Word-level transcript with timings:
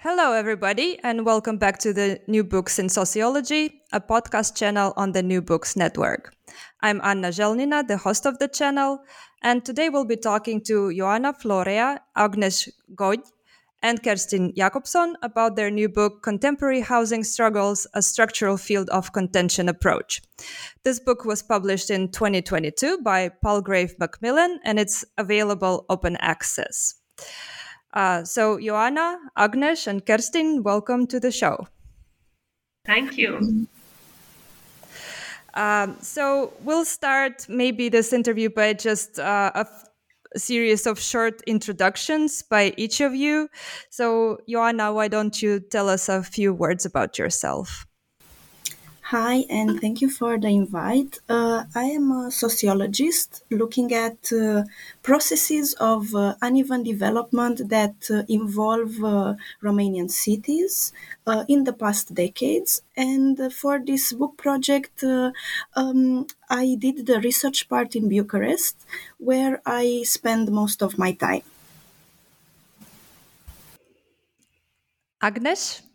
Hello, 0.00 0.34
everybody, 0.34 0.98
and 1.02 1.24
welcome 1.24 1.56
back 1.56 1.78
to 1.78 1.90
the 1.90 2.20
New 2.26 2.44
Books 2.44 2.78
in 2.78 2.90
Sociology, 2.90 3.80
a 3.94 4.00
podcast 4.00 4.54
channel 4.54 4.92
on 4.94 5.12
the 5.12 5.22
New 5.22 5.40
Books 5.40 5.74
Network. 5.74 6.34
I'm 6.82 7.00
Anna 7.02 7.28
Zhelnina, 7.28 7.88
the 7.88 7.96
host 7.96 8.26
of 8.26 8.38
the 8.38 8.46
channel, 8.46 9.00
and 9.42 9.64
today 9.64 9.88
we'll 9.88 10.04
be 10.04 10.18
talking 10.18 10.60
to 10.64 10.94
Joanna 10.94 11.32
Florea, 11.32 12.00
Agnes 12.14 12.68
Gagyi, 12.94 13.22
and 13.82 14.02
Kerstin 14.02 14.54
Jacobsson 14.54 15.14
about 15.22 15.56
their 15.56 15.70
new 15.70 15.88
book, 15.88 16.22
Contemporary 16.22 16.82
Housing 16.82 17.24
Struggles 17.24 17.86
A 17.94 18.02
Structural 18.02 18.58
Field 18.58 18.90
of 18.90 19.14
Contention 19.14 19.66
Approach. 19.66 20.20
This 20.84 21.00
book 21.00 21.24
was 21.24 21.42
published 21.42 21.88
in 21.88 22.10
2022 22.10 22.98
by 22.98 23.30
Palgrave 23.42 23.94
Macmillan, 23.98 24.60
and 24.62 24.78
it's 24.78 25.06
available 25.16 25.86
open 25.88 26.16
access. 26.20 26.96
Uh, 27.96 28.22
so, 28.24 28.60
Joanna, 28.60 29.18
Agnes, 29.38 29.86
and 29.86 30.04
Kerstin, 30.04 30.62
welcome 30.62 31.06
to 31.06 31.18
the 31.18 31.32
show. 31.32 31.66
Thank 32.84 33.16
you. 33.16 33.66
Um, 35.54 35.96
so, 36.02 36.52
we'll 36.60 36.84
start 36.84 37.46
maybe 37.48 37.88
this 37.88 38.12
interview 38.12 38.50
by 38.50 38.74
just 38.74 39.18
uh, 39.18 39.50
a, 39.54 39.60
f- 39.60 39.84
a 40.34 40.38
series 40.38 40.86
of 40.86 41.00
short 41.00 41.40
introductions 41.46 42.42
by 42.42 42.74
each 42.76 43.00
of 43.00 43.14
you. 43.14 43.48
So, 43.88 44.40
Joanna, 44.46 44.92
why 44.92 45.08
don't 45.08 45.40
you 45.40 45.58
tell 45.58 45.88
us 45.88 46.10
a 46.10 46.22
few 46.22 46.52
words 46.52 46.84
about 46.84 47.16
yourself? 47.16 47.85
Hi, 49.10 49.44
and 49.48 49.80
thank 49.80 50.00
you 50.00 50.10
for 50.10 50.36
the 50.36 50.48
invite. 50.48 51.20
Uh, 51.28 51.62
I 51.76 51.84
am 51.84 52.10
a 52.10 52.30
sociologist 52.32 53.44
looking 53.52 53.92
at 53.92 54.32
uh, 54.32 54.64
processes 55.04 55.74
of 55.74 56.12
uh, 56.12 56.34
uneven 56.42 56.82
development 56.82 57.68
that 57.68 57.94
uh, 58.10 58.24
involve 58.28 59.04
uh, 59.04 59.34
Romanian 59.62 60.10
cities 60.10 60.92
uh, 61.24 61.44
in 61.46 61.62
the 61.62 61.72
past 61.72 62.14
decades. 62.14 62.82
And 62.96 63.52
for 63.52 63.78
this 63.78 64.12
book 64.12 64.36
project, 64.36 65.04
um, 65.04 66.26
I 66.50 66.76
did 66.76 67.06
the 67.06 67.20
research 67.20 67.68
part 67.68 67.94
in 67.94 68.08
Bucharest, 68.08 68.76
where 69.18 69.62
I 69.64 70.02
spend 70.02 70.50
most 70.50 70.82
of 70.82 70.98
my 70.98 71.12
time. 71.12 71.42
Agnes? 75.20 75.85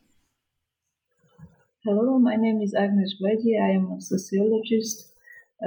Hello, 1.83 2.19
my 2.19 2.35
name 2.35 2.61
is 2.61 2.75
Agnes 2.75 3.15
Gagyi. 3.19 3.59
I 3.59 3.71
am 3.71 3.91
a 3.91 3.99
sociologist. 3.99 5.13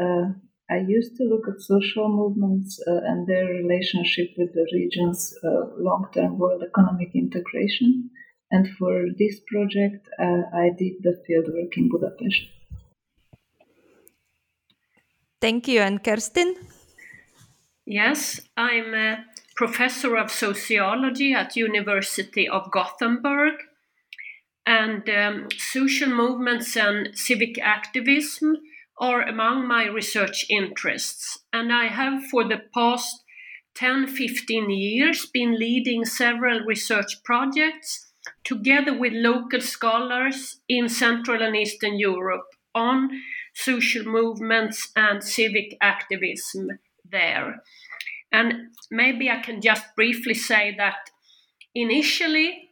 Uh, 0.00 0.26
I 0.70 0.76
used 0.86 1.16
to 1.16 1.24
look 1.24 1.48
at 1.48 1.60
social 1.60 2.08
movements 2.08 2.80
uh, 2.86 3.00
and 3.04 3.26
their 3.26 3.46
relationship 3.46 4.28
with 4.38 4.54
the 4.54 4.64
region's 4.72 5.34
uh, 5.42 5.74
long 5.76 6.06
term 6.14 6.38
world 6.38 6.62
economic 6.62 7.16
integration. 7.16 8.10
And 8.52 8.68
for 8.78 9.06
this 9.18 9.40
project, 9.50 10.08
uh, 10.20 10.42
I 10.54 10.70
did 10.78 11.02
the 11.02 11.20
fieldwork 11.28 11.76
in 11.76 11.88
Budapest. 11.88 12.42
Thank 15.40 15.66
you. 15.66 15.80
And 15.80 16.00
Kerstin? 16.00 16.54
Yes, 17.86 18.40
I'm 18.56 18.94
a 18.94 19.24
professor 19.56 20.16
of 20.16 20.30
sociology 20.30 21.32
at 21.32 21.56
University 21.56 22.48
of 22.48 22.70
Gothenburg 22.70 23.54
and 24.66 25.08
um, 25.10 25.48
social 25.58 26.08
movements 26.08 26.76
and 26.76 27.16
civic 27.16 27.58
activism 27.58 28.56
are 28.98 29.22
among 29.22 29.66
my 29.66 29.86
research 29.86 30.46
interests. 30.48 31.38
And 31.52 31.72
I 31.72 31.88
have, 31.88 32.24
for 32.30 32.44
the 32.44 32.62
past 32.72 33.22
10 33.74 34.06
15 34.06 34.70
years, 34.70 35.26
been 35.26 35.58
leading 35.58 36.04
several 36.04 36.60
research 36.60 37.22
projects 37.24 38.12
together 38.44 38.96
with 38.96 39.12
local 39.12 39.60
scholars 39.60 40.60
in 40.68 40.88
Central 40.88 41.42
and 41.42 41.56
Eastern 41.56 41.98
Europe 41.98 42.46
on 42.74 43.10
social 43.54 44.04
movements 44.04 44.90
and 44.96 45.22
civic 45.22 45.76
activism 45.80 46.68
there. 47.10 47.62
And 48.32 48.54
maybe 48.90 49.30
I 49.30 49.40
can 49.40 49.60
just 49.60 49.84
briefly 49.94 50.34
say 50.34 50.74
that 50.76 50.96
initially 51.74 52.70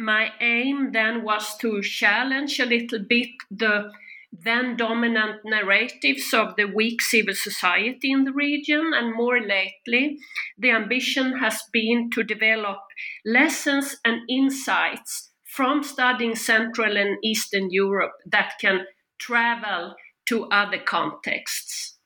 my 0.00 0.32
aim 0.40 0.92
then 0.92 1.22
was 1.22 1.56
to 1.58 1.82
challenge 1.82 2.58
a 2.58 2.64
little 2.64 3.00
bit 3.06 3.28
the 3.50 3.92
then 4.32 4.76
dominant 4.76 5.40
narratives 5.44 6.32
of 6.32 6.54
the 6.56 6.64
weak 6.64 7.02
civil 7.02 7.34
society 7.34 8.12
in 8.12 8.24
the 8.24 8.32
region, 8.32 8.92
and 8.94 9.14
more 9.14 9.40
lately, 9.40 10.18
the 10.56 10.70
ambition 10.70 11.38
has 11.38 11.62
been 11.72 12.10
to 12.10 12.22
develop 12.22 12.78
lessons 13.24 13.96
and 14.04 14.20
insights 14.28 15.30
from 15.44 15.82
studying 15.82 16.36
Central 16.36 16.96
and 16.96 17.18
Eastern 17.24 17.70
Europe 17.70 18.12
that 18.24 18.52
can 18.60 18.86
travel 19.18 19.96
to 20.26 20.44
other 20.46 20.78
contexts. 20.78 21.98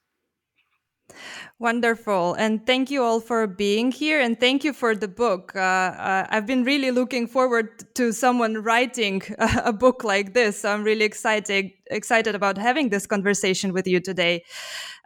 Wonderful. 1.59 2.35
And 2.35 2.67
thank 2.67 2.91
you 2.91 3.03
all 3.03 3.21
for 3.21 3.47
being 3.47 3.93
here. 3.93 4.21
And 4.21 4.39
thank 4.39 4.65
you 4.65 4.73
for 4.73 4.95
the 4.95 5.09
book. 5.09 5.53
Uh, 5.55 5.59
uh, 5.59 6.27
I've 6.31 6.47
been 6.47 6.65
really 6.65 6.91
looking 6.91 7.27
forward 7.27 7.95
to 7.95 8.13
someone 8.13 8.63
writing 8.63 9.23
a 9.39 9.73
book 9.73 10.05
like 10.05 10.35
this. 10.35 10.61
So 10.61 10.73
I'm 10.73 10.85
really 10.85 11.05
excited, 11.05 11.71
excited 11.91 12.35
about 12.35 12.59
having 12.59 12.91
this 12.91 13.07
conversation 13.07 13.73
with 13.73 13.87
you 13.87 14.01
today. 14.01 14.45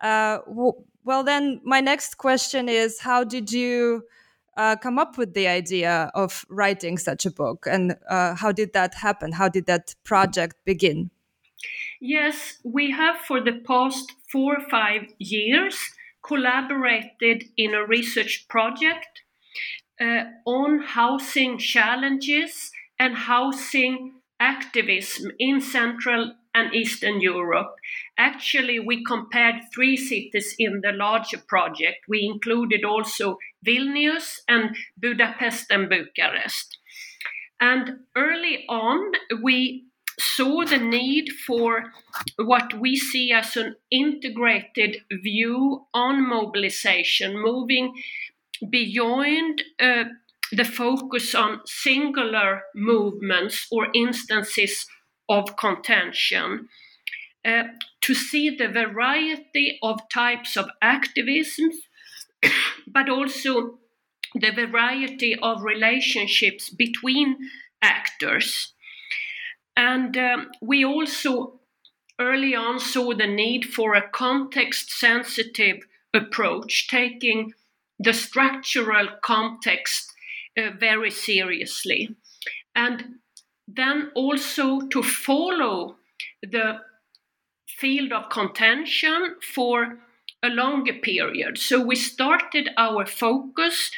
Uh, 0.02 0.38
well, 0.46 1.24
then, 1.24 1.60
my 1.64 1.80
next 1.80 2.18
question 2.18 2.68
is 2.68 3.00
How 3.00 3.24
did 3.24 3.50
you 3.50 4.04
uh, 4.58 4.76
come 4.76 4.98
up 4.98 5.16
with 5.16 5.32
the 5.32 5.48
idea 5.48 6.10
of 6.14 6.44
writing 6.50 6.98
such 6.98 7.24
a 7.24 7.30
book? 7.30 7.66
And 7.70 7.96
uh, 8.10 8.34
how 8.34 8.52
did 8.52 8.72
that 8.74 8.94
happen? 8.94 9.32
How 9.32 9.48
did 9.48 9.66
that 9.66 9.94
project 10.04 10.56
begin? 10.64 11.10
Yes, 12.00 12.58
we 12.64 12.90
have 12.90 13.16
for 13.18 13.40
the 13.40 13.60
past 13.66 14.12
four 14.30 14.58
or 14.58 14.68
five 14.68 15.02
years 15.18 15.78
collaborated 16.28 17.44
in 17.56 17.74
a 17.74 17.86
research 17.86 18.46
project 18.48 19.22
uh, 20.00 20.24
on 20.46 20.80
housing 20.80 21.58
challenges 21.58 22.70
and 22.98 23.16
housing 23.16 24.12
activism 24.38 25.32
in 25.38 25.60
Central 25.60 26.34
and 26.54 26.74
Eastern 26.74 27.20
Europe. 27.20 27.74
Actually, 28.16 28.78
we 28.78 29.04
compared 29.04 29.56
three 29.74 29.96
cities 29.96 30.54
in 30.58 30.80
the 30.82 30.92
larger 30.92 31.38
project. 31.38 31.98
We 32.08 32.24
included 32.24 32.84
also 32.84 33.38
Vilnius 33.66 34.40
and 34.48 34.76
Budapest 34.96 35.70
and 35.70 35.88
Bucharest. 35.88 36.78
And 37.60 38.00
early 38.16 38.64
on, 38.68 39.12
we 39.42 39.87
saw 40.18 40.64
the 40.64 40.78
need 40.78 41.30
for 41.46 41.92
what 42.36 42.74
we 42.78 42.96
see 42.96 43.32
as 43.32 43.56
an 43.56 43.76
integrated 43.90 44.98
view 45.10 45.86
on 45.94 46.28
mobilization, 46.28 47.38
moving 47.38 47.94
beyond 48.68 49.62
uh, 49.80 50.04
the 50.50 50.64
focus 50.64 51.34
on 51.34 51.60
singular 51.66 52.62
movements 52.74 53.66
or 53.70 53.88
instances 53.94 54.86
of 55.28 55.56
contention. 55.56 56.68
Uh, 57.44 57.64
to 58.00 58.14
see 58.14 58.50
the 58.50 58.68
variety 58.68 59.78
of 59.82 60.00
types 60.12 60.56
of 60.56 60.68
activism, 60.82 61.70
but 62.86 63.08
also 63.08 63.78
the 64.34 64.50
variety 64.50 65.36
of 65.40 65.62
relationships 65.62 66.68
between 66.68 67.36
actors. 67.80 68.74
And 69.78 70.16
um, 70.18 70.50
we 70.60 70.84
also 70.84 71.60
early 72.18 72.54
on 72.56 72.80
saw 72.80 73.14
the 73.14 73.28
need 73.28 73.64
for 73.64 73.94
a 73.94 74.08
context 74.08 74.90
sensitive 74.90 75.84
approach, 76.12 76.88
taking 76.88 77.52
the 78.00 78.12
structural 78.12 79.06
context 79.22 80.12
uh, 80.58 80.70
very 80.78 81.12
seriously. 81.12 82.16
And 82.74 83.04
then 83.68 84.10
also 84.16 84.80
to 84.88 85.02
follow 85.02 85.96
the 86.42 86.80
field 87.68 88.12
of 88.12 88.30
contention 88.30 89.36
for 89.54 90.00
a 90.42 90.48
longer 90.48 90.94
period. 90.94 91.56
So 91.56 91.80
we 91.80 91.94
started 91.94 92.70
our 92.76 93.06
focus 93.06 93.92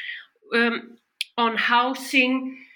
um, 0.54 0.98
on 1.38 1.56
housing 1.56 2.66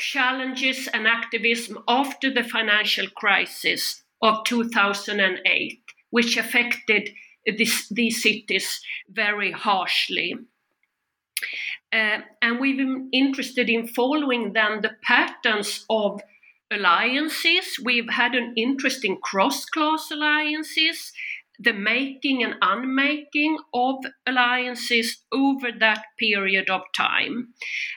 challenges 0.00 0.88
and 0.92 1.06
activism 1.06 1.78
after 1.88 2.32
the 2.32 2.42
financial 2.42 3.06
crisis 3.16 4.02
of 4.22 4.44
2008, 4.44 5.80
which 6.10 6.36
affected 6.36 7.10
this, 7.56 7.88
these 7.88 8.22
cities 8.22 8.80
very 9.08 9.52
harshly. 9.52 10.34
Uh, 11.92 12.18
and 12.42 12.60
we've 12.60 12.78
been 12.78 13.08
interested 13.12 13.68
in 13.68 13.86
following 13.86 14.52
then 14.52 14.80
the 14.82 14.96
patterns 15.02 15.84
of 15.88 16.20
alliances. 16.70 17.78
We've 17.82 18.10
had 18.10 18.34
an 18.34 18.54
interest 18.56 19.04
in 19.04 19.18
cross 19.18 19.64
class 19.64 20.10
alliances, 20.10 21.12
the 21.58 21.72
making 21.72 22.42
and 22.42 22.54
unmaking 22.60 23.58
of 23.74 23.96
alliances 24.26 25.24
over 25.32 25.68
that 25.78 26.04
period 26.18 26.70
of 26.70 26.82
time. 26.96 27.48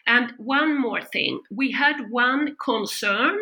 And 0.07 0.33
one 0.37 0.79
more 0.79 1.01
thing 1.01 1.41
we 1.51 1.71
had 1.71 2.09
one 2.09 2.55
concern 2.63 3.37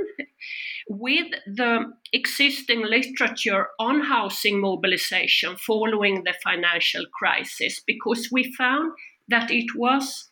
with 0.88 1.28
the 1.46 1.94
existing 2.14 2.84
literature 2.86 3.68
on 3.80 4.02
housing 4.02 4.60
mobilization 4.60 5.56
following 5.58 6.24
the 6.24 6.34
financial 6.44 7.06
crisis 7.14 7.81
because 7.86 8.30
we 8.31 8.54
found 8.56 8.92
that 9.28 9.52
it 9.52 9.75
was 9.75 10.30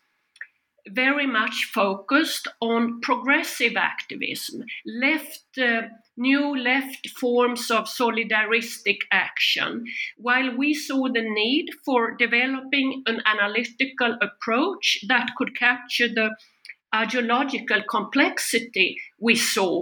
very 0.89 1.27
much 1.27 1.69
focused 1.73 2.47
on 2.61 3.01
progressive 3.01 3.75
activism, 3.75 4.63
left, 4.85 5.57
uh, 5.57 5.83
new 6.17 6.55
left 6.57 7.09
forms 7.09 7.71
of 7.71 7.85
solidaristic 7.85 8.99
action, 9.11 9.85
while 10.17 10.55
we 10.55 10.73
saw 10.73 11.07
the 11.07 11.21
need 11.21 11.67
for 11.83 12.15
developing 12.15 13.03
an 13.05 13.21
analytical 13.25 14.17
approach 14.21 14.99
that 15.07 15.31
could 15.37 15.57
capture 15.57 16.07
the 16.07 16.29
ideological 16.93 17.81
complexity 17.89 18.97
we 19.19 19.35
saw 19.35 19.81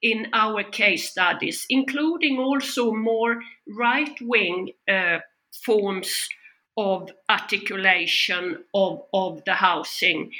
in 0.00 0.26
our 0.32 0.62
case 0.62 1.10
studies, 1.10 1.66
including 1.68 2.38
also 2.38 2.92
more 2.92 3.40
right 3.66 4.16
wing 4.20 4.70
uh, 4.88 5.18
forms 5.64 6.28
of 6.76 7.10
articulation 7.28 8.64
of, 8.74 9.02
of 9.12 9.44
the 9.44 9.54
housing 9.54 10.32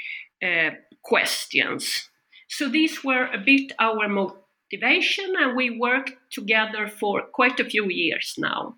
uh, 0.43 0.71
questions. 1.03 2.09
So 2.49 2.69
these 2.69 3.03
were 3.03 3.25
a 3.25 3.37
bit 3.37 3.73
our 3.79 4.07
motivation, 4.07 5.33
and 5.37 5.55
we 5.55 5.77
worked 5.77 6.13
together 6.31 6.87
for 6.87 7.23
quite 7.33 7.59
a 7.59 7.65
few 7.65 7.89
years 7.89 8.35
now. 8.37 8.75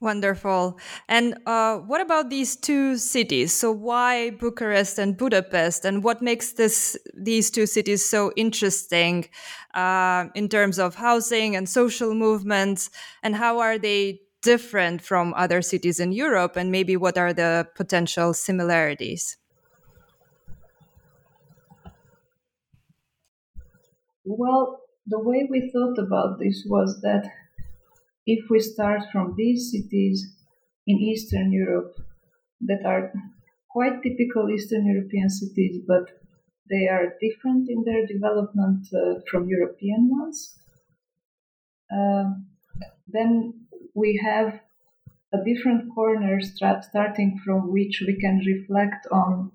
Wonderful. 0.00 0.78
And 1.08 1.36
uh, 1.44 1.78
what 1.78 2.00
about 2.00 2.30
these 2.30 2.54
two 2.54 2.98
cities? 2.98 3.52
So 3.52 3.72
why 3.72 4.30
Bucharest 4.30 4.96
and 4.96 5.16
Budapest? 5.16 5.84
And 5.84 6.04
what 6.04 6.22
makes 6.22 6.52
this 6.52 6.96
these 7.16 7.50
two 7.50 7.66
cities 7.66 8.08
so 8.08 8.32
interesting 8.36 9.28
uh, 9.74 10.26
in 10.36 10.48
terms 10.48 10.78
of 10.78 10.94
housing 10.94 11.56
and 11.56 11.68
social 11.68 12.14
movements? 12.14 12.90
And 13.24 13.34
how 13.34 13.58
are 13.58 13.76
they 13.76 14.20
different 14.52 15.02
from 15.02 15.34
other 15.34 15.60
cities 15.60 16.00
in 16.00 16.10
Europe? 16.12 16.56
And 16.56 16.72
maybe 16.72 16.96
what 16.96 17.16
are 17.18 17.34
the 17.34 17.68
potential 17.76 18.32
similarities? 18.32 19.36
Well, 24.24 24.80
the 25.06 25.20
way 25.28 25.40
we 25.50 25.70
thought 25.72 25.98
about 26.06 26.38
this 26.38 26.64
was 26.66 27.00
that 27.02 27.24
if 28.26 28.40
we 28.50 28.60
start 28.60 29.02
from 29.12 29.34
these 29.36 29.70
cities 29.72 30.16
in 30.86 30.96
Eastern 30.98 31.52
Europe 31.52 31.92
that 32.68 32.82
are 32.84 33.12
quite 33.70 34.02
typical 34.02 34.50
Eastern 34.50 34.84
European 34.86 35.28
cities, 35.28 35.76
but 35.86 36.04
they 36.70 36.84
are 36.94 37.16
different 37.20 37.68
in 37.68 37.84
their 37.84 38.06
development 38.06 38.86
uh, 38.94 39.20
from 39.30 39.48
European 39.48 40.08
ones, 40.10 40.58
uh, 41.90 42.24
then 43.06 43.67
we 43.98 44.20
have 44.24 44.60
a 45.32 45.38
different 45.44 45.94
corner 45.94 46.40
starting 46.40 47.40
from 47.44 47.72
which 47.72 48.02
we 48.06 48.14
can 48.18 48.38
reflect 48.46 49.06
on 49.10 49.50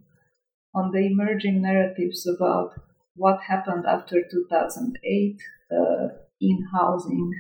on 0.76 0.92
the 0.92 1.06
emerging 1.12 1.62
narratives 1.62 2.28
about 2.28 2.72
what 3.16 3.40
happened 3.42 3.86
after 3.86 4.24
2008 4.32 5.42
uh, 5.72 6.08
in 6.42 6.68
housing, 6.74 7.32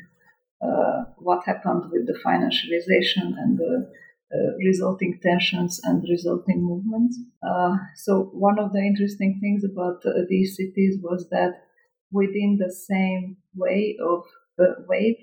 uh, 0.61 1.03
what 1.17 1.44
happened 1.45 1.83
with 1.91 2.05
the 2.05 2.17
financialization 2.25 3.33
and 3.41 3.57
the 3.57 3.91
uh, 4.35 4.55
resulting 4.63 5.19
tensions 5.21 5.81
and 5.83 6.05
resulting 6.07 6.63
movements. 6.63 7.19
Uh, 7.41 7.75
so, 7.95 8.29
one 8.33 8.59
of 8.59 8.71
the 8.71 8.79
interesting 8.79 9.39
things 9.41 9.63
about 9.63 10.05
uh, 10.05 10.11
these 10.29 10.55
cities 10.55 10.97
was 11.01 11.27
that 11.31 11.63
within 12.11 12.59
the 12.59 12.71
same 12.71 13.38
way 13.55 13.97
of 14.00 14.23
uh, 14.59 14.73
wave 14.88 15.17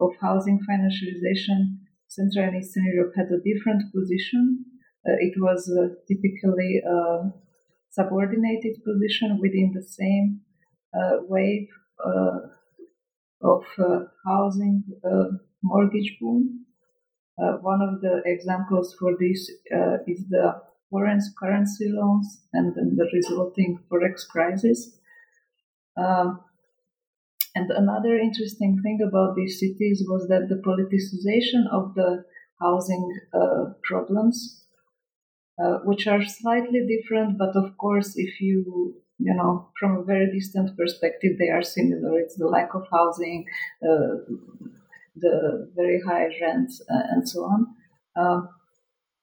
of 0.00 0.10
housing 0.20 0.60
financialization, 0.68 1.78
Central 2.08 2.44
and 2.48 2.56
Eastern 2.56 2.84
Europe 2.94 3.12
had 3.16 3.26
a 3.26 3.42
different 3.50 3.82
position. 3.92 4.64
it 5.04 5.34
was 5.38 5.70
typically 6.08 6.82
a 6.94 7.30
subordinated 7.90 8.74
position 8.84 9.38
within 9.40 9.72
the 9.74 9.82
same 9.82 10.40
uh, 10.96 11.18
wave 11.28 11.68
uh, 12.04 12.38
of 13.42 13.64
uh, 13.78 14.00
housing 14.24 14.82
mortgage 15.62 16.16
boom. 16.20 16.64
one 17.60 17.82
of 17.82 18.00
the 18.00 18.22
examples 18.24 18.94
for 18.98 19.12
this 19.20 19.40
is 20.12 20.20
the 20.28 20.46
foreign 20.90 21.20
currency 21.38 21.88
loans 21.88 22.28
and 22.54 22.74
then 22.74 22.96
the 22.96 23.06
resulting 23.12 23.78
forex 23.90 24.26
crisis. 24.26 24.98
And 27.56 27.70
another 27.70 28.14
interesting 28.18 28.80
thing 28.82 28.98
about 29.08 29.34
these 29.34 29.58
cities 29.58 30.04
was 30.08 30.28
that 30.28 30.48
the 30.48 30.60
politicization 30.68 31.62
of 31.72 31.94
the 31.94 32.24
housing 32.60 33.04
uh, 33.34 33.64
problems 33.82 34.66
uh, 35.58 35.78
which 35.84 36.06
are 36.06 36.22
slightly 36.22 36.86
different, 36.86 37.38
but 37.38 37.56
of 37.56 37.76
course, 37.78 38.12
if 38.16 38.40
you 38.40 38.94
you 39.18 39.34
know 39.34 39.70
from 39.80 39.96
a 39.96 40.04
very 40.04 40.30
distant 40.30 40.76
perspective, 40.76 41.38
they 41.38 41.48
are 41.48 41.62
similar. 41.62 42.18
It's 42.18 42.36
the 42.36 42.46
lack 42.46 42.74
of 42.74 42.86
housing, 42.92 43.46
uh, 43.82 44.20
the 45.16 45.70
very 45.74 46.00
high 46.06 46.28
rents, 46.42 46.82
uh, 46.90 47.04
and 47.10 47.26
so 47.26 47.40
on. 47.44 47.66
Um, 48.16 48.48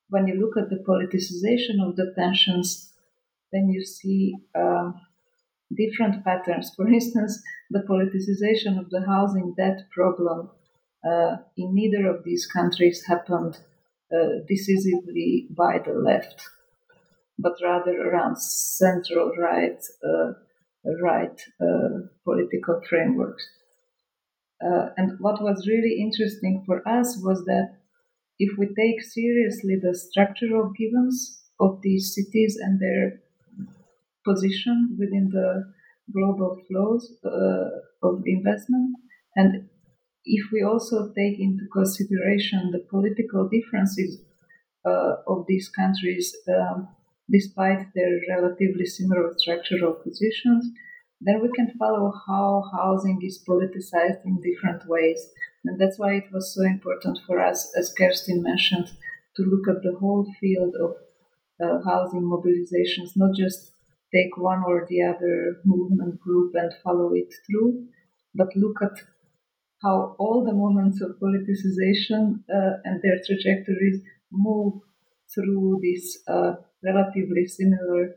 when 0.10 0.28
you 0.28 0.36
look 0.42 0.58
at 0.58 0.70
the 0.70 0.84
politicization 0.90 1.88
of 1.88 1.96
the 1.96 2.14
tensions, 2.18 2.94
then 3.52 3.70
you 3.70 3.84
see 3.86 4.36
um, 4.56 5.00
different 5.76 6.24
patterns. 6.24 6.72
For 6.76 6.88
instance, 6.88 7.42
the 7.70 7.84
politicization 7.90 8.80
of 8.80 8.90
the 8.90 9.06
housing 9.06 9.54
debt 9.58 9.90
problem 9.92 10.50
uh, 11.06 11.38
in 11.58 11.74
neither 11.74 12.08
of 12.08 12.24
these 12.24 12.46
countries 12.46 13.04
happened 13.08 13.60
uh, 14.14 14.44
decisively 14.48 15.48
by 15.50 15.80
the 15.86 15.94
left, 15.94 16.48
but 17.38 17.54
rather 17.62 17.92
around 17.92 18.38
central 18.40 19.32
right, 19.38 19.82
uh, 20.04 20.34
right 21.02 21.42
uh, 21.62 22.08
political 22.24 22.82
frameworks. 22.88 23.44
and 24.98 25.20
what 25.20 25.42
was 25.42 25.68
really 25.68 26.00
interesting 26.00 26.64
for 26.66 26.78
us 26.88 27.18
was 27.22 27.44
that 27.46 27.76
if 28.40 28.58
we 28.58 28.68
take 28.68 29.02
seriously 29.02 29.76
the 29.82 29.94
structural 29.94 30.72
givens 30.78 31.42
of 31.60 31.82
these 31.82 32.16
cities 32.16 32.58
and 32.62 32.80
their 32.80 33.23
position 34.26 34.98
within 35.00 35.30
the 35.32 35.74
global 36.14 36.58
flows 36.68 37.16
uh, 37.26 38.08
of 38.08 38.24
investment, 38.26 38.96
and 39.36 39.70
if 40.26 40.52
we 40.52 40.64
also 40.64 41.12
take 41.18 41.40
into 41.40 41.66
consideration 41.72 42.72
the 42.72 42.86
political 42.90 43.50
differences 43.50 44.22
uh, 44.86 45.16
of 45.28 45.46
these 45.48 45.70
countries, 45.70 46.36
um, 46.50 46.88
despite 47.32 47.88
their 47.96 48.20
relatively 48.30 48.86
similar 48.86 49.34
structural 49.38 49.94
positions, 49.94 50.66
then 51.22 51.42
we 51.42 51.50
can 51.56 51.72
follow 51.80 52.14
how 52.28 52.64
housing 52.76 53.20
is 53.24 53.44
politicized 53.48 54.26
in 54.26 54.42
different 54.42 54.88
ways. 54.88 55.30
And 55.66 55.80
that's 55.80 55.98
why 55.98 56.16
it 56.16 56.26
was 56.34 56.54
so 56.54 56.64
important 56.64 57.20
for 57.26 57.40
us, 57.40 57.72
as 57.78 57.94
Kerstin 57.98 58.42
mentioned, 58.42 58.92
to 59.38 59.44
look 59.44 59.68
at 59.70 59.84
the 59.84 59.98
whole 59.98 60.28
field 60.40 60.76
of 60.82 60.96
uh, 61.64 61.82
housing 61.86 62.22
mobilizations, 62.22 63.12
not 63.16 63.36
just 63.36 63.73
take 64.14 64.38
one 64.38 64.64
or 64.66 64.86
the 64.90 65.02
other 65.02 65.62
movement 65.66 66.20
group 66.20 66.54
and 66.56 66.72
follow 66.84 67.14
it 67.14 67.34
through, 67.46 67.86
but 68.36 68.56
look 68.56 68.78
at 68.82 68.98
how 69.82 70.16
all 70.18 70.44
the 70.46 70.54
moments 70.54 71.02
of 71.02 71.20
politicization 71.20 72.40
uh, 72.50 72.78
and 72.86 73.02
their 73.02 73.20
trajectories 73.26 74.02
move 74.32 74.74
through 75.34 75.80
this 75.82 76.20
uh, 76.28 76.54
relatively 76.84 77.46
similar 77.46 78.16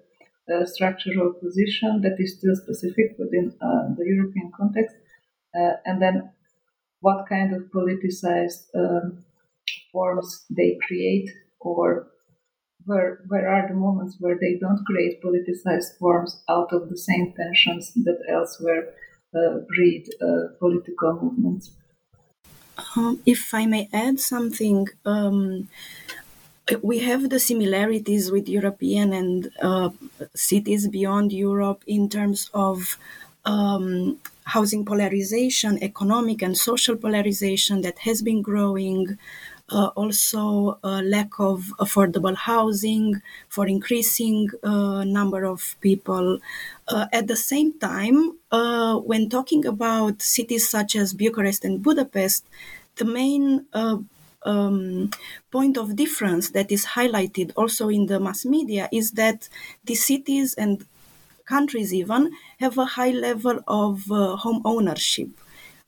uh, 0.52 0.64
structural 0.64 1.32
position 1.32 2.00
that 2.02 2.16
is 2.18 2.38
still 2.38 2.54
specific 2.54 3.16
within 3.18 3.52
uh, 3.60 3.94
the 3.96 4.04
European 4.04 4.52
context, 4.56 4.94
uh, 5.58 5.72
and 5.84 6.00
then 6.00 6.30
what 7.00 7.28
kind 7.28 7.54
of 7.54 7.62
politicized 7.74 8.66
um, 8.74 9.24
forms 9.92 10.44
they 10.50 10.78
create 10.86 11.30
or 11.60 12.08
where 12.86 13.20
where 13.28 13.48
are 13.48 13.68
the 13.68 13.74
moments 13.74 14.16
where 14.20 14.38
they 14.38 14.54
don't 14.58 14.84
create 14.86 15.22
politicized 15.22 15.98
forms 15.98 16.42
out 16.48 16.72
of 16.72 16.88
the 16.88 16.96
same 16.96 17.32
tensions 17.32 17.92
that 17.94 18.18
elsewhere 18.28 18.94
uh, 19.34 19.58
breed 19.68 20.08
uh, 20.20 20.54
political 20.58 21.12
movements? 21.20 21.72
Um, 22.94 23.22
if 23.24 23.54
I 23.54 23.66
may 23.66 23.88
add 23.92 24.20
something, 24.20 24.88
um, 25.04 25.68
we 26.82 26.98
have 27.00 27.30
the 27.30 27.38
similarities 27.38 28.30
with 28.30 28.48
European 28.48 29.12
and 29.12 29.50
uh, 29.62 29.90
cities 30.34 30.88
beyond 30.88 31.32
Europe 31.32 31.82
in 31.86 32.08
terms 32.08 32.50
of 32.52 32.98
um, 33.44 34.18
housing 34.44 34.84
polarization, 34.84 35.82
economic 35.82 36.42
and 36.42 36.56
social 36.56 36.96
polarization 36.96 37.82
that 37.82 38.00
has 38.00 38.22
been 38.22 38.42
growing. 38.42 39.18
Uh, 39.68 39.90
also, 39.96 40.78
a 40.84 41.02
lack 41.02 41.40
of 41.40 41.72
affordable 41.80 42.36
housing 42.36 43.20
for 43.48 43.66
increasing 43.66 44.48
uh, 44.62 45.02
number 45.02 45.44
of 45.44 45.74
people. 45.80 46.38
Uh, 46.86 47.06
at 47.12 47.26
the 47.26 47.34
same 47.34 47.72
time, 47.80 48.38
uh, 48.52 48.94
when 48.96 49.28
talking 49.28 49.66
about 49.66 50.22
cities 50.22 50.68
such 50.68 50.94
as 50.94 51.12
Bucharest 51.14 51.64
and 51.64 51.82
Budapest, 51.82 52.44
the 52.94 53.04
main 53.04 53.66
uh, 53.72 53.98
um, 54.44 55.10
point 55.50 55.76
of 55.76 55.96
difference 55.96 56.50
that 56.50 56.70
is 56.70 56.86
highlighted 56.94 57.52
also 57.56 57.88
in 57.88 58.06
the 58.06 58.20
mass 58.20 58.44
media 58.44 58.88
is 58.92 59.12
that 59.12 59.48
the 59.84 59.96
cities 59.96 60.54
and 60.54 60.86
countries 61.44 61.92
even 61.92 62.32
have 62.60 62.78
a 62.78 62.84
high 62.84 63.10
level 63.10 63.60
of 63.66 64.10
uh, 64.12 64.36
home 64.36 64.62
ownership. 64.64 65.28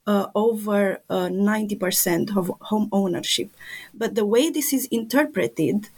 Uh, 0.09 0.31
over 0.35 1.03
uh, 1.11 1.29
90% 1.29 2.35
of 2.35 2.51
home 2.63 2.89
ownership. 2.93 3.51
But 3.93 4.15
the 4.15 4.25
way 4.25 4.49
this 4.49 4.73
is 4.73 4.87
interpreted 4.87 5.91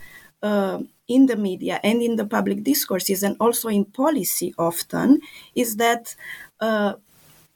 uh, 0.43 0.81
in 1.07 1.26
the 1.26 1.37
media 1.37 1.79
and 1.85 2.02
in 2.02 2.17
the 2.17 2.25
public 2.25 2.64
discourses 2.64 3.23
and 3.23 3.37
also 3.38 3.69
in 3.69 3.85
policy 3.85 4.52
often 4.59 5.21
is 5.55 5.76
that 5.76 6.17
uh, 6.59 6.95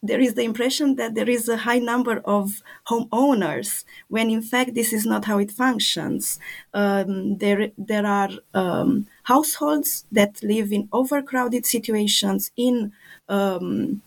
there 0.01 0.21
is 0.21 0.35
the 0.35 0.43
impression 0.43 0.95
that 0.95 1.17
there 1.17 1.29
is 1.29 1.49
a 1.49 1.57
high 1.57 1.81
number 1.81 2.19
of 2.25 2.63
homeowners 2.87 3.85
when 4.07 4.31
in 4.31 4.43
fact 4.43 4.75
this 4.75 4.93
is 4.93 5.05
not 5.05 5.25
how 5.25 5.39
it 5.39 5.51
functions 5.51 6.39
um, 6.75 7.39
there 7.39 7.73
there 7.77 8.07
are 8.07 8.31
um, 8.53 9.07
households 9.25 10.05
that 10.13 10.41
live 10.43 10.73
in 10.73 10.89
overcrowded 10.93 11.65
situations 11.67 12.53
in 12.57 12.93
um, 13.29 14.03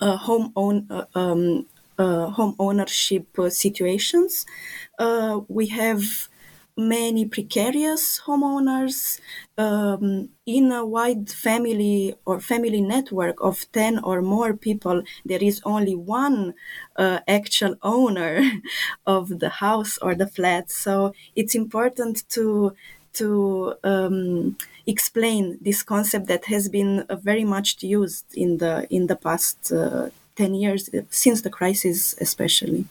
home 0.00 0.52
own 0.56 0.86
uh, 0.90 1.04
um, 1.14 1.66
uh, 1.98 2.26
home 2.30 2.54
ownership 2.58 3.26
uh, 3.38 3.50
situations. 3.50 4.46
Uh, 4.98 5.40
we 5.48 5.66
have 5.68 6.02
many 6.76 7.26
precarious 7.26 8.20
homeowners 8.24 9.20
um, 9.58 10.30
in 10.46 10.72
a 10.72 10.86
wide 10.86 11.28
family 11.28 12.14
or 12.24 12.40
family 12.40 12.80
network 12.80 13.36
of 13.42 13.70
10 13.72 13.98
or 13.98 14.22
more 14.22 14.54
people. 14.54 15.02
There 15.24 15.42
is 15.42 15.60
only 15.64 15.94
one 15.94 16.54
uh, 16.96 17.20
actual 17.28 17.74
owner 17.82 18.40
of 19.06 19.40
the 19.40 19.50
house 19.50 19.98
or 19.98 20.14
the 20.14 20.26
flat. 20.26 20.70
So 20.70 21.12
it's 21.36 21.54
important 21.54 22.26
to 22.30 22.74
to 23.14 23.74
um, 23.84 24.56
explain 24.86 25.58
this 25.60 25.82
concept 25.82 26.26
that 26.28 26.44
has 26.46 26.68
been 26.68 27.00
uh, 27.08 27.16
very 27.16 27.44
much 27.44 27.82
used 27.82 28.24
in 28.34 28.58
the 28.58 28.86
in 28.90 29.06
the 29.06 29.16
past 29.16 29.72
uh, 29.72 30.10
10 30.36 30.54
years 30.54 30.88
since 31.10 31.42
the 31.42 31.50
crisis 31.50 32.14
especially 32.20 32.84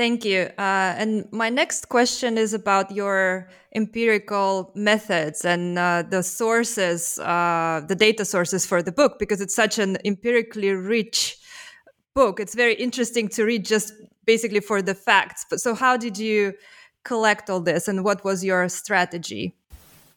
Thank 0.00 0.24
you. 0.24 0.48
Uh, 0.56 0.94
and 0.96 1.30
my 1.30 1.50
next 1.50 1.90
question 1.90 2.38
is 2.38 2.54
about 2.54 2.90
your 2.90 3.50
empirical 3.74 4.72
methods 4.74 5.44
and 5.44 5.78
uh, 5.78 6.04
the 6.08 6.22
sources, 6.22 7.18
uh, 7.18 7.82
the 7.86 7.94
data 7.94 8.24
sources 8.24 8.64
for 8.64 8.82
the 8.82 8.92
book, 8.92 9.18
because 9.18 9.42
it's 9.42 9.54
such 9.54 9.78
an 9.78 9.98
empirically 10.06 10.70
rich 10.70 11.36
book. 12.14 12.40
It's 12.40 12.54
very 12.54 12.76
interesting 12.76 13.28
to 13.28 13.44
read 13.44 13.66
just 13.66 13.92
basically 14.24 14.60
for 14.60 14.80
the 14.80 14.94
facts. 14.94 15.44
But 15.50 15.60
so, 15.60 15.74
how 15.74 15.98
did 15.98 16.16
you 16.16 16.54
collect 17.04 17.50
all 17.50 17.60
this, 17.60 17.88
and 17.88 18.04
what 18.04 18.24
was 18.24 18.44
your 18.44 18.68
strategy? 18.68 19.54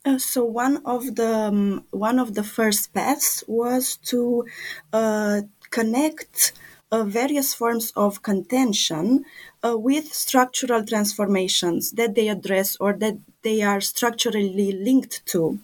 Uh, 0.06 0.18
so 0.18 0.44
one 0.44 0.82
of 0.86 1.16
the 1.16 1.34
um, 1.34 1.86
one 1.92 2.20
of 2.20 2.34
the 2.34 2.44
first 2.44 2.94
paths 2.94 3.44
was 3.48 3.98
to 3.98 4.46
uh, 4.92 5.42
connect 5.70 6.52
uh, 6.92 7.04
various 7.04 7.54
forms 7.54 7.92
of 7.96 8.22
contention 8.22 9.26
uh, 9.64 9.78
with 9.78 10.14
structural 10.14 10.86
transformations 10.86 11.92
that 11.92 12.16
they 12.16 12.28
address 12.28 12.76
or 12.80 12.94
that 12.94 13.18
they 13.44 13.62
are 13.62 13.82
structurally 13.82 14.72
linked 14.72 15.26
to. 15.26 15.60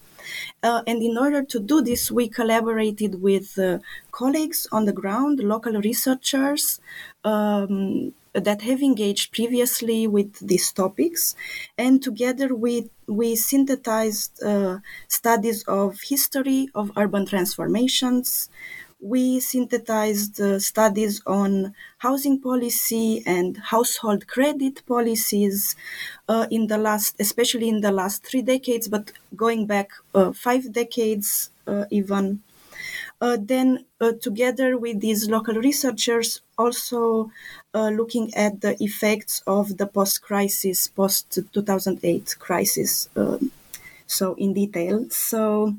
Uh, 0.63 0.81
and 0.87 1.01
in 1.01 1.17
order 1.17 1.43
to 1.43 1.59
do 1.59 1.81
this, 1.81 2.11
we 2.11 2.27
collaborated 2.27 3.21
with 3.21 3.57
uh, 3.57 3.79
colleagues 4.11 4.67
on 4.71 4.85
the 4.85 4.93
ground, 4.93 5.39
local 5.39 5.73
researchers 5.81 6.79
um, 7.23 8.13
that 8.33 8.61
have 8.61 8.81
engaged 8.81 9.33
previously 9.33 10.07
with 10.07 10.39
these 10.39 10.71
topics. 10.71 11.35
And 11.77 12.01
together 12.01 12.53
we, 12.55 12.89
we 13.07 13.35
synthesized 13.35 14.43
uh, 14.43 14.79
studies 15.07 15.63
of 15.63 15.99
history 16.01 16.69
of 16.75 16.91
urban 16.95 17.25
transformations, 17.25 18.49
we 19.01 19.39
synthesized 19.39 20.39
uh, 20.41 20.59
studies 20.59 21.21
on 21.25 21.73
housing 21.99 22.39
policy 22.39 23.23
and 23.25 23.57
household 23.57 24.27
credit 24.27 24.85
policies 24.85 25.75
uh, 26.27 26.47
in 26.51 26.67
the 26.67 26.77
last, 26.77 27.15
especially 27.19 27.69
in 27.69 27.81
the 27.81 27.91
last 27.91 28.23
three 28.25 28.41
decades, 28.41 28.87
but 28.87 29.11
going 29.35 29.65
back 29.65 29.89
uh, 30.15 30.31
five 30.33 30.71
decades 30.73 31.49
uh, 31.67 31.85
even. 31.91 32.41
Uh, 33.21 33.37
then, 33.39 33.85
uh, 34.01 34.13
together 34.13 34.77
with 34.77 34.99
these 35.01 35.29
local 35.29 35.55
researchers, 35.55 36.41
also 36.57 37.31
looking 37.73 38.33
at 38.35 38.61
the 38.61 38.81
effects 38.83 39.43
of 39.47 39.77
the 39.77 39.85
post 39.87 40.21
crisis, 40.21 40.87
post 40.87 41.39
2008 41.53 42.35
crisis 42.39 43.09
so 44.09 44.33
in 44.35 44.53
detail. 44.53 45.05
So 45.09 45.75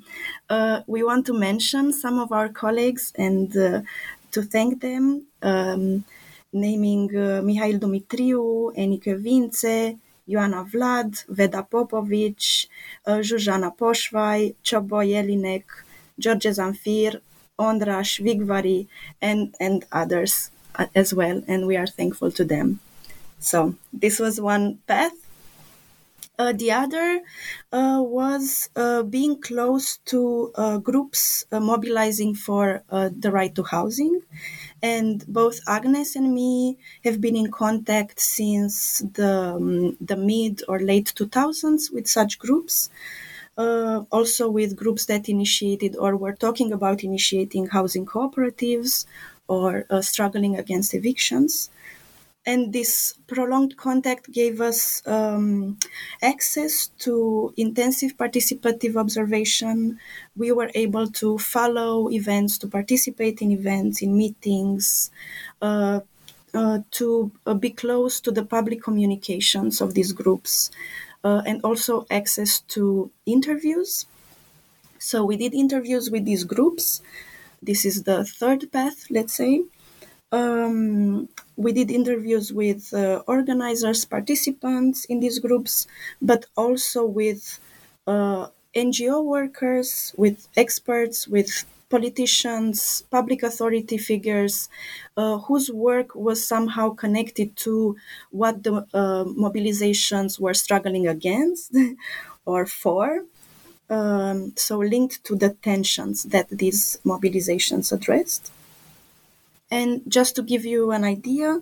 uh, 0.49 0.81
we 0.87 1.03
want 1.03 1.27
to 1.27 1.35
mention 1.35 1.93
some 1.93 2.19
of 2.19 2.33
our 2.33 2.49
colleagues 2.49 3.13
and 3.17 3.55
uh, 3.57 3.83
to 4.31 4.43
thank 4.43 4.81
them, 4.81 5.27
um, 5.43 6.05
naming 6.53 7.15
uh, 7.17 7.43
Mihail 7.43 7.79
Dumitriu, 7.79 8.73
Enikő 8.77 9.21
Vincze, 9.21 9.99
Ioana 10.29 10.65
Vlad, 10.65 11.25
Veda 11.29 11.63
Popovici, 11.63 12.69
uh, 13.07 13.19
Zsuzsanna 13.19 13.75
Pósfai, 13.77 14.55
Csaba 14.63 15.03
Jelinek, 15.03 15.65
George 16.19 16.53
Zamfir, 16.53 17.21
András 17.59 18.21
Vigvári, 18.23 18.87
and, 19.21 19.55
and 19.59 19.85
others 19.91 20.51
uh, 20.77 20.87
as 20.95 21.13
well. 21.13 21.43
And 21.49 21.67
we 21.67 21.77
are 21.77 21.87
thankful 21.87 22.31
to 22.33 22.45
them. 22.45 22.79
So 23.41 23.75
this 23.93 24.21
was 24.21 24.41
one 24.41 24.79
path 24.87 25.20
uh, 26.41 26.53
the 26.63 26.71
other 26.85 27.09
uh, 27.73 28.01
was 28.19 28.71
uh, 28.77 29.03
being 29.17 29.35
close 29.49 29.87
to 30.13 30.21
uh, 30.55 30.79
groups 30.79 31.45
uh, 31.53 31.61
mobilizing 31.73 32.33
for 32.47 32.83
uh, 32.91 33.09
the 33.25 33.31
right 33.39 33.55
to 33.55 33.63
housing. 33.77 34.15
And 34.83 35.15
both 35.41 35.59
Agnes 35.77 36.17
and 36.17 36.29
me 36.35 36.79
have 37.07 37.21
been 37.21 37.37
in 37.37 37.51
contact 37.65 38.21
since 38.21 38.77
the, 39.19 39.33
um, 39.57 39.97
the 40.11 40.17
mid 40.17 40.55
or 40.69 40.79
late 40.81 41.13
2000s 41.15 41.83
with 41.95 42.07
such 42.19 42.33
groups. 42.45 42.77
also, 44.19 44.45
with 44.51 44.77
groups 44.77 45.07
that 45.07 45.29
initiated 45.29 45.97
or 45.97 46.17
were 46.17 46.33
talking 46.47 46.73
about 46.73 47.05
initiating 47.05 47.67
housing 47.69 48.07
cooperatives 48.07 49.07
or 49.49 49.85
struggling 50.03 50.57
against 50.57 50.95
evictions 50.95 51.71
and 52.51 52.73
this 52.73 53.15
prolonged 53.29 53.77
contact 53.77 54.33
gave 54.33 54.61
us 54.61 55.07
um, 55.07 55.79
access 56.21 56.89
to 56.99 57.55
intensive 57.57 58.17
participative 58.17 58.97
observation. 58.97 60.01
We 60.37 60.51
were 60.51 60.71
able 60.75 61.07
to 61.23 61.39
follow 61.39 62.11
events, 62.11 62.59
to 62.59 62.67
participate 62.67 63.41
in 63.41 63.53
events, 63.53 64.03
in 64.03 64.17
meetings, 64.17 65.13
uh, 65.63 66.01
uh, 66.53 66.79
to 66.99 67.31
uh, 67.47 67.55
be 67.55 67.71
close 67.71 68.21
to 68.23 68.33
the 68.33 68.45
public 68.45 68.83
communications 68.83 69.81
of 69.81 69.95
these 69.95 70.13
groups, 70.13 70.73
uh, 71.23 71.43
and 71.47 71.63
also 71.63 72.05
access 72.11 72.63
to 72.75 73.13
interviews. 73.27 74.07
So 74.99 75.25
we 75.25 75.37
did 75.37 75.55
interviews 75.55 76.11
with 76.11 76.25
these 76.25 76.43
groups. 76.43 77.01
This 77.63 77.85
is 77.85 78.03
the 78.03 78.25
third 78.25 78.73
path, 78.73 79.07
let's 79.09 79.35
say. 79.35 79.63
Um, 80.33 81.29
we 81.57 81.73
did 81.73 81.91
interviews 81.91 82.53
with 82.53 82.93
uh, 82.95 83.23
organizers, 83.27 84.05
participants 84.05 85.05
in 85.07 85.21
these 85.21 85.39
groups, 85.39 85.87
but 86.23 86.47
also 86.57 87.05
with 87.05 87.59
uh, 88.07 88.49
NGO 88.75 89.23
workers, 89.25 90.15
with 90.17 90.49
experts, 90.57 91.27
with 91.27 91.65
politicians, 91.89 93.03
public 93.11 93.43
authority 93.43 93.99
figures 93.99 94.69
uh, 95.17 95.39
whose 95.39 95.71
work 95.73 96.15
was 96.15 96.45
somehow 96.45 96.91
connected 96.91 97.57
to 97.57 97.97
what 98.31 98.63
the 98.63 98.87
uh, 98.95 99.25
mobilizations 99.25 100.39
were 100.39 100.55
struggling 100.55 101.09
against 101.09 101.75
or 102.47 102.65
for. 102.67 103.25
Um, 103.91 104.53
so, 104.57 104.79
linked 104.79 105.25
to 105.25 105.35
the 105.35 105.51
tensions 105.51 106.23
that 106.25 106.49
these 106.49 107.01
mobilizations 107.05 107.93
addressed. 107.93 108.53
And 109.71 110.03
just 110.09 110.37
to 110.37 110.43
give 110.43 110.65
you 110.65 110.91
an 110.91 111.05
idea, 111.05 111.61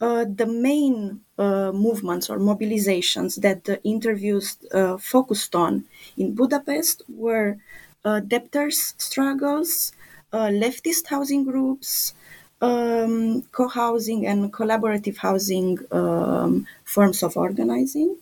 uh, 0.00 0.24
the 0.28 0.46
main 0.46 1.20
uh, 1.38 1.72
movements 1.72 2.28
or 2.28 2.38
mobilizations 2.38 3.40
that 3.40 3.64
the 3.64 3.82
interviews 3.82 4.58
uh, 4.72 4.98
focused 4.98 5.54
on 5.54 5.84
in 6.16 6.34
Budapest 6.34 7.02
were 7.08 7.58
uh, 8.04 8.20
debtors' 8.20 8.94
struggles, 8.98 9.92
uh, 10.32 10.48
leftist 10.64 11.06
housing 11.06 11.44
groups, 11.44 12.12
um, 12.60 13.42
co 13.52 13.68
housing 13.68 14.26
and 14.26 14.52
collaborative 14.52 15.16
housing 15.18 15.78
um, 15.90 16.66
forms 16.84 17.22
of 17.22 17.36
organizing. 17.36 18.16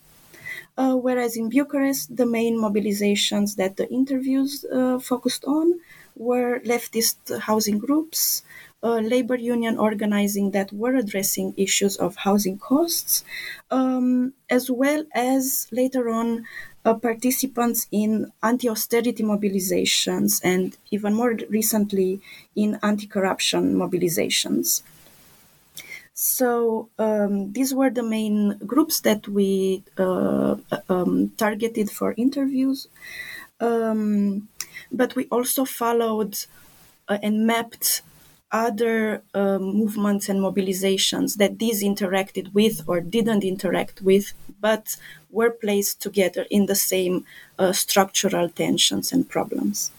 Uh, 0.77 0.95
whereas 0.97 1.37
in 1.37 1.49
Bucharest, 1.49 2.17
the 2.17 2.27
main 2.27 2.57
mobilizations 2.59 3.57
that 3.57 3.77
the 3.77 3.89
interviews 3.91 4.65
focused 5.03 5.45
on 5.45 5.81
were 6.17 6.61
leftist 6.61 7.19
housing 7.41 7.79
groups, 7.79 8.43
uh, 8.85 9.01
labor 9.01 9.37
union 9.37 9.79
organizing 9.79 10.51
that 10.51 10.73
were 10.73 10.95
addressing 10.95 11.55
issues 11.57 11.97
of 11.97 12.17
housing 12.17 12.59
costs, 12.59 13.25
um, 13.71 14.35
as 14.51 14.71
well 14.71 15.05
as 15.15 15.67
later 15.73 16.11
on 16.11 16.47
uh, 16.85 16.93
participants 16.93 17.89
in 17.91 18.31
anti 18.43 18.69
austerity 18.69 19.23
mobilizations 19.23 20.41
and 20.45 20.77
even 20.91 21.15
more 21.15 21.35
recently 21.49 22.21
in 22.55 22.79
anti 22.83 23.07
corruption 23.07 23.75
mobilizations. 23.75 24.83
So 26.13 26.91
um, 26.99 27.53
these 27.53 27.75
were 27.75 27.91
the 27.91 28.03
main 28.03 28.59
groups 28.59 29.01
that 29.01 29.27
we 29.27 29.83
uh, 29.99 30.57
um, 30.89 31.33
targeted 31.37 31.91
for 31.91 32.15
interviews. 32.17 32.87
Um, 33.61 34.49
but 34.93 35.17
we 35.17 35.27
also 35.27 35.65
followed 35.65 36.37
uh, 37.09 37.19
and 37.23 37.47
mapped 37.47 38.03
other 38.55 39.23
uh, 39.35 39.59
movements 39.59 40.29
and 40.29 40.39
mobilizations 40.41 41.39
that 41.39 41.59
these 41.59 41.83
interacted 41.83 42.55
with 42.55 42.83
or 42.87 43.01
didn't 43.01 43.43
interact 43.43 44.01
with, 44.01 44.33
but 44.61 44.97
were 45.31 45.51
placed 45.51 46.01
together 46.01 46.47
in 46.51 46.67
the 46.67 46.77
same 46.77 47.27
uh, 47.59 47.73
structural 47.73 48.49
tensions 48.49 49.13
and 49.13 49.29
problems. 49.29 49.91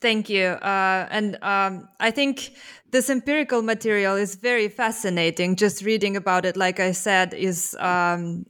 Thank 0.00 0.28
you. 0.28 0.44
Uh, 0.44 1.08
and 1.10 1.42
um, 1.42 1.88
I 1.98 2.10
think 2.10 2.50
this 2.90 3.08
empirical 3.08 3.62
material 3.62 4.16
is 4.16 4.34
very 4.34 4.68
fascinating. 4.68 5.56
Just 5.56 5.82
reading 5.82 6.16
about 6.16 6.44
it, 6.44 6.56
like 6.56 6.78
I 6.78 6.92
said, 6.92 7.32
is 7.32 7.74
um, 7.80 8.44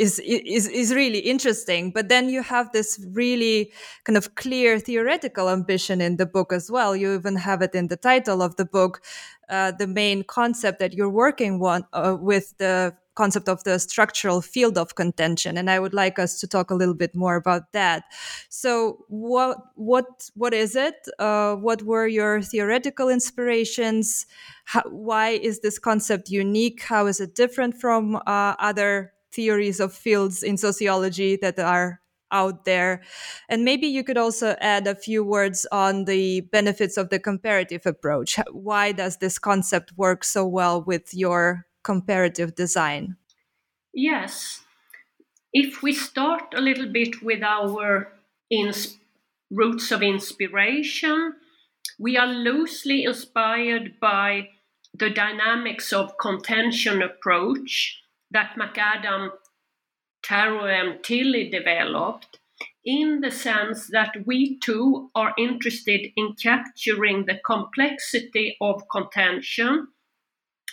is 0.00 0.18
is 0.20 0.66
is 0.68 0.94
really 0.94 1.18
interesting 1.18 1.92
but 1.92 2.08
then 2.08 2.28
you 2.28 2.42
have 2.42 2.72
this 2.72 2.98
really 3.12 3.70
kind 4.04 4.16
of 4.16 4.34
clear 4.34 4.78
theoretical 4.78 5.48
ambition 5.48 6.00
in 6.00 6.16
the 6.16 6.26
book 6.26 6.52
as 6.52 6.70
well. 6.70 6.96
You 6.96 7.14
even 7.14 7.36
have 7.36 7.60
it 7.62 7.74
in 7.74 7.88
the 7.88 7.96
title 7.96 8.42
of 8.42 8.56
the 8.56 8.64
book 8.64 9.02
uh, 9.50 9.72
the 9.72 9.86
main 9.86 10.22
concept 10.22 10.78
that 10.78 10.92
you're 10.94 11.10
working 11.10 11.58
one, 11.58 11.84
uh, 11.92 12.16
with 12.20 12.56
the 12.58 12.94
concept 13.16 13.48
of 13.48 13.62
the 13.64 13.78
structural 13.78 14.40
field 14.40 14.78
of 14.78 14.94
contention 14.94 15.58
and 15.58 15.68
i 15.68 15.78
would 15.78 15.92
like 15.92 16.18
us 16.18 16.40
to 16.40 16.46
talk 16.46 16.70
a 16.70 16.74
little 16.74 16.94
bit 16.94 17.14
more 17.14 17.36
about 17.36 17.72
that. 17.72 18.04
So 18.48 19.04
what 19.08 19.58
what 19.74 20.30
what 20.34 20.54
is 20.54 20.74
it? 20.76 20.94
Uh, 21.18 21.56
what 21.56 21.82
were 21.82 22.06
your 22.06 22.40
theoretical 22.40 23.08
inspirations? 23.10 24.26
How, 24.64 24.82
why 24.88 25.30
is 25.30 25.60
this 25.60 25.78
concept 25.78 26.30
unique? 26.30 26.82
How 26.82 27.06
is 27.06 27.20
it 27.20 27.34
different 27.34 27.74
from 27.80 28.16
uh, 28.16 28.54
other 28.58 29.12
theories 29.32 29.80
of 29.80 29.92
fields 29.92 30.42
in 30.42 30.56
sociology 30.56 31.36
that 31.36 31.58
are 31.58 32.00
out 32.32 32.64
there. 32.64 33.02
And 33.48 33.64
maybe 33.64 33.86
you 33.86 34.04
could 34.04 34.18
also 34.18 34.56
add 34.60 34.86
a 34.86 34.94
few 34.94 35.24
words 35.24 35.66
on 35.72 36.04
the 36.04 36.42
benefits 36.42 36.96
of 36.96 37.10
the 37.10 37.18
comparative 37.18 37.86
approach. 37.86 38.38
Why 38.52 38.92
does 38.92 39.18
this 39.18 39.38
concept 39.38 39.92
work 39.96 40.24
so 40.24 40.46
well 40.46 40.82
with 40.82 41.12
your 41.14 41.66
comparative 41.82 42.54
design? 42.54 43.16
Yes. 43.92 44.62
If 45.52 45.82
we 45.82 45.92
start 45.92 46.54
a 46.54 46.60
little 46.60 46.86
bit 46.92 47.22
with 47.22 47.42
our 47.42 48.12
ins- 48.50 48.98
roots 49.50 49.90
of 49.90 50.02
inspiration, 50.02 51.34
we 51.98 52.16
are 52.16 52.26
loosely 52.28 53.04
inspired 53.04 53.98
by 54.00 54.50
the 54.94 55.10
dynamics 55.10 55.92
of 55.92 56.18
contention 56.18 57.02
approach 57.02 57.99
that 58.30 58.56
McAdam, 58.56 59.30
Tarrow, 60.22 60.66
and 60.66 61.02
Tilly 61.02 61.48
developed 61.50 62.38
in 62.84 63.20
the 63.20 63.30
sense 63.30 63.88
that 63.88 64.14
we 64.26 64.58
too 64.58 65.10
are 65.14 65.34
interested 65.36 66.06
in 66.16 66.34
capturing 66.42 67.26
the 67.26 67.38
complexity 67.44 68.56
of 68.60 68.88
contention 68.90 69.88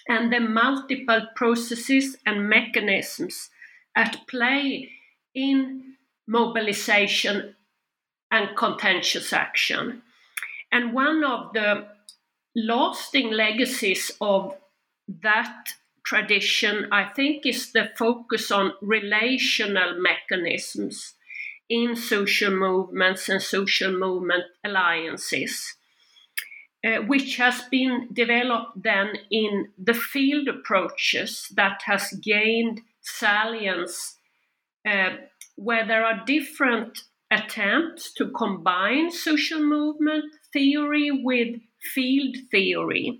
and 0.08 0.32
the 0.32 0.40
multiple 0.40 1.28
processes 1.36 2.18
and 2.26 2.50
mechanisms 2.50 3.50
at 3.96 4.26
play 4.28 4.90
in 5.36 5.96
mobilization 6.28 7.56
and 8.32 8.56
contentious 8.56 9.34
action. 9.34 10.02
And 10.72 10.94
one 10.94 11.24
of 11.24 11.54
the 11.54 11.88
lasting 12.56 13.32
legacies 13.32 14.12
of 14.22 14.56
that 15.08 15.70
tradition, 16.08 16.88
I 16.90 17.04
think, 17.04 17.46
is 17.46 17.74
the 17.74 17.92
focus 17.98 18.50
on 18.50 18.72
relational 18.82 20.00
mechanisms 20.00 21.16
in 21.70 21.98
social 21.98 22.52
movements 22.52 23.28
and 23.28 23.42
social 23.42 23.92
movement 23.92 24.46
alliances, 24.64 25.76
uh, 26.86 27.02
which 27.02 27.36
has 27.36 27.64
been 27.70 28.08
developed 28.14 28.82
then 28.82 29.16
in 29.30 29.68
the 29.78 29.94
field 29.94 30.48
approaches 30.48 31.52
that 31.58 31.82
has 31.84 32.14
gained 32.24 32.80
salience, 33.02 34.16
uh, 34.88 35.10
where 35.58 35.86
there 35.86 36.06
are 36.06 36.24
different 36.26 37.00
attempts 37.30 38.14
to 38.14 38.30
combine 38.30 39.12
social 39.12 39.60
movement 39.60 40.24
theory 40.54 41.12
with 41.12 41.60
field 41.94 42.38
theory. 42.50 43.20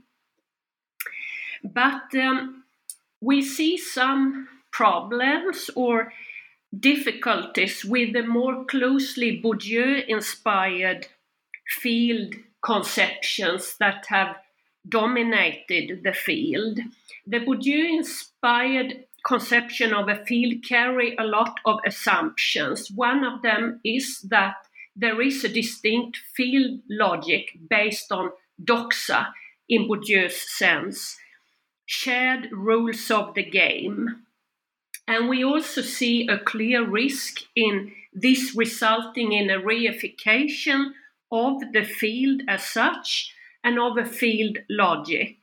But 1.66 2.16
um, 2.16 2.57
we 3.22 3.42
see 3.42 3.78
some 3.78 4.48
problems 4.72 5.70
or 5.76 6.12
difficulties 6.78 7.84
with 7.84 8.14
the 8.14 8.24
more 8.24 8.66
closely 8.66 9.42
Bourdieu 9.42 10.06
inspired 10.08 11.08
field 11.68 12.36
conceptions 12.62 13.76
that 13.80 14.06
have 14.08 14.36
dominated 14.88 16.04
the 16.04 16.14
field. 16.14 16.80
The 17.26 17.40
Bourdieu 17.40 17.98
inspired 17.98 19.06
conception 19.26 19.94
of 19.94 20.08
a 20.08 20.24
field 20.26 20.64
carry 20.64 21.16
a 21.18 21.24
lot 21.24 21.60
of 21.66 21.80
assumptions. 21.86 22.90
One 22.92 23.24
of 23.24 23.42
them 23.42 23.80
is 23.84 24.22
that 24.30 24.56
there 24.96 25.22
is 25.22 25.44
a 25.44 25.50
distinct 25.50 26.18
field 26.36 26.80
logic 26.90 27.52
based 27.70 28.12
on 28.12 28.32
doxa 28.64 29.28
in 29.70 29.88
Bourdieu's 29.88 30.58
sense 30.58 31.18
shared 31.88 32.50
rules 32.52 33.10
of 33.10 33.34
the 33.34 33.44
game. 33.44 34.24
And 35.08 35.30
we 35.30 35.44
also 35.44 35.82
see 35.82 36.28
a 36.28 36.38
clear 36.38 36.86
risk 36.86 37.40
in 37.56 37.94
this 38.14 38.54
resulting 38.56 39.32
in 39.32 39.50
a 39.50 39.60
reification 39.60 40.92
of 41.32 41.62
the 41.72 41.84
field 41.84 42.42
as 42.48 42.64
such 42.64 43.34
and 43.64 43.80
of 43.80 43.98
a 43.98 44.06
field 44.06 44.58
logic. 44.70 45.38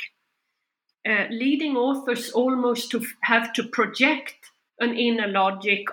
Uh, 1.09 1.26
leading 1.30 1.76
authors 1.76 2.30
almost 2.30 2.90
to 2.90 3.04
have 3.22 3.52
to 3.54 3.62
project 3.62 4.50
an 4.80 4.96
inner 4.96 5.28
logic 5.28 5.87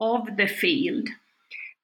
of 0.00 0.36
the 0.36 0.46
field. 0.46 1.08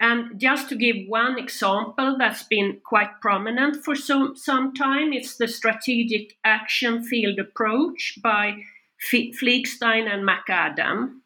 And 0.01 0.39
just 0.39 0.69
to 0.69 0.77
give 0.77 1.09
one 1.09 1.39
example 1.39 2.17
that's 2.19 2.45
been 2.45 2.81
quite 2.85 3.21
prominent 3.21 3.85
for 3.85 3.97
some, 3.97 4.37
some 4.37 4.73
time, 4.73 5.13
it's 5.13 5.37
the 5.37 5.49
strategic 5.49 6.37
action 6.45 7.03
field 7.03 7.39
approach 7.41 8.19
by 8.23 8.63
F- 9.03 9.35
Fligstein 9.41 10.09
and 10.09 10.29
McAdam, 10.29 11.21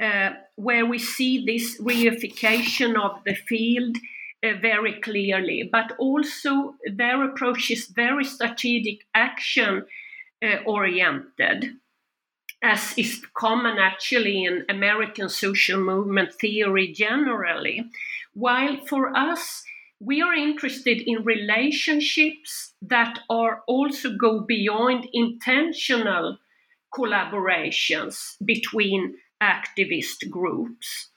uh, 0.00 0.30
where 0.54 0.86
we 0.86 0.98
see 0.98 1.44
this 1.44 1.80
reification 1.80 3.00
of 3.00 3.22
the 3.24 3.34
field 3.34 3.96
uh, 4.44 4.54
very 4.60 5.00
clearly, 5.00 5.68
but 5.70 5.92
also 5.98 6.74
their 6.86 7.24
approach 7.24 7.70
is 7.70 7.86
very 7.86 8.24
strategic 8.24 9.00
action 9.14 9.86
uh, 10.40 10.56
oriented 10.66 11.76
as 12.62 12.96
is 12.96 13.22
common 13.34 13.78
actually 13.78 14.44
in 14.44 14.64
American 14.68 15.28
social 15.28 15.80
movement 15.80 16.32
theory 16.40 16.92
generally. 16.92 17.84
While 18.34 18.76
for 18.86 19.14
us, 19.16 19.64
we 20.00 20.22
are 20.22 20.34
interested 20.34 21.02
in 21.06 21.24
relationships 21.24 22.74
that 22.82 23.20
are 23.28 23.62
also 23.66 24.16
go 24.16 24.40
beyond 24.40 25.08
intentional 25.12 26.38
collaborations 26.94 28.36
between 28.44 29.16
activist 29.42 30.28
groups. 30.30 31.08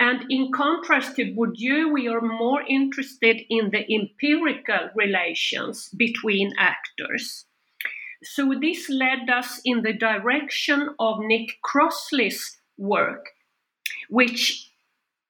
And 0.00 0.30
in 0.30 0.52
contrast 0.52 1.16
to 1.16 1.24
Bourdieu, 1.24 1.92
we 1.92 2.06
are 2.06 2.20
more 2.20 2.62
interested 2.62 3.40
in 3.50 3.70
the 3.70 3.84
empirical 3.92 4.90
relations 4.94 5.88
between 5.96 6.52
actors. 6.56 7.46
So 8.22 8.54
this 8.60 8.88
led 8.88 9.30
us 9.30 9.60
in 9.64 9.82
the 9.82 9.92
direction 9.92 10.90
of 10.98 11.20
Nick 11.20 11.60
Crossley's 11.62 12.58
work, 12.76 13.30
which 14.08 14.70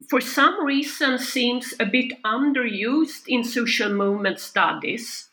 for 0.09 0.21
some 0.21 0.65
reason 0.65 1.19
seems 1.19 1.75
a 1.79 1.85
bit 1.85 2.13
underused 2.25 3.25
in 3.27 3.45
social 3.45 3.93
movement 3.93 4.39
studies. 4.39 5.29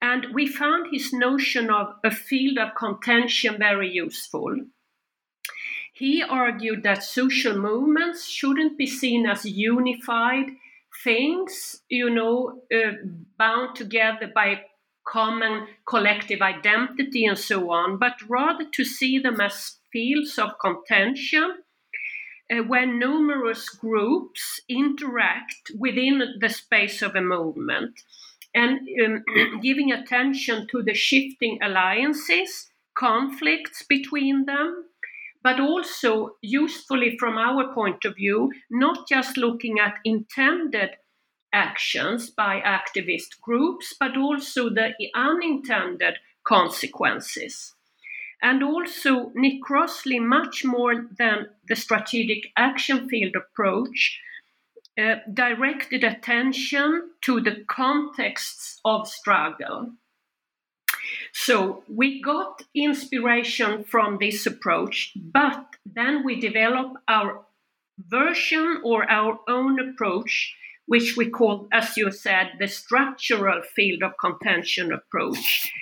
And 0.00 0.26
we 0.34 0.48
found 0.48 0.88
his 0.90 1.12
notion 1.12 1.70
of 1.70 1.94
a 2.02 2.10
field 2.10 2.58
of 2.58 2.74
contention 2.74 3.58
very 3.58 3.90
useful. 3.90 4.56
He 5.92 6.22
argued 6.22 6.82
that 6.82 7.04
social 7.04 7.56
movements 7.56 8.26
shouldn't 8.26 8.76
be 8.76 8.86
seen 8.86 9.26
as 9.26 9.44
unified 9.44 10.46
things, 11.04 11.82
you 11.88 12.10
know, 12.10 12.62
uh, 12.74 12.92
bound 13.38 13.76
together 13.76 14.30
by 14.34 14.62
common 15.06 15.66
collective 15.86 16.40
identity 16.40 17.24
and 17.24 17.38
so 17.38 17.70
on, 17.70 17.98
but 17.98 18.14
rather 18.28 18.64
to 18.72 18.84
see 18.84 19.18
them 19.18 19.40
as 19.40 19.78
fields 19.92 20.38
of 20.38 20.58
contention 20.58 21.58
uh, 22.52 22.62
where 22.62 22.86
numerous 22.86 23.68
groups 23.68 24.60
interact 24.68 25.70
within 25.78 26.22
the 26.40 26.48
space 26.48 27.02
of 27.02 27.14
a 27.14 27.20
movement. 27.20 28.00
And 28.54 28.80
um, 29.04 29.24
giving 29.62 29.92
attention 29.92 30.66
to 30.70 30.82
the 30.82 30.94
shifting 30.94 31.58
alliances, 31.62 32.68
conflicts 32.94 33.84
between 33.88 34.44
them, 34.44 34.84
but 35.42 35.58
also 35.60 36.36
usefully 36.42 37.16
from 37.18 37.36
our 37.36 37.72
point 37.74 38.04
of 38.04 38.16
view, 38.16 38.50
not 38.70 39.08
just 39.08 39.36
looking 39.36 39.78
at 39.80 39.98
intended 40.04 40.90
actions 41.52 42.30
by 42.30 42.60
activist 42.60 43.40
groups, 43.40 43.94
but 43.98 44.16
also 44.16 44.68
the 44.68 44.94
unintended 45.14 46.18
consequences. 46.44 47.74
And 48.42 48.62
also, 48.62 49.30
Nick 49.34 49.62
Crossley, 49.62 50.18
much 50.18 50.64
more 50.64 51.06
than 51.16 51.46
the 51.68 51.76
strategic 51.76 52.50
action 52.56 53.08
field 53.08 53.36
approach, 53.36 54.20
uh, 55.00 55.16
directed 55.32 56.04
attention 56.04 57.10
to 57.22 57.40
the 57.40 57.64
contexts 57.68 58.80
of 58.84 59.06
struggle. 59.08 59.92
So 61.32 61.82
we 61.88 62.20
got 62.20 62.62
inspiration 62.74 63.84
from 63.84 64.18
this 64.18 64.46
approach, 64.46 65.12
but 65.16 65.64
then 65.86 66.24
we 66.24 66.40
developed 66.40 66.96
our 67.08 67.44
version 67.98 68.80
or 68.84 69.10
our 69.10 69.38
own 69.48 69.78
approach, 69.80 70.54
which 70.86 71.16
we 71.16 71.30
call, 71.30 71.68
as 71.72 71.96
you 71.96 72.10
said, 72.10 72.52
the 72.58 72.68
structural 72.68 73.62
field 73.62 74.02
of 74.02 74.12
contention 74.20 74.92
approach, 74.92 75.72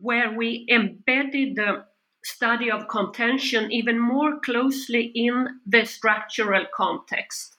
where 0.00 0.32
we 0.32 0.66
embedded 0.70 1.56
the 1.56 1.84
study 2.24 2.70
of 2.70 2.88
contention 2.88 3.70
even 3.72 3.98
more 3.98 4.38
closely 4.40 5.12
in 5.14 5.60
the 5.66 5.84
structural 5.84 6.64
context. 6.74 7.56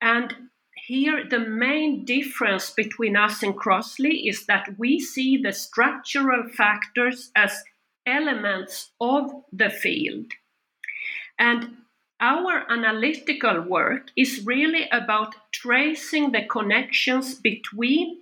And 0.00 0.34
here, 0.74 1.24
the 1.28 1.38
main 1.38 2.04
difference 2.04 2.70
between 2.70 3.16
us 3.16 3.42
and 3.42 3.56
Crossley 3.56 4.28
is 4.28 4.46
that 4.46 4.76
we 4.78 4.98
see 4.98 5.36
the 5.36 5.52
structural 5.52 6.48
factors 6.48 7.30
as 7.36 7.62
elements 8.04 8.90
of 9.00 9.30
the 9.52 9.70
field. 9.70 10.26
And 11.38 11.76
our 12.20 12.64
analytical 12.68 13.62
work 13.62 14.08
is 14.16 14.44
really 14.44 14.88
about 14.90 15.34
tracing 15.62 16.32
the 16.32 16.44
connections 16.46 17.36
between, 17.36 18.18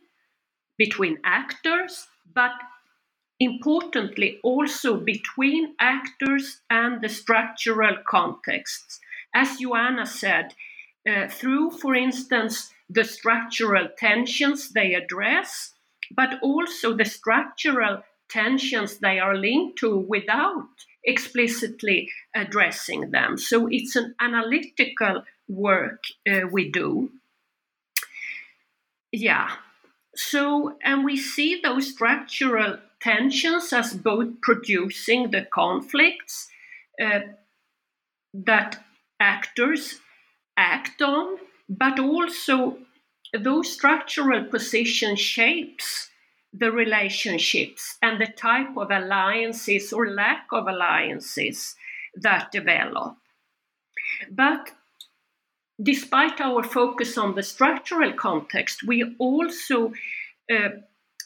between 0.77 1.19
actors, 1.25 2.07
but 2.35 2.53
importantly 3.41 4.39
also 4.43 4.99
between 4.99 5.75
actors 5.81 6.61
and 6.69 7.01
the 7.01 7.09
structural 7.09 7.97
contexts. 8.07 9.01
As 9.35 9.57
Joanna 9.59 10.05
said, 10.05 10.55
uh, 11.09 11.29
through, 11.29 11.71
for 11.71 11.95
instance, 11.95 12.71
the 12.91 13.05
structural 13.05 13.89
tensions 13.97 14.71
they 14.71 14.93
address, 14.95 15.73
but 16.15 16.39
also 16.43 16.95
the 16.95 17.07
structural 17.07 18.03
tensions 18.29 18.99
they 18.99 19.19
are 19.19 19.37
linked 19.37 19.79
to 19.79 19.97
without 19.97 20.69
explicitly 21.05 22.11
addressing 22.35 23.11
them. 23.13 23.39
So 23.39 23.69
it's 23.71 23.97
an 23.97 24.15
analytical 24.21 25.23
work 25.49 26.05
uh, 26.31 26.47
we 26.53 26.71
do. 26.71 27.11
Yeah. 29.13 29.51
So, 30.15 30.77
and 30.83 31.05
we 31.05 31.17
see 31.17 31.61
those 31.61 31.91
structural 31.93 32.79
tensions 33.01 33.73
as 33.73 33.95
both 33.95 34.41
producing 34.43 35.31
the 35.31 35.47
conflicts 35.53 36.49
uh, 37.03 37.21
that 38.35 38.83
actors 39.19 40.01
act 40.57 41.01
on, 41.01 41.39
but 41.69 41.99
also 41.99 42.79
those 43.39 43.73
structural 43.73 44.45
positions 44.45 45.21
shapes 45.21 46.11
the 46.53 46.73
relationships 46.73 47.97
and 48.03 48.21
the 48.21 48.27
type 48.27 48.77
of 48.77 48.91
alliances 48.91 49.93
or 49.93 50.11
lack 50.11 50.47
of 50.53 50.67
alliances 50.67 51.77
that 52.17 52.51
develop. 52.51 53.17
But 54.31 54.73
despite 55.83 56.41
our 56.41 56.63
focus 56.63 57.17
on 57.19 57.35
the 57.35 57.43
structural 57.43 58.13
context, 58.13 58.83
we 58.83 59.15
also 59.19 59.93
uh, 60.51 60.69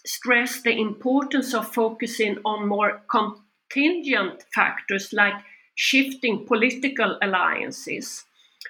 stress 0.07 0.63
the 0.63 0.79
importance 0.79 1.55
of 1.55 1.73
focusing 1.73 2.39
on 2.45 2.69
more 2.69 3.03
contingent 3.11 4.45
factors 4.55 5.13
like 5.13 5.35
shifting 5.75 6.47
political 6.47 7.19
alliances 7.23 8.25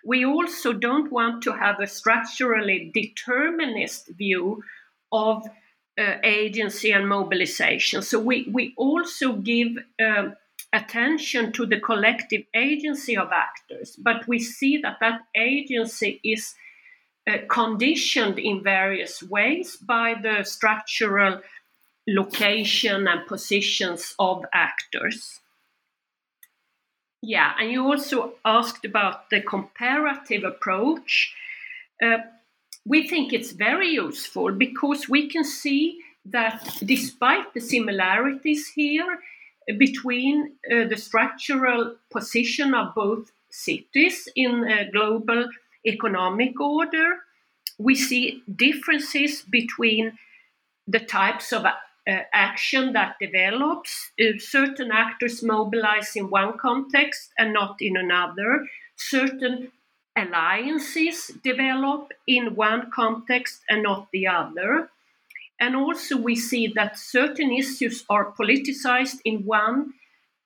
we 0.05 0.25
also 0.25 0.73
don't 0.73 1.11
want 1.11 1.43
to 1.43 1.53
have 1.53 1.81
a 1.81 1.87
structurally 1.87 2.91
determinist 2.93 4.09
view 4.09 4.63
of 5.13 5.47
uh, 5.99 6.17
agency 6.23 6.91
and 6.91 7.09
mobilization. 7.09 8.03
So 8.03 8.19
we, 8.19 8.49
we 8.53 8.75
also 8.77 9.35
give 9.35 9.79
uh, 10.03 10.31
attention 10.75 11.53
to 11.53 11.65
the 11.65 11.81
collective 11.81 12.43
agency 12.53 13.17
of 13.17 13.31
actors, 13.33 13.97
but 13.97 14.27
we 14.27 14.41
see 14.41 14.77
that 14.79 14.99
that 15.01 15.21
agency 15.37 16.21
is 16.25 16.55
uh, 17.31 17.39
conditioned 17.49 18.39
in 18.39 18.63
various 18.63 19.23
ways 19.23 19.77
by 19.77 20.15
the 20.21 20.43
structural 20.43 21.41
location 22.09 23.07
and 23.09 23.27
positions 23.27 24.15
of 24.19 24.45
actors. 24.53 25.41
Yeah, 27.23 27.53
and 27.59 27.71
you 27.71 27.85
also 27.85 28.35
asked 28.45 28.85
about 28.85 29.31
the 29.31 29.41
comparative 29.41 30.45
approach. 30.45 31.35
Uh, 32.03 32.19
we 32.85 33.09
think 33.09 33.33
it's 33.33 33.53
very 33.53 33.89
useful 33.89 34.53
because 34.53 35.09
we 35.09 35.29
can 35.29 35.45
see 35.45 36.01
that 36.27 36.79
despite 36.85 37.55
the 37.55 37.61
similarities 37.61 38.69
here 38.69 39.21
between 39.79 40.53
uh, 40.71 40.85
the 40.89 40.97
structural 40.97 41.97
position 42.11 42.75
of 42.75 42.95
both 42.95 43.31
cities 43.51 44.29
in 44.35 44.65
a 44.65 44.91
global 44.91 45.49
economic 45.87 46.61
order, 46.61 47.19
we 47.79 47.95
see 47.95 48.43
differences 48.55 49.43
between 49.43 50.19
the 50.87 51.01
types 51.01 51.53
of 51.53 51.65
uh, 51.65 51.73
action 52.33 52.93
that 52.93 53.17
develops. 53.21 54.13
Uh, 54.21 54.39
certain 54.39 54.91
actors 54.93 55.43
mobilize 55.43 56.15
in 56.17 56.31
one 56.31 56.59
context 56.59 57.31
and 57.39 57.53
not 57.53 57.77
in 57.81 57.97
another. 57.97 58.67
Certain 58.97 59.73
alliances 60.17 61.33
develop 61.43 62.13
in 62.27 62.55
one 62.55 62.91
context 62.91 63.63
and 63.69 63.83
not 63.83 64.09
the 64.13 64.27
other. 64.27 64.91
And 65.65 65.75
also, 65.77 66.19
we 66.19 66.37
see 66.37 66.67
that 66.75 66.99
certain 66.99 67.51
issues 67.51 68.05
are 68.11 68.31
politicized 68.33 69.21
in 69.25 69.47
one 69.47 69.95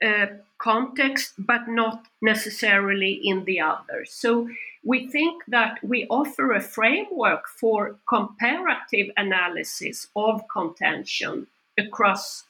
uh, 0.00 0.26
context, 0.58 1.32
but 1.36 1.66
not 1.66 2.06
necessarily 2.22 3.14
in 3.24 3.44
the 3.44 3.58
other. 3.58 4.04
So, 4.04 4.48
we 4.84 5.08
think 5.08 5.42
that 5.48 5.80
we 5.82 6.06
offer 6.08 6.52
a 6.52 6.60
framework 6.60 7.48
for 7.48 7.96
comparative 8.08 9.08
analysis 9.16 10.06
of 10.14 10.44
contention 10.46 11.48
across 11.76 12.44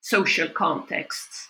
social 0.00 0.48
contexts. 0.48 1.49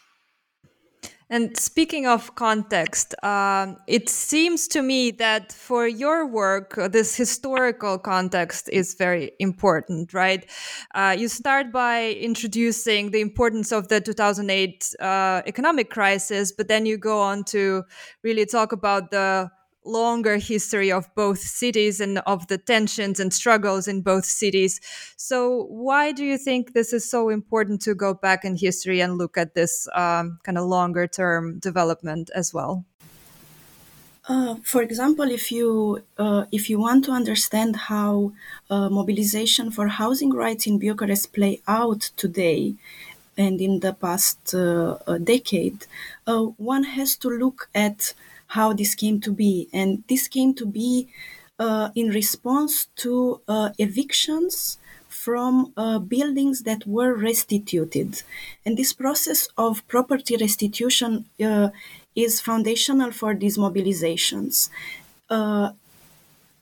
And 1.32 1.56
speaking 1.56 2.08
of 2.08 2.34
context, 2.34 3.14
um, 3.22 3.76
it 3.86 4.08
seems 4.08 4.66
to 4.68 4.82
me 4.82 5.12
that 5.12 5.52
for 5.52 5.86
your 5.86 6.26
work, 6.26 6.76
uh, 6.76 6.88
this 6.88 7.14
historical 7.14 7.98
context 7.98 8.68
is 8.72 8.94
very 8.94 9.30
important, 9.38 10.12
right? 10.12 10.44
Uh, 10.92 11.14
you 11.16 11.28
start 11.28 11.70
by 11.70 12.10
introducing 12.14 13.12
the 13.12 13.20
importance 13.20 13.70
of 13.70 13.86
the 13.86 14.00
2008 14.00 14.92
uh, 14.98 15.42
economic 15.46 15.88
crisis, 15.88 16.50
but 16.50 16.66
then 16.66 16.84
you 16.84 16.98
go 16.98 17.20
on 17.20 17.44
to 17.44 17.84
really 18.24 18.44
talk 18.44 18.72
about 18.72 19.12
the 19.12 19.48
longer 19.84 20.36
history 20.38 20.92
of 20.92 21.12
both 21.14 21.38
cities 21.38 22.00
and 22.00 22.18
of 22.20 22.46
the 22.48 22.58
tensions 22.58 23.18
and 23.20 23.32
struggles 23.32 23.88
in 23.88 24.02
both 24.02 24.24
cities. 24.24 24.80
So, 25.16 25.64
why 25.68 26.12
do 26.12 26.24
you 26.24 26.38
think 26.38 26.72
this 26.72 26.92
is 26.92 27.08
so 27.08 27.28
important 27.28 27.80
to 27.82 27.94
go 27.94 28.14
back 28.14 28.44
in 28.44 28.56
history 28.56 29.00
and 29.00 29.18
look 29.18 29.36
at 29.36 29.54
this 29.54 29.88
um, 29.94 30.38
kind 30.44 30.58
of 30.58 30.64
longer 30.66 31.06
term 31.06 31.58
development 31.58 32.30
as 32.34 32.52
well? 32.52 32.84
Uh, 34.28 34.56
for 34.62 34.82
example, 34.82 35.30
if 35.30 35.50
you 35.50 36.02
uh, 36.18 36.44
if 36.52 36.68
you 36.70 36.78
want 36.78 37.04
to 37.06 37.10
understand 37.10 37.74
how 37.90 38.32
uh, 38.68 38.88
mobilization 38.88 39.70
for 39.70 39.88
housing 39.88 40.30
rights 40.30 40.66
in 40.66 40.78
Bucharest 40.78 41.32
play 41.32 41.60
out 41.66 42.10
today 42.16 42.74
and 43.36 43.60
in 43.60 43.80
the 43.80 43.94
past 43.94 44.54
uh, 44.54 44.98
decade, 45.24 45.86
uh, 46.26 46.44
one 46.74 46.84
has 46.84 47.16
to 47.16 47.28
look 47.28 47.70
at 47.74 48.14
how 48.50 48.72
this 48.72 48.94
came 48.94 49.20
to 49.20 49.32
be. 49.32 49.68
And 49.72 50.02
this 50.08 50.28
came 50.28 50.54
to 50.54 50.66
be 50.66 51.08
uh, 51.58 51.90
in 51.94 52.08
response 52.08 52.86
to 52.96 53.40
uh, 53.46 53.70
evictions 53.78 54.78
from 55.08 55.72
uh, 55.76 55.98
buildings 55.98 56.62
that 56.62 56.86
were 56.86 57.14
restituted. 57.14 58.22
And 58.64 58.76
this 58.76 58.92
process 58.92 59.48
of 59.56 59.86
property 59.86 60.36
restitution 60.36 61.26
uh, 61.44 61.70
is 62.14 62.40
foundational 62.40 63.12
for 63.12 63.34
these 63.34 63.58
mobilizations. 63.58 64.70
Uh, 65.28 65.72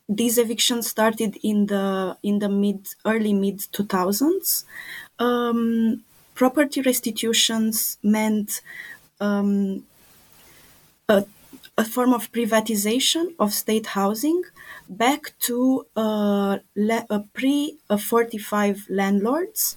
these 0.09 0.39
evictions 0.39 0.89
started 0.89 1.39
in 1.43 1.67
the 1.67 2.17
in 2.23 2.39
the 2.39 2.49
mid 2.49 2.89
early 3.05 3.35
mid 3.35 3.59
2000s. 3.59 4.65
Um, 5.19 6.03
property 6.35 6.81
restitutions 6.81 7.99
meant 8.03 8.63
um, 9.21 9.85
a 11.79 11.85
form 11.85 12.13
of 12.13 12.31
privatization 12.33 13.35
of 13.39 13.55
state 13.55 13.87
housing 13.89 14.43
back 14.89 15.33
to 15.41 15.87
uh, 15.97 16.59
le- 16.77 17.25
pre 17.33 17.79
45 17.99 18.87
landlords 18.91 19.77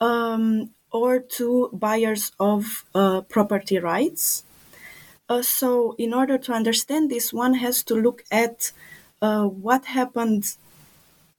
um, 0.00 0.70
or 0.90 1.18
to 1.18 1.70
buyers 1.72 2.32
of 2.40 2.84
uh, 2.94 3.20
property 3.22 3.78
rights. 3.78 4.44
Uh, 5.28 5.42
so, 5.42 5.94
in 5.98 6.14
order 6.14 6.38
to 6.38 6.52
understand 6.52 7.10
this, 7.10 7.32
one 7.32 7.54
has 7.54 7.82
to 7.84 7.94
look 7.94 8.24
at 8.30 8.72
uh, 9.22 9.44
what 9.44 9.86
happened 9.86 10.56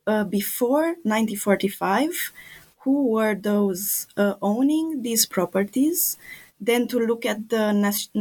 uh, 0.08 0.24
before 0.24 0.96
1945, 1.04 2.32
who 2.80 3.08
were 3.10 3.36
those 3.36 4.08
uh, 4.18 4.36
owning 4.42 5.04
these 5.04 5.26
properties, 5.26 6.18
then 6.60 6.88
to 6.88 7.00
look 7.00 7.26
at 7.26 7.50
the 7.50 7.66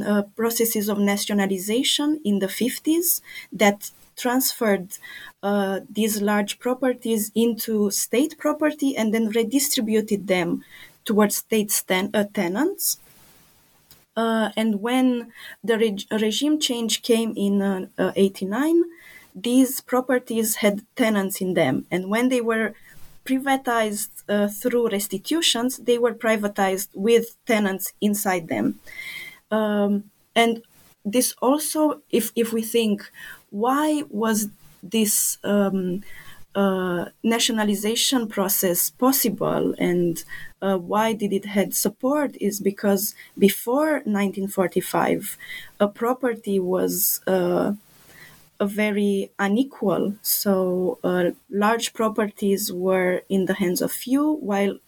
uh, 0.06 0.22
processes 0.36 0.88
of 0.88 0.98
nationalization 0.98 2.20
in 2.24 2.38
the 2.38 2.48
50s 2.48 3.20
that 3.52 3.90
transferred 4.16 4.98
uh, 5.42 5.80
these 5.88 6.20
large 6.20 6.58
properties 6.58 7.30
into 7.34 7.90
state 7.90 8.36
property 8.38 8.96
and 8.96 9.14
then 9.14 9.28
redistributed 9.28 10.26
them 10.26 10.64
towards 11.04 11.36
state 11.36 11.70
sten- 11.70 12.10
uh, 12.14 12.24
tenants. 12.34 12.98
Uh, 14.16 14.50
and 14.56 14.80
when 14.80 15.32
the 15.62 15.78
reg- 15.78 16.06
regime 16.10 16.58
change 16.58 17.02
came 17.02 17.32
in 17.36 17.62
uh, 17.62 18.12
89, 18.16 18.82
these 19.34 19.80
properties 19.80 20.56
had 20.56 20.84
tenants 20.96 21.40
in 21.40 21.54
them. 21.54 21.86
And 21.90 22.10
when 22.10 22.28
they 22.28 22.40
were 22.40 22.74
privatized 23.28 24.10
uh, 24.28 24.48
through 24.48 24.88
restitutions, 24.88 25.78
they 25.78 25.98
were 25.98 26.14
privatized 26.14 26.88
with 26.94 27.36
tenants 27.46 27.92
inside 28.00 28.48
them. 28.48 28.80
Um, 29.50 30.10
and 30.34 30.62
this 31.04 31.34
also, 31.40 32.02
if, 32.10 32.32
if 32.34 32.52
we 32.52 32.62
think, 32.62 33.10
why 33.50 34.04
was 34.08 34.48
this 34.82 35.38
um, 35.44 36.02
uh, 36.54 37.06
nationalization 37.22 38.26
process 38.26 38.90
possible 38.90 39.74
and 39.78 40.24
uh, 40.60 40.76
why 40.76 41.12
did 41.12 41.32
it 41.32 41.44
had 41.44 41.74
support 41.74 42.36
is 42.40 42.58
because 42.58 43.14
before 43.38 44.02
1945 44.04 45.36
a 45.78 45.86
property 45.86 46.58
was 46.58 47.20
uh, 47.26 47.72
very 48.60 49.30
unequal. 49.38 50.14
So 50.22 50.98
uh, 51.04 51.30
large 51.50 51.92
properties 51.92 52.72
were 52.72 53.22
in 53.28 53.46
the 53.46 53.54
hands 53.54 53.80
of 53.80 53.92
few, 53.92 54.32
while 54.34 54.78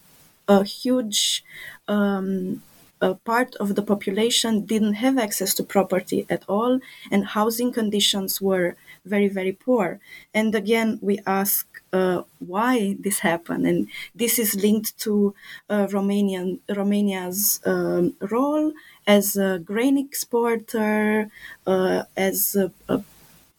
a 0.48 0.64
huge 0.64 1.44
um, 1.86 2.62
a 3.00 3.14
part 3.14 3.54
of 3.56 3.74
the 3.76 3.82
population 3.82 4.66
didn't 4.66 4.94
have 4.94 5.16
access 5.16 5.54
to 5.54 5.62
property 5.62 6.26
at 6.28 6.44
all, 6.48 6.80
and 7.10 7.24
housing 7.24 7.72
conditions 7.72 8.40
were 8.40 8.76
very, 9.06 9.28
very 9.28 9.52
poor. 9.52 9.98
And 10.34 10.54
again, 10.54 10.98
we 11.00 11.18
ask 11.26 11.66
uh, 11.92 12.22
why 12.38 12.96
this 13.00 13.20
happened, 13.20 13.66
and 13.66 13.88
this 14.14 14.38
is 14.38 14.54
linked 14.54 14.98
to 14.98 15.34
uh, 15.70 15.86
Romanian 15.86 16.58
Romania's 16.68 17.60
um, 17.64 18.14
role 18.20 18.72
as 19.06 19.36
a 19.36 19.58
grain 19.58 19.96
exporter, 19.96 21.30
uh, 21.66 22.02
as 22.16 22.54
a, 22.54 22.70
a 22.88 23.02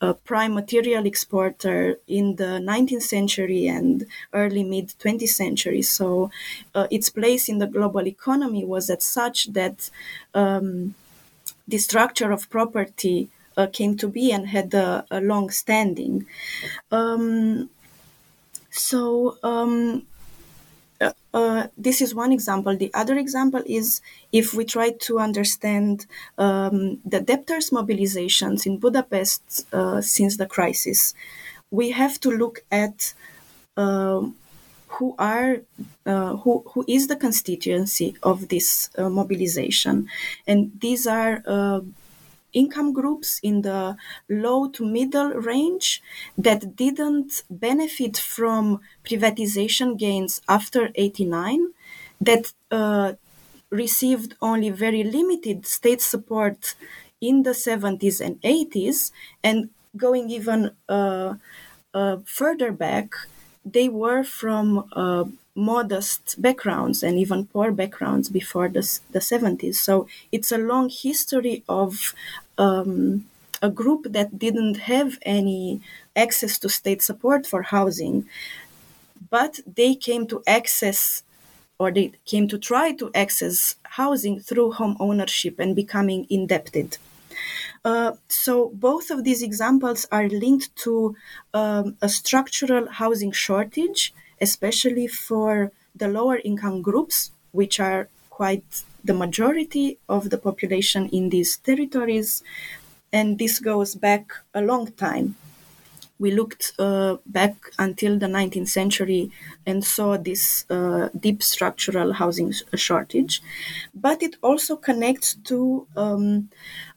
a 0.02 0.14
prime 0.16 0.54
material 0.54 1.06
exporter 1.06 2.00
in 2.08 2.36
the 2.38 2.60
19th 2.60 3.04
century 3.04 3.68
and 3.68 4.08
early 4.34 4.64
mid 4.64 4.88
20th 5.00 5.30
century. 5.30 5.82
So 5.84 6.32
uh, 6.74 6.88
its 6.90 7.10
place 7.10 7.48
in 7.48 7.60
the 7.60 7.68
global 7.68 8.08
economy 8.08 8.66
was 8.66 8.90
at 8.90 9.04
such 9.04 9.54
that 9.54 9.92
um, 10.34 10.96
the 11.68 11.78
structure 11.78 12.32
of 12.32 12.50
property 12.50 13.30
uh, 13.58 13.68
came 13.68 13.96
to 13.98 14.08
be 14.08 14.32
and 14.32 14.48
had 14.48 14.74
a, 14.74 15.06
a 15.12 15.22
long 15.22 15.50
standing. 15.52 16.26
Um, 16.92 17.70
so 18.72 19.38
um, 19.44 20.08
uh, 21.34 21.42
uh, 21.62 21.68
this 21.78 22.02
is 22.02 22.16
one 22.16 22.32
example. 22.32 22.76
The 22.76 22.92
other 22.94 23.18
example 23.18 23.62
is 23.66 24.02
if 24.32 24.54
we 24.54 24.66
try 24.66 24.92
to 24.92 25.20
understand 25.20 26.06
um, 26.38 27.00
the 27.06 27.22
debtors' 27.22 27.70
mobilizations 27.70 28.66
in 28.66 28.80
Budapest 28.80 29.68
uh, 29.74 30.02
since 30.02 30.38
the 30.38 30.46
crisis, 30.46 31.14
we 31.70 31.92
have 31.92 32.20
to 32.22 32.30
look 32.30 32.64
at 32.72 33.14
um, 33.78 34.36
who 34.88 35.16
are 35.18 35.62
uh, 36.06 36.36
who 36.38 36.64
who 36.72 36.84
is 36.88 37.08
the 37.08 37.16
constituency 37.16 38.16
of 38.24 38.50
this 38.50 38.90
uh, 38.98 39.10
mobilization, 39.10 40.08
and 40.48 40.72
these 40.80 41.08
are 41.08 41.44
income 42.54 42.94
groups 42.94 43.40
in 43.44 43.62
the 43.62 43.96
low 44.30 44.68
to 44.70 44.86
middle 44.86 45.30
range 45.32 46.02
that 46.38 46.76
didn't 46.76 47.44
benefit 47.50 48.18
from 48.18 48.80
privatization 49.04 49.98
gains 49.98 50.42
after 50.48 50.90
89 50.96 51.74
that 52.20 52.54
uh, 52.72 53.14
received 53.70 54.36
only 54.42 54.70
very 54.70 55.04
limited 55.04 55.66
state 55.66 56.02
support 56.02 56.76
in 57.20 57.44
the 57.44 57.54
70s 57.54 58.20
and 58.22 58.40
80s 58.44 59.12
and 59.44 59.70
going 59.96 60.30
even 60.30 60.72
uh, 60.90 61.36
uh, 61.94 62.18
further 62.26 62.72
back 62.72 63.14
they 63.66 63.88
were 63.90 64.24
from 64.24 64.86
uh, 64.94 65.26
modest 65.56 66.42
backgrounds 66.42 67.04
and 67.04 67.18
even 67.20 67.46
poor 67.48 67.72
backgrounds 67.72 68.30
before 68.30 68.70
the, 68.70 68.82
the 69.12 69.20
70s. 69.20 69.76
So 69.76 70.08
it's 70.32 70.52
a 70.52 70.58
long 70.58 70.90
history 70.90 71.64
of 71.68 72.14
um, 72.58 73.26
a 73.62 73.70
group 73.70 74.08
that 74.10 74.40
didn't 74.40 74.78
have 74.78 75.20
any 75.24 75.82
access 76.16 76.58
to 76.60 76.70
state 76.70 77.02
support 77.02 77.46
for 77.46 77.64
housing, 77.64 78.26
but 79.30 79.60
they 79.66 79.96
came 79.96 80.28
to 80.28 80.44
access 80.48 81.24
or 81.80 81.92
they 81.92 82.12
came 82.26 82.48
to 82.48 82.58
try 82.60 82.92
to 82.92 83.10
access 83.16 83.76
housing 83.84 84.40
through 84.40 84.74
home 84.74 84.96
ownership 85.00 85.60
and 85.60 85.76
becoming 85.76 86.28
indebted. 86.30 86.98
Uh, 87.84 88.14
so 88.28 88.70
both 88.76 89.10
of 89.10 89.24
these 89.24 89.42
examples 89.42 90.06
are 90.12 90.30
linked 90.30 90.76
to 90.76 91.16
um, 91.54 91.98
a 92.02 92.10
structural 92.10 92.88
housing 92.90 93.32
shortage 93.32 94.14
especially 94.42 95.08
for 95.08 95.72
the 95.96 96.08
lower 96.08 96.38
income 96.44 96.82
groups, 96.82 97.32
which 97.52 97.80
are 97.80 98.10
quite 98.30 98.84
the 99.04 99.14
majority 99.14 99.98
of 100.10 100.30
the 100.30 100.38
population 100.38 101.08
in 101.10 101.30
these 101.30 101.58
territories. 101.58 102.44
And 103.14 103.40
this 103.40 103.60
goes 103.60 103.96
back 103.96 104.26
a 104.54 104.62
long 104.62 104.92
time. 104.92 105.36
we 106.20 106.32
looked 106.32 106.74
uh, 106.78 107.18
back 107.26 107.56
until 107.80 108.18
the 108.20 108.28
19th 108.28 108.70
century 108.70 109.32
and 109.66 109.84
saw 109.84 110.18
this 110.18 110.66
uh, 110.70 111.10
deep 111.20 111.42
structural 111.42 112.14
housing 112.14 112.54
shortage. 112.76 113.42
But 113.94 114.22
it 114.22 114.36
also 114.44 114.76
connects 114.76 115.34
to 115.46 115.88
um, 115.98 116.50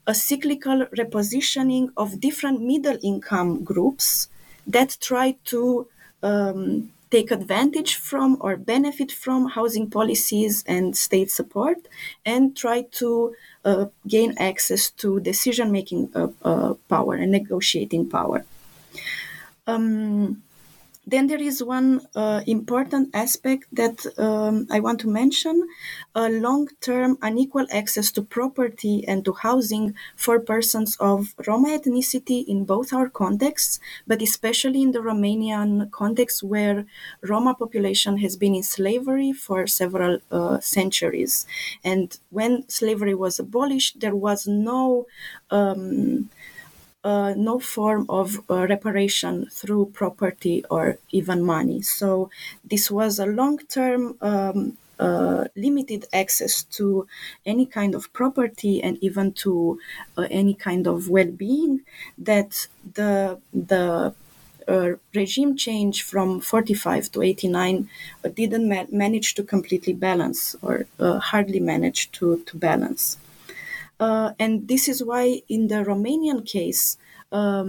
a 0.07 0.15
cyclical 0.15 0.87
repositioning 0.99 1.91
of 1.97 2.21
different 2.21 2.61
middle 2.61 2.99
income 3.03 3.65
groups 3.65 4.29
that 4.67 4.99
try 5.01 5.37
to 5.47 5.89
um, 6.23 6.91
take 7.15 7.31
advantage 7.31 7.95
from 7.95 8.37
or 8.41 8.57
benefit 8.57 9.11
from 9.13 9.41
housing 9.59 9.89
policies 9.89 10.65
and 10.67 10.97
state 10.97 11.31
support 11.31 11.79
and 12.27 12.57
try 12.57 12.83
to 13.01 13.09
uh, 13.65 13.87
gain 14.09 14.35
access 14.51 14.91
to 14.91 15.21
decision 15.21 15.71
making 15.71 16.11
uh, 16.17 16.29
uh, 16.43 16.75
power 16.89 17.15
and 17.15 17.31
negotiating 17.31 18.05
power. 18.19 18.45
Um, 19.67 20.43
then 21.07 21.27
there 21.27 21.41
is 21.41 21.63
one 21.63 22.07
uh, 22.15 22.43
important 22.47 23.11
aspect 23.15 23.67
that 23.73 24.07
um, 24.19 24.67
I 24.71 24.81
want 24.81 25.01
to 25.01 25.09
mention 25.09 25.69
a 26.15 26.29
long 26.29 26.69
term 26.81 27.19
unequal 27.21 27.67
access 27.71 28.11
to 28.13 28.23
property 28.23 29.05
and 29.07 29.25
to 29.25 29.33
housing 29.33 29.95
for 30.17 30.41
persons 30.41 30.97
of 31.01 31.35
Roma 31.47 31.79
ethnicity 31.79 32.47
in 32.47 32.65
both 32.65 32.93
our 32.93 33.09
contexts, 33.09 33.81
but 34.07 34.23
especially 34.23 34.83
in 34.83 34.93
the 34.93 35.01
Romanian 35.01 35.91
context 35.91 36.43
where 36.43 36.87
Roma 37.23 37.55
population 37.55 38.19
has 38.19 38.37
been 38.37 38.55
in 38.55 38.63
slavery 38.63 39.33
for 39.33 39.67
several 39.67 40.19
uh, 40.31 40.61
centuries. 40.61 41.47
And 41.85 42.19
when 42.31 42.69
slavery 42.69 43.15
was 43.15 43.39
abolished, 43.39 44.01
there 44.01 44.17
was 44.17 44.47
no 44.47 45.07
um, 45.51 46.31
uh, 47.05 47.35
no 47.37 47.59
form 47.59 48.07
of 48.09 48.41
uh, 48.51 48.67
reparation 48.67 49.47
through 49.51 49.87
property 49.93 50.65
or 50.71 50.99
even 51.11 51.43
money. 51.45 51.83
So 51.83 52.31
this 52.65 52.91
was 52.91 53.19
a 53.19 53.27
long-term 53.27 54.17
um, 54.23 54.79
uh, 54.99 55.45
limited 55.57 56.07
access 56.13 56.63
to 56.63 57.07
any 57.45 57.67
kind 57.67 57.95
of 57.95 58.13
property 58.13 58.83
and 58.83 58.97
even 59.03 59.33
to 59.33 59.79
uh, 60.17 60.27
any 60.31 60.55
kind 60.55 60.87
of 60.87 61.09
well-being 61.09 61.83
that 62.17 62.69
the 62.95 63.39
the 63.53 64.15
uh, 64.67 64.93
regime 65.15 65.57
change 65.57 66.03
from 66.03 66.41
45 66.41 67.11
to 67.13 67.23
89 67.23 67.89
uh, 68.25 68.29
didn't 68.29 68.69
ma- 68.69 68.87
manage 68.91 69.35
to 69.35 69.43
completely 69.43 69.93
balance 69.93 70.57
or 70.63 70.87
hardly 70.99 71.61
manage 71.61 72.11
to, 72.13 72.43
to 72.47 72.57
balance. 72.57 73.19
Uh, 74.07 74.29
and 74.45 74.53
this 74.73 74.85
is 74.93 74.99
why, 75.11 75.25
in 75.57 75.63
the 75.73 75.81
Romanian 75.93 76.41
case, 76.57 76.85
um, 77.41 77.69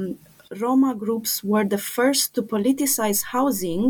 Roma 0.63 0.91
groups 1.03 1.33
were 1.51 1.65
the 1.73 1.77
first 1.95 2.23
to 2.35 2.41
politicize 2.55 3.21
housing 3.35 3.85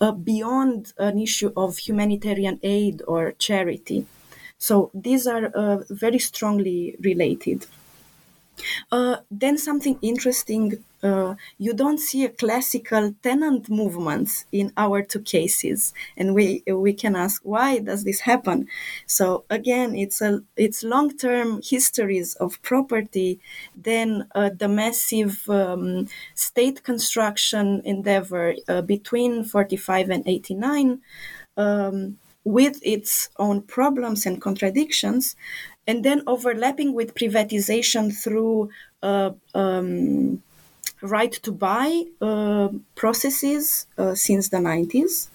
uh, 0.00 0.12
beyond 0.30 0.92
an 0.98 1.16
issue 1.28 1.52
of 1.64 1.70
humanitarian 1.88 2.56
aid 2.62 2.96
or 3.14 3.22
charity. 3.46 4.00
So 4.58 4.90
these 5.06 5.24
are 5.34 5.46
uh, 5.62 5.76
very 6.04 6.20
strongly 6.30 6.96
related. 7.10 7.60
Uh, 8.90 9.16
then 9.30 9.58
something 9.58 9.98
interesting 10.02 10.84
you 11.58 11.72
don't 11.74 11.98
see 11.98 12.24
a 12.24 12.28
classical 12.42 13.14
tenant 13.22 13.68
movement 13.68 14.44
in 14.52 14.72
our 14.76 15.02
two 15.02 15.20
cases 15.20 15.92
and 16.16 16.34
we 16.34 16.62
we 16.66 16.92
can 16.92 17.14
ask 17.16 17.42
why 17.44 17.78
does 17.78 18.04
this 18.04 18.20
happen? 18.20 18.58
So 19.06 19.44
again 19.50 19.94
it's 19.94 20.20
a 20.20 20.42
it's 20.56 20.82
long-term 20.82 21.48
histories 21.72 22.34
of 22.44 22.60
property 22.62 23.40
then 23.76 24.28
uh, 24.34 24.50
the 24.62 24.68
massive 24.68 25.34
um, 25.48 26.08
state 26.34 26.82
construction 26.82 27.82
endeavor 27.84 28.54
uh, 28.68 28.82
between 28.82 29.44
45 29.44 30.10
and 30.10 30.22
89 30.26 31.00
um, 31.56 32.18
with 32.44 32.80
its 32.82 33.28
own 33.38 33.60
problems 33.62 34.24
and 34.26 34.40
contradictions 34.40 35.36
and 35.86 36.04
then 36.04 36.22
overlapping 36.26 36.94
with 36.94 37.14
privatization 37.14 38.14
through 38.14 38.70
uh, 39.02 39.30
um, 39.54 40.42
right 41.00 41.32
to 41.32 41.52
buy 41.52 42.04
uh, 42.20 42.68
processes 42.94 43.86
uh, 43.98 44.14
since 44.14 44.48
the 44.48 44.58
90s. 44.58 45.28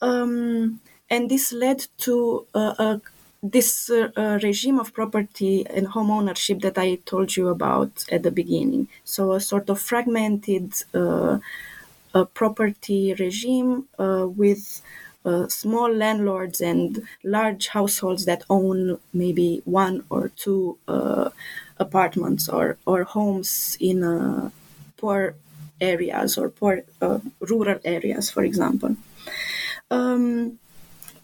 Um, 0.00 0.80
and 1.08 1.30
this 1.30 1.52
led 1.52 1.86
to 1.98 2.46
uh, 2.54 2.98
this 3.42 3.90
uh, 3.90 4.38
regime 4.42 4.78
of 4.78 4.92
property 4.92 5.66
and 5.66 5.88
home 5.88 6.10
ownership 6.10 6.60
that 6.60 6.78
I 6.78 6.96
told 7.06 7.36
you 7.36 7.48
about 7.48 8.04
at 8.10 8.22
the 8.22 8.30
beginning. 8.30 8.88
So, 9.04 9.32
a 9.32 9.40
sort 9.40 9.70
of 9.70 9.80
fragmented 9.80 10.74
uh, 10.92 11.38
property 12.34 13.14
regime 13.14 13.86
with 13.98 14.82
uh, 15.26 15.48
small 15.48 15.92
landlords 15.92 16.60
and 16.60 17.02
large 17.24 17.66
households 17.68 18.26
that 18.26 18.44
own 18.48 18.96
maybe 19.12 19.60
one 19.64 20.04
or 20.08 20.28
two 20.36 20.78
uh, 20.86 21.30
apartments 21.78 22.48
or, 22.48 22.78
or 22.86 23.02
homes 23.02 23.76
in 23.80 24.04
uh, 24.04 24.50
poor 24.96 25.34
areas 25.80 26.38
or 26.38 26.48
poor 26.48 26.82
uh, 27.02 27.18
rural 27.40 27.78
areas, 27.84 28.30
for 28.30 28.44
example. 28.44 28.96
Um, 29.90 30.58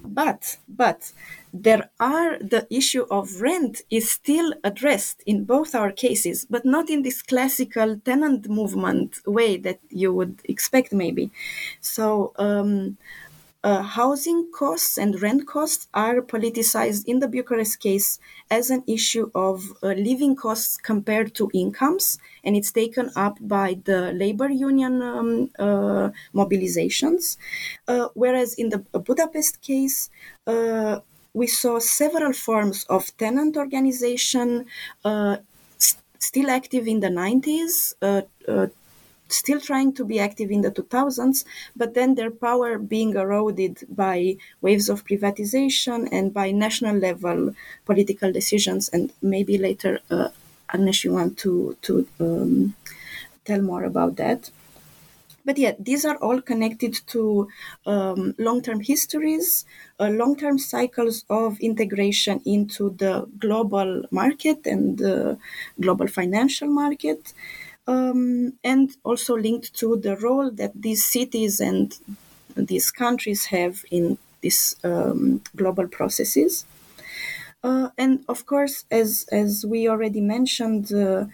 but 0.04 0.58
but 0.68 1.12
there 1.52 1.90
are 2.00 2.38
the 2.38 2.66
issue 2.70 3.06
of 3.10 3.40
rent 3.40 3.82
is 3.90 4.10
still 4.10 4.54
addressed 4.64 5.22
in 5.26 5.44
both 5.44 5.74
our 5.74 5.92
cases 5.92 6.46
but 6.48 6.64
not 6.64 6.90
in 6.90 7.02
this 7.02 7.22
classical 7.22 7.96
tenant 8.04 8.48
movement 8.48 9.18
way 9.26 9.56
that 9.56 9.78
you 9.90 10.12
would 10.12 10.40
expect 10.44 10.92
maybe 10.92 11.30
so 11.80 12.32
um, 12.36 12.96
uh, 13.64 13.82
housing 13.82 14.50
costs 14.52 14.98
and 14.98 15.22
rent 15.22 15.46
costs 15.46 15.86
are 15.94 16.20
politicized 16.20 17.04
in 17.06 17.20
the 17.20 17.28
Bucharest 17.28 17.78
case 17.80 18.18
as 18.50 18.70
an 18.70 18.82
issue 18.86 19.30
of 19.34 19.72
uh, 19.82 19.88
living 19.88 20.34
costs 20.34 20.76
compared 20.76 21.34
to 21.36 21.50
incomes, 21.54 22.18
and 22.44 22.56
it's 22.56 22.72
taken 22.72 23.10
up 23.14 23.38
by 23.40 23.78
the 23.84 24.12
labor 24.12 24.48
union 24.50 25.00
um, 25.02 25.50
uh, 25.58 26.10
mobilizations. 26.34 27.36
Uh, 27.88 28.08
whereas 28.14 28.54
in 28.54 28.68
the 28.70 28.78
Budapest 28.78 29.60
case, 29.62 30.10
uh, 30.46 31.00
we 31.34 31.46
saw 31.46 31.78
several 31.78 32.32
forms 32.32 32.84
of 32.84 33.16
tenant 33.16 33.56
organization 33.56 34.66
uh, 35.04 35.36
st- 35.78 36.02
still 36.18 36.50
active 36.50 36.86
in 36.86 37.00
the 37.00 37.08
90s 37.10 37.94
still 39.32 39.60
trying 39.60 39.92
to 39.94 40.04
be 40.04 40.18
active 40.18 40.50
in 40.50 40.62
the 40.62 40.70
2000s, 40.70 41.44
but 41.76 41.94
then 41.94 42.14
their 42.14 42.30
power 42.30 42.78
being 42.78 43.14
eroded 43.14 43.78
by 43.88 44.36
waves 44.60 44.88
of 44.88 45.04
privatization 45.06 46.08
and 46.12 46.32
by 46.32 46.50
national 46.50 46.96
level 46.96 47.54
political 47.84 48.32
decisions. 48.32 48.88
And 48.88 49.12
maybe 49.22 49.58
later, 49.58 50.00
uh, 50.10 50.28
Agnes, 50.72 51.04
you 51.04 51.12
want 51.12 51.38
to, 51.38 51.76
to 51.82 52.06
um, 52.20 52.74
tell 53.44 53.62
more 53.62 53.84
about 53.84 54.16
that. 54.16 54.50
But 55.44 55.58
yeah, 55.58 55.72
these 55.78 56.04
are 56.04 56.16
all 56.16 56.40
connected 56.40 56.94
to 57.08 57.48
um, 57.84 58.34
long 58.38 58.62
term 58.62 58.80
histories, 58.80 59.64
uh, 59.98 60.08
long 60.08 60.36
term 60.36 60.58
cycles 60.58 61.24
of 61.28 61.58
integration 61.60 62.40
into 62.44 62.90
the 62.90 63.28
global 63.38 64.04
market 64.10 64.66
and 64.66 64.98
the 64.98 65.38
global 65.80 66.06
financial 66.06 66.68
market 66.68 67.32
um, 67.86 68.54
and 68.64 68.96
also 69.04 69.36
linked 69.36 69.74
to 69.74 69.96
the 69.96 70.16
role 70.16 70.50
that 70.50 70.72
these 70.74 71.04
cities 71.04 71.60
and 71.60 71.98
these 72.56 72.90
countries 72.90 73.46
have 73.46 73.84
in 73.90 74.18
these 74.40 74.76
um, 74.84 75.42
global 75.56 75.88
processes. 75.88 76.64
Uh, 77.62 77.90
and 77.96 78.24
of 78.28 78.44
course, 78.46 78.84
as 78.90 79.26
as 79.30 79.64
we 79.64 79.88
already 79.88 80.20
mentioned, 80.20 80.92
uh, 80.92 81.26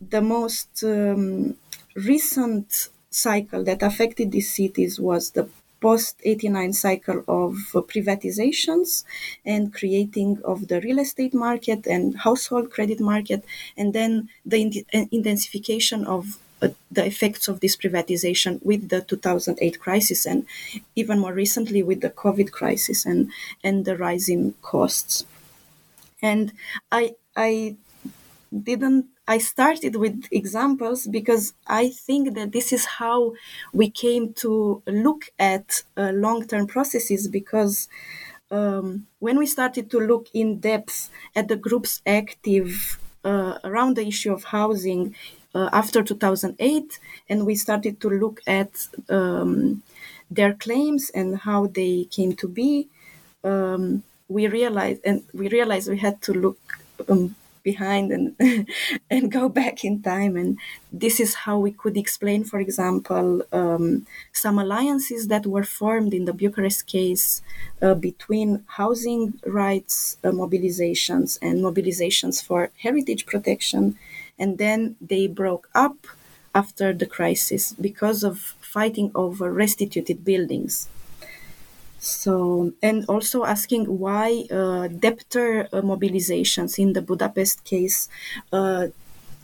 the 0.00 0.20
most 0.20 0.84
um, 0.84 1.56
recent 1.94 2.90
cycle 3.10 3.64
that 3.64 3.82
affected 3.82 4.30
these 4.30 4.52
cities 4.54 5.00
was 5.00 5.30
the 5.30 5.48
post 5.80 6.16
89 6.24 6.72
cycle 6.72 7.24
of 7.28 7.54
privatizations 7.92 9.04
and 9.44 9.72
creating 9.74 10.40
of 10.44 10.68
the 10.68 10.80
real 10.80 10.98
estate 10.98 11.34
market 11.34 11.86
and 11.86 12.16
household 12.18 12.70
credit 12.70 13.00
market 13.00 13.44
and 13.76 13.92
then 13.92 14.28
the 14.44 14.84
intensification 15.10 16.04
of 16.06 16.38
uh, 16.62 16.68
the 16.90 17.04
effects 17.06 17.48
of 17.48 17.60
this 17.60 17.76
privatization 17.76 18.62
with 18.62 18.88
the 18.90 19.00
2008 19.00 19.80
crisis 19.80 20.26
and 20.26 20.46
even 20.94 21.18
more 21.18 21.32
recently 21.32 21.82
with 21.82 22.00
the 22.02 22.10
covid 22.10 22.50
crisis 22.52 23.06
and 23.06 23.30
and 23.64 23.84
the 23.86 23.96
rising 23.96 24.54
costs. 24.62 25.24
And 26.22 26.52
i 26.92 27.14
i 27.36 27.76
didn't 28.70 29.06
I 29.30 29.38
started 29.38 29.94
with 29.94 30.26
examples 30.32 31.06
because 31.06 31.52
I 31.64 31.90
think 31.90 32.34
that 32.34 32.50
this 32.50 32.72
is 32.72 32.84
how 32.98 33.34
we 33.72 33.88
came 33.88 34.32
to 34.42 34.82
look 34.88 35.22
at 35.38 35.84
uh, 35.96 36.10
long 36.10 36.48
term 36.48 36.66
processes. 36.66 37.28
Because 37.28 37.88
um, 38.50 39.06
when 39.20 39.38
we 39.38 39.46
started 39.46 39.88
to 39.92 40.00
look 40.00 40.26
in 40.34 40.58
depth 40.58 41.10
at 41.36 41.46
the 41.46 41.54
groups 41.54 42.02
active 42.04 42.98
uh, 43.24 43.58
around 43.62 43.94
the 43.94 44.04
issue 44.04 44.32
of 44.32 44.42
housing 44.58 45.14
uh, 45.54 45.68
after 45.72 46.02
2008, 46.02 46.98
and 47.28 47.46
we 47.46 47.54
started 47.54 48.00
to 48.00 48.10
look 48.10 48.40
at 48.48 48.88
um, 49.08 49.84
their 50.28 50.54
claims 50.54 51.08
and 51.10 51.38
how 51.38 51.68
they 51.68 52.08
came 52.10 52.34
to 52.34 52.48
be. 52.48 52.88
Um, 53.44 54.02
we 54.26 54.48
realized, 54.48 55.02
and 55.04 55.22
we 55.32 55.48
realized 55.48 55.88
we 55.88 55.98
had 55.98 56.20
to 56.22 56.32
look 56.32 56.58
um, 57.08 57.36
behind 57.62 58.12
and 58.12 58.36
and 59.10 59.30
go 59.32 59.48
back 59.48 59.84
in 59.84 60.02
time. 60.02 60.36
And 60.36 60.58
this 60.92 61.20
is 61.20 61.34
how 61.44 61.58
we 61.58 61.72
could 61.72 61.96
explain 61.96 62.44
for 62.44 62.58
example 62.60 63.42
um, 63.52 64.06
some 64.32 64.58
alliances 64.58 65.28
that 65.28 65.46
were 65.46 65.64
formed 65.64 66.12
in 66.14 66.24
the 66.24 66.32
bucharest 66.32 66.86
case 66.86 67.42
uh, 67.82 67.94
between 67.94 68.62
housing 68.66 69.34
rights 69.46 70.16
uh, 70.24 70.28
mobilizations 70.30 71.38
and 71.42 71.60
mobilizations 71.60 72.42
for 72.42 72.70
heritage 72.82 73.26
protection. 73.26 73.96
And 74.38 74.58
then 74.58 74.96
they 75.00 75.26
broke 75.26 75.68
up 75.74 76.06
after 76.54 76.92
the 76.92 77.06
crisis 77.06 77.72
because 77.74 78.24
of 78.24 78.38
fighting 78.60 79.10
over 79.14 79.52
restituted 79.52 80.24
buildings 80.24 80.88
so, 82.00 82.72
and 82.82 83.04
also 83.08 83.44
asking 83.44 83.84
why 83.98 84.46
uh, 84.50 84.88
debtor 84.88 85.68
uh, 85.70 85.82
mobilizations 85.82 86.78
in 86.78 86.94
the 86.94 87.02
Budapest 87.02 87.62
case 87.64 88.08
uh, 88.52 88.86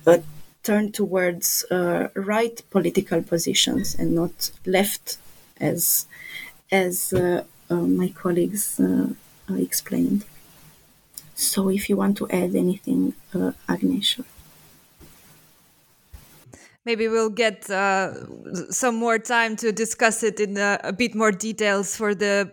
uh 0.07 0.18
turn 0.62 0.90
towards 0.90 1.64
uh, 1.70 2.09
right 2.14 2.61
political 2.70 3.22
positions 3.22 3.94
and 3.94 4.14
not 4.14 4.50
left, 4.64 5.18
as 5.61 6.07
as 6.72 7.12
uh, 7.12 7.44
my 7.68 8.09
colleagues 8.09 8.80
explained. 9.50 10.24
So, 11.34 11.68
if 11.68 11.90
you 11.90 11.98
want 11.98 12.16
to 12.16 12.28
add 12.30 12.57
anything, 12.57 13.12
Agnes 13.68 14.18
maybe 16.87 17.09
we'll 17.09 17.28
get 17.28 17.68
uh, 17.68 18.14
some 18.70 18.95
more 18.95 19.18
time 19.18 19.57
to 19.57 19.72
discuss 19.72 20.22
it 20.22 20.41
in 20.41 20.57
a, 20.57 20.80
a, 20.84 20.93
bit 20.93 21.14
more 21.14 21.32
details 21.32 21.97
for 21.97 22.14
the 22.14 22.51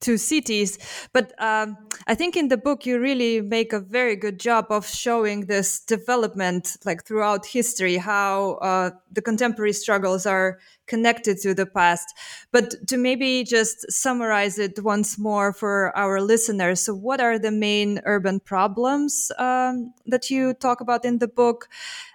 two 0.00 0.16
cities. 0.16 0.78
But 1.12 1.32
um, 1.38 1.76
I 2.06 2.14
think 2.14 2.36
in 2.36 2.48
the 2.48 2.56
book 2.56 2.86
you 2.86 2.98
really 2.98 3.40
make 3.40 3.72
a 3.72 3.80
very 3.80 4.16
good 4.16 4.40
job 4.40 4.66
of 4.70 4.86
showing 4.86 5.46
this 5.46 5.80
development, 5.80 6.76
like 6.84 7.04
throughout 7.04 7.46
history, 7.46 7.96
how 7.96 8.52
uh, 8.62 8.90
the 9.12 9.22
contemporary 9.22 9.72
struggles 9.72 10.24
are 10.26 10.58
connected 10.86 11.38
to 11.38 11.54
the 11.54 11.66
past. 11.66 12.14
But 12.50 12.74
to 12.88 12.96
maybe 12.96 13.44
just 13.44 13.90
summarize 13.92 14.58
it 14.58 14.82
once 14.82 15.18
more 15.18 15.52
for 15.52 15.96
our 15.96 16.20
listeners, 16.20 16.80
so 16.80 16.94
what 16.94 17.20
are 17.20 17.38
the 17.38 17.52
main 17.52 18.00
urban 18.04 18.40
problems 18.40 19.30
um, 19.38 19.92
that 20.06 20.30
you 20.30 20.54
talk 20.54 20.80
about 20.80 21.04
in 21.04 21.18
the 21.18 21.28
book, 21.28 21.68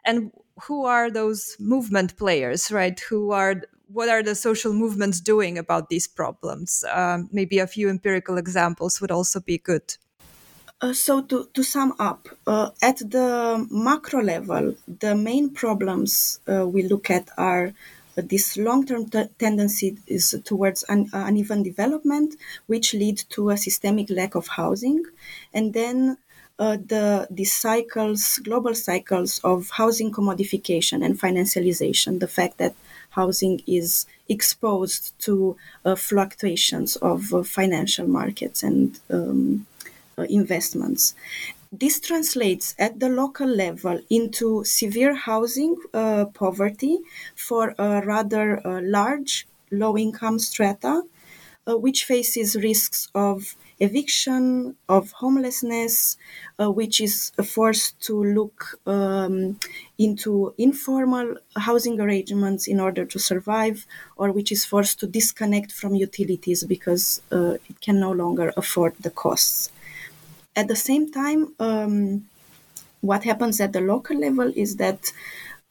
and 0.03 0.31
who 0.63 0.85
are 0.85 1.11
those 1.11 1.55
movement 1.59 2.17
players, 2.17 2.71
right? 2.71 2.99
Who 3.09 3.31
are 3.31 3.61
what 3.87 4.09
are 4.09 4.23
the 4.23 4.35
social 4.35 4.73
movements 4.73 5.21
doing 5.21 5.57
about 5.57 5.89
these 5.89 6.07
problems? 6.07 6.83
Um, 6.91 7.29
maybe 7.31 7.59
a 7.59 7.67
few 7.67 7.89
empirical 7.89 8.37
examples 8.37 8.99
would 8.99 9.11
also 9.11 9.39
be 9.39 9.57
good. 9.57 9.97
Uh, 10.81 10.91
so 10.91 11.21
to, 11.21 11.47
to 11.53 11.63
sum 11.63 11.93
up, 11.99 12.27
uh, 12.47 12.69
at 12.81 12.97
the 12.97 13.65
macro 13.71 14.21
level, 14.21 14.75
the 14.87 15.15
main 15.15 15.49
problems 15.49 16.39
uh, 16.51 16.67
we 16.67 16.83
look 16.83 17.09
at 17.09 17.29
are 17.37 17.67
uh, 18.17 18.21
this 18.23 18.57
long-term 18.57 19.09
t- 19.09 19.29
tendency 19.39 19.97
is 20.07 20.35
towards 20.43 20.83
un- 20.89 21.09
uneven 21.13 21.63
development, 21.63 22.35
which 22.67 22.93
lead 22.93 23.17
to 23.29 23.51
a 23.51 23.57
systemic 23.57 24.09
lack 24.09 24.35
of 24.35 24.47
housing, 24.47 25.03
and 25.53 25.73
then 25.73 26.17
uh, 26.57 26.77
the 26.77 27.27
the 27.29 27.43
cycles, 27.43 28.39
global 28.39 28.73
cycles 28.73 29.39
of 29.43 29.69
housing 29.71 30.11
commodification 30.11 31.03
and 31.05 31.19
financialization. 31.19 32.19
The 32.19 32.27
fact 32.27 32.57
that 32.59 32.75
housing 33.11 33.61
is 33.67 34.05
exposed 34.29 35.17
to 35.19 35.57
uh, 35.83 35.95
fluctuations 35.95 36.95
of 36.97 37.33
uh, 37.33 37.43
financial 37.43 38.07
markets 38.07 38.63
and 38.63 38.99
um, 39.09 39.65
uh, 40.17 40.23
investments. 40.29 41.13
This 41.71 41.99
translates 41.99 42.73
at 42.79 43.01
the 43.01 43.09
local 43.09 43.47
level 43.47 43.99
into 44.09 44.63
severe 44.63 45.13
housing 45.13 45.75
uh, 45.93 46.25
poverty 46.33 46.99
for 47.35 47.75
a 47.77 48.01
rather 48.05 48.61
large 48.81 49.45
low 49.71 49.97
income 49.97 50.39
strata, 50.39 51.03
which 51.67 52.05
faces 52.05 52.55
risks 52.55 53.09
of 53.13 53.55
eviction, 53.79 54.75
of 54.87 55.11
homelessness, 55.11 56.17
uh, 56.59 56.71
which 56.71 57.01
is 57.01 57.31
forced 57.43 57.99
to 58.01 58.23
look 58.23 58.79
um, 58.85 59.59
into 59.97 60.53
informal 60.57 61.37
housing 61.55 61.99
arrangements 61.99 62.67
in 62.67 62.79
order 62.79 63.05
to 63.05 63.19
survive, 63.19 63.85
or 64.15 64.31
which 64.31 64.51
is 64.51 64.65
forced 64.65 64.99
to 64.99 65.07
disconnect 65.07 65.71
from 65.71 65.95
utilities 65.95 66.63
because 66.63 67.21
uh, 67.31 67.55
it 67.69 67.81
can 67.81 67.99
no 67.99 68.11
longer 68.11 68.53
afford 68.57 68.95
the 68.99 69.09
costs. 69.11 69.71
At 70.55 70.67
the 70.67 70.75
same 70.75 71.11
time, 71.11 71.53
um, 71.59 72.27
what 73.01 73.23
happens 73.23 73.59
at 73.59 73.73
the 73.73 73.81
local 73.81 74.17
level 74.17 74.51
is 74.55 74.77
that 74.77 75.11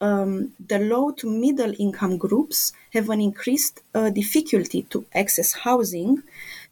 um, 0.01 0.53
the 0.65 0.79
low 0.79 1.11
to 1.13 1.31
middle 1.31 1.73
income 1.79 2.19
groups 2.19 2.73
have 2.93 3.09
an 3.11 3.21
increased 3.21 3.81
uh, 3.95 4.11
difficulty 4.11 4.83
to 4.91 5.07
access 5.15 5.53
housing 5.53 6.23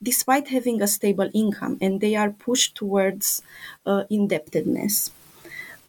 despite 0.03 0.49
having 0.49 0.83
a 0.83 0.87
stable 0.87 1.31
income 1.33 1.79
and 1.81 2.01
they 2.01 2.15
are 2.17 2.31
pushed 2.31 2.75
towards 2.75 3.43
uh, 3.87 4.05
indebtedness. 4.11 5.11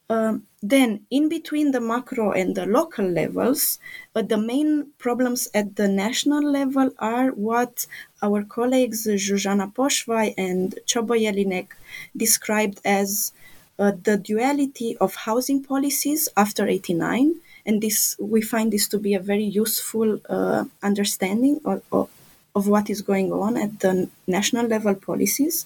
Um, 0.10 0.44
then, 0.62 1.06
in 1.10 1.28
between 1.30 1.72
the 1.72 1.82
macro 1.82 2.32
and 2.32 2.56
the 2.56 2.66
local 2.66 3.06
levels, 3.06 3.80
uh, 4.16 4.22
the 4.22 4.38
main 4.38 4.92
problems 4.98 5.48
at 5.54 5.76
the 5.76 5.88
national 5.88 6.44
level 6.44 6.92
are 7.00 7.30
what 7.30 7.88
our 8.22 8.44
colleagues 8.44 9.08
Zsuzsanna 9.08 9.74
Pósfai 9.74 10.34
and 10.38 10.78
Csaba 10.86 11.20
Jelinek 11.20 11.68
described 12.16 12.80
as 12.86 13.32
uh, 13.80 13.92
the 14.04 14.18
duality 14.18 14.96
of 14.98 15.16
housing 15.16 15.64
policies 15.64 16.30
after 16.38 16.68
89 16.68 17.36
and 17.66 17.82
this 17.82 18.16
we 18.20 18.42
find 18.42 18.72
this 18.72 18.88
to 18.88 19.00
be 19.00 19.14
a 19.14 19.20
very 19.20 19.44
useful 19.44 20.20
uh, 20.30 20.66
understanding 20.82 21.60
of, 21.66 21.82
of, 21.92 22.10
of 22.56 22.68
what 22.68 22.90
is 22.90 23.02
going 23.02 23.32
on 23.32 23.58
at 23.58 23.80
the 23.80 24.10
national 24.28 24.68
level 24.68 24.96
policies. 24.96 25.66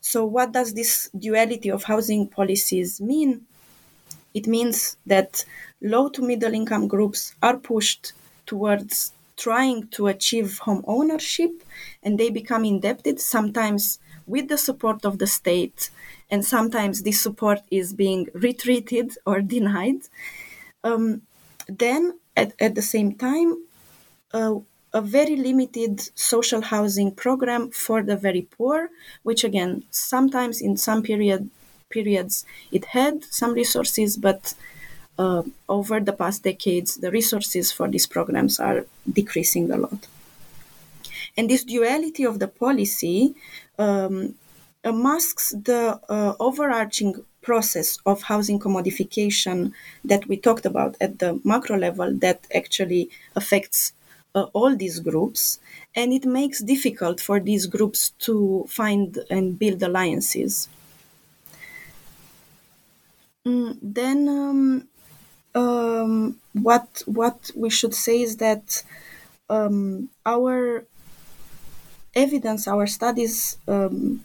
So, 0.00 0.24
what 0.24 0.52
does 0.52 0.74
this 0.74 1.10
duality 1.18 1.70
of 1.70 1.84
housing 1.84 2.28
policies 2.28 3.00
mean? 3.00 3.46
It 4.34 4.46
means 4.46 4.96
that 5.06 5.44
low 5.80 6.08
to 6.10 6.22
middle 6.22 6.54
income 6.54 6.88
groups 6.88 7.34
are 7.42 7.56
pushed 7.56 8.12
towards 8.44 9.12
trying 9.36 9.88
to 9.88 10.06
achieve 10.06 10.58
home 10.58 10.84
ownership 10.86 11.62
and 12.02 12.18
they 12.18 12.30
become 12.30 12.64
indebted, 12.64 13.20
sometimes 13.20 13.98
with 14.26 14.48
the 14.48 14.58
support 14.58 15.04
of 15.04 15.18
the 15.18 15.26
state, 15.26 15.90
and 16.30 16.44
sometimes 16.44 17.02
this 17.02 17.20
support 17.20 17.60
is 17.70 17.92
being 17.92 18.28
retreated 18.34 19.16
or 19.24 19.40
denied. 19.40 20.02
Um, 20.82 21.22
then, 21.68 22.18
at, 22.36 22.52
at 22.60 22.74
the 22.74 22.82
same 22.82 23.14
time, 23.14 23.64
uh, 24.32 24.56
a 24.96 25.02
very 25.02 25.36
limited 25.36 25.94
social 26.14 26.62
housing 26.62 27.10
program 27.10 27.70
for 27.70 28.02
the 28.02 28.16
very 28.16 28.42
poor, 28.56 28.88
which 29.24 29.44
again, 29.44 29.84
sometimes 29.90 30.62
in 30.62 30.74
some 30.78 31.02
period 31.02 31.50
periods 31.90 32.46
it 32.72 32.84
had 32.86 33.22
some 33.24 33.52
resources, 33.52 34.16
but 34.16 34.54
uh, 35.18 35.42
over 35.68 36.00
the 36.00 36.14
past 36.22 36.42
decades, 36.42 36.96
the 36.96 37.10
resources 37.10 37.70
for 37.70 37.86
these 37.88 38.06
programs 38.06 38.58
are 38.58 38.86
decreasing 39.20 39.70
a 39.70 39.76
lot. 39.76 40.06
And 41.36 41.50
this 41.50 41.64
duality 41.64 42.24
of 42.24 42.38
the 42.38 42.48
policy 42.48 43.34
um, 43.78 44.34
masks 44.82 45.50
the 45.70 46.00
uh, 46.08 46.34
overarching 46.40 47.22
process 47.42 47.98
of 48.06 48.22
housing 48.22 48.58
commodification 48.58 49.72
that 50.04 50.26
we 50.26 50.38
talked 50.38 50.64
about 50.64 50.96
at 51.02 51.18
the 51.18 51.38
macro 51.44 51.76
level 51.76 52.08
that 52.24 52.46
actually 52.54 53.10
affects 53.36 53.92
all 54.44 54.76
these 54.76 55.00
groups, 55.00 55.58
and 55.94 56.12
it 56.12 56.24
makes 56.24 56.60
difficult 56.60 57.20
for 57.20 57.40
these 57.40 57.66
groups 57.66 58.10
to 58.20 58.66
find 58.68 59.18
and 59.30 59.58
build 59.58 59.82
alliances. 59.82 60.68
Mm, 63.46 63.78
then, 63.80 64.28
um, 64.28 64.88
um, 65.54 66.36
what 66.52 67.02
what 67.06 67.50
we 67.54 67.70
should 67.70 67.94
say 67.94 68.20
is 68.22 68.36
that 68.38 68.82
um, 69.48 70.08
our 70.24 70.84
evidence, 72.14 72.66
our 72.66 72.86
studies 72.86 73.58
um, 73.68 74.20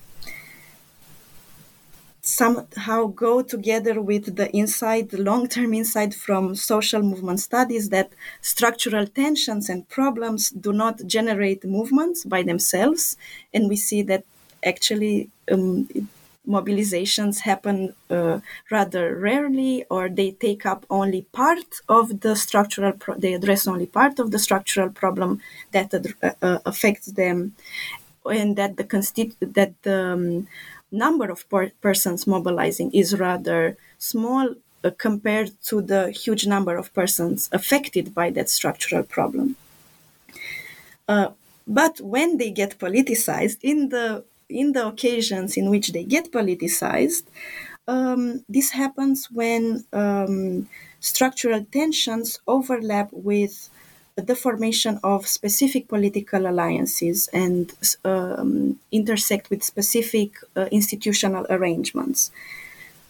somehow 2.31 3.07
go 3.07 3.41
together 3.41 4.01
with 4.01 4.35
the 4.35 4.49
insight, 4.51 5.09
the 5.09 5.21
long-term 5.21 5.73
insight 5.73 6.13
from 6.13 6.55
social 6.55 7.01
movement 7.01 7.39
studies 7.39 7.89
that 7.89 8.11
structural 8.41 9.05
tensions 9.05 9.69
and 9.69 9.87
problems 9.89 10.49
do 10.49 10.71
not 10.71 10.95
generate 11.05 11.63
movements 11.65 12.23
by 12.23 12.41
themselves, 12.43 13.17
and 13.53 13.67
we 13.69 13.75
see 13.75 14.01
that 14.03 14.23
actually 14.63 15.29
um, 15.51 15.87
mobilizations 16.47 17.41
happen 17.41 17.93
uh, 18.09 18.39
rather 18.71 19.15
rarely 19.15 19.85
or 19.89 20.09
they 20.09 20.31
take 20.31 20.65
up 20.65 20.85
only 20.89 21.21
part 21.33 21.81
of 21.87 22.21
the 22.21 22.35
structural 22.35 22.93
pro- 22.93 23.17
they 23.23 23.33
address 23.33 23.67
only 23.67 23.85
part 23.85 24.19
of 24.19 24.31
the 24.31 24.39
structural 24.39 24.89
problem 24.89 25.41
that 25.71 25.93
ad- 25.93 26.13
uh, 26.23 26.31
uh 26.41 26.59
affects 26.65 27.07
them. 27.21 27.53
And 28.23 28.55
that 28.59 28.77
the 28.77 28.83
constitu- 28.83 29.53
that 29.57 29.73
the 29.81 29.99
um, 30.13 30.47
number 30.91 31.29
of 31.29 31.49
per- 31.49 31.71
persons 31.81 32.27
mobilizing 32.27 32.91
is 32.91 33.17
rather 33.17 33.77
small 33.97 34.55
uh, 34.83 34.91
compared 34.97 35.51
to 35.63 35.81
the 35.81 36.11
huge 36.11 36.45
number 36.47 36.75
of 36.75 36.93
persons 36.93 37.49
affected 37.51 38.13
by 38.13 38.29
that 38.31 38.49
structural 38.49 39.03
problem. 39.03 39.55
Uh, 41.07 41.29
but 41.67 41.99
when 42.01 42.37
they 42.37 42.51
get 42.51 42.79
politicized 42.79 43.59
in 43.61 43.89
the 43.89 44.23
in 44.49 44.73
the 44.73 44.85
occasions 44.85 45.55
in 45.55 45.69
which 45.69 45.93
they 45.93 46.03
get 46.03 46.31
politicized, 46.31 47.23
um, 47.87 48.43
this 48.49 48.71
happens 48.71 49.29
when 49.31 49.85
um, 49.93 50.67
structural 50.99 51.65
tensions 51.71 52.39
overlap 52.47 53.09
with 53.11 53.69
the 54.15 54.35
formation 54.35 54.99
of 55.03 55.27
specific 55.27 55.87
political 55.87 56.47
alliances 56.47 57.27
and 57.33 57.73
um, 58.03 58.79
intersect 58.91 59.49
with 59.49 59.63
specific 59.63 60.31
uh, 60.55 60.67
institutional 60.71 61.45
arrangements. 61.49 62.31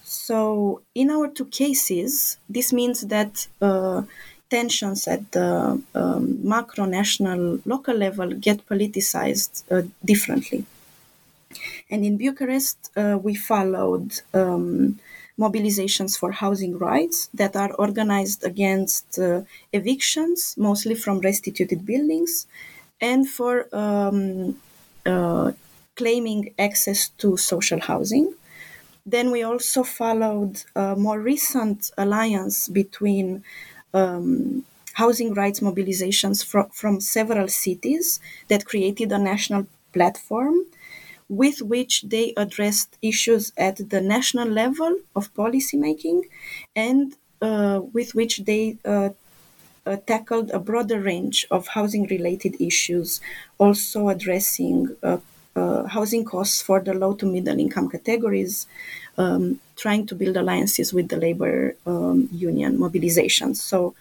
So, 0.04 0.82
in 0.93 1.10
our 1.10 1.28
two 1.28 1.45
cases, 1.45 2.38
this 2.49 2.72
means 2.74 3.02
that 3.08 3.47
uh, 3.62 4.04
tensions 4.49 5.08
at 5.08 5.32
the 5.32 5.82
um, 5.95 6.47
macro, 6.47 6.86
national, 6.86 7.60
local 7.66 7.95
level 7.95 8.32
get 8.34 8.68
politicized 8.68 9.64
uh, 9.72 9.88
differently. 10.04 10.66
And 11.89 12.06
in 12.06 12.18
Bucharest, 12.18 12.91
uh, 12.95 13.18
we 13.22 13.36
followed 13.36 14.22
um, 14.34 14.99
mobilizations 15.40 16.18
for 16.18 16.32
housing 16.32 16.78
rights 16.78 17.30
that 17.34 17.56
are 17.56 17.74
organized 17.76 18.44
against 18.44 19.18
uh, 19.20 19.42
evictions, 19.74 20.56
mostly 20.58 20.96
from 20.96 21.20
restituted 21.20 21.86
buildings, 21.86 22.48
and 23.00 23.28
for 23.30 23.68
um, 23.76 24.60
uh, 25.06 25.52
claiming 25.96 26.54
access 26.60 27.10
to 27.10 27.38
social 27.38 27.80
housing. 27.80 28.34
Then 29.06 29.32
we 29.32 29.42
also 29.44 29.84
followed 29.84 30.64
a 30.76 30.96
more 30.96 31.20
recent 31.20 31.92
alliance 31.98 32.68
between 32.68 33.44
um, 33.94 34.66
housing 34.94 35.34
rights 35.34 35.60
mobilizations 35.60 36.46
fr- 36.46 36.72
from 36.72 37.00
several 37.02 37.48
cities 37.48 38.20
that 38.48 38.66
created 38.66 39.12
a 39.12 39.18
national 39.18 39.66
platform 39.94 40.66
with 41.32 41.62
which 41.62 42.04
they 42.04 42.34
addressed 42.36 42.98
issues 43.02 43.54
at 43.58 43.78
the 43.90 44.02
national 44.02 44.50
level 44.50 44.98
of 45.16 45.34
policymaking 45.34 46.24
and 46.76 47.16
uh, 47.42 47.80
with 47.94 48.14
which 48.14 48.40
they 48.40 48.78
uh, 48.86 49.10
uh, 49.86 49.98
tackled 50.06 50.52
a 50.52 50.60
broader 50.60 51.00
range 51.00 51.46
of 51.52 51.68
housing 51.70 52.06
related 52.08 52.60
issues, 52.62 53.22
also 53.58 54.10
addressing 54.10 54.96
uh, 55.04 55.18
uh, 55.56 55.86
housing 55.88 56.26
costs 56.26 56.62
for 56.62 56.80
the 56.82 56.94
low 56.94 57.14
to 57.14 57.26
middle 57.26 57.60
income 57.60 57.90
categories, 57.90 58.68
um, 59.18 59.60
trying 59.76 60.06
to 60.06 60.16
build 60.16 60.38
alliances 60.38 60.94
with 60.94 61.10
the 61.10 61.18
labor 61.18 61.76
um, 61.86 62.30
union 62.32 62.78
mobilizations. 62.78 63.58
So 63.58 63.96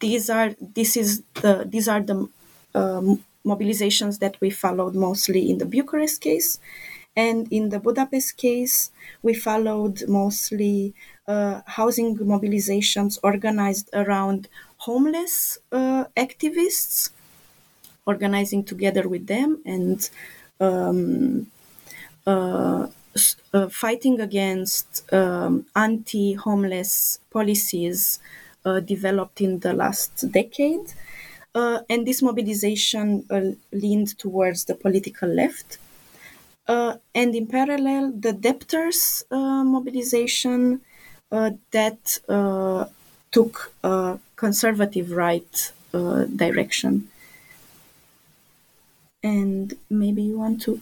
these 0.00 0.30
are 0.30 0.54
this 0.60 0.96
is 0.96 1.22
the 1.34 1.64
these 1.68 1.88
are 1.88 2.00
the 2.00 2.28
um, 2.74 3.24
mobilizations 3.44 4.18
that 4.20 4.36
we 4.40 4.50
followed 4.50 4.94
mostly 4.94 5.50
in 5.50 5.58
the 5.58 5.66
Bucharest 5.66 6.20
case. 6.20 6.58
And 7.16 7.46
in 7.52 7.68
the 7.68 7.78
Budapest 7.78 8.36
case, 8.36 8.90
we 9.22 9.34
followed 9.34 10.08
mostly 10.08 10.94
uh, 11.28 11.60
housing 11.66 12.16
mobilizations 12.16 13.18
organized 13.22 13.88
around 13.92 14.48
homeless 14.78 15.58
uh, 15.70 16.04
activists, 16.16 17.10
organizing 18.06 18.64
together 18.64 19.08
with 19.08 19.26
them 19.26 19.60
and 19.64 20.10
um, 20.60 21.46
uh, 22.26 22.86
uh 23.52 23.68
fighting 23.68 24.20
against 24.20 25.12
um, 25.12 25.64
anti 25.76 26.34
homeless 26.34 27.20
policies 27.30 28.18
uh, 28.64 28.80
developed 28.80 29.40
in 29.40 29.60
the 29.60 29.72
last 29.72 30.30
decade 30.32 30.92
uh, 31.54 31.80
and 31.88 32.06
this 32.06 32.20
mobilization 32.22 33.24
uh, 33.30 33.52
leaned 33.72 34.18
towards 34.18 34.64
the 34.64 34.74
political 34.74 35.28
left. 35.28 35.78
Uh, 36.66 36.96
and 37.14 37.34
in 37.34 37.46
parallel, 37.46 38.12
the 38.12 38.32
debtors 38.32 39.24
uh, 39.30 39.62
mobilization 39.64 40.80
uh, 41.30 41.50
that 41.72 42.18
uh, 42.28 42.86
took 43.30 43.72
a 43.82 44.18
conservative 44.36 45.10
right 45.12 45.72
direction. 46.36 47.08
And 49.22 49.74
maybe 49.88 50.22
you 50.22 50.38
want 50.38 50.60
to 50.62 50.80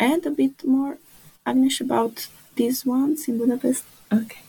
add 0.00 0.24
a 0.26 0.30
bit 0.30 0.64
more, 0.64 0.98
Agnes, 1.44 1.80
about 1.80 2.28
these 2.54 2.86
ones 2.86 3.28
in 3.28 3.38
Budapest? 3.38 3.84
Okay. 4.12 4.45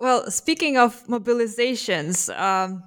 Well, 0.00 0.30
speaking 0.30 0.78
of 0.78 1.06
mobilizations, 1.08 2.34
um, 2.38 2.82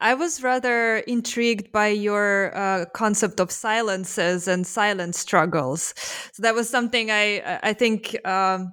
I 0.00 0.14
was 0.14 0.42
rather 0.42 0.98
intrigued 0.98 1.72
by 1.72 1.88
your 1.88 2.56
uh, 2.56 2.86
concept 2.94 3.40
of 3.40 3.50
silences 3.52 4.48
and 4.48 4.66
silent 4.66 5.14
struggles. 5.14 5.94
So 6.32 6.42
that 6.42 6.54
was 6.54 6.68
something 6.70 7.10
I 7.10 7.60
I 7.62 7.72
think 7.74 8.16
um, 8.26 8.72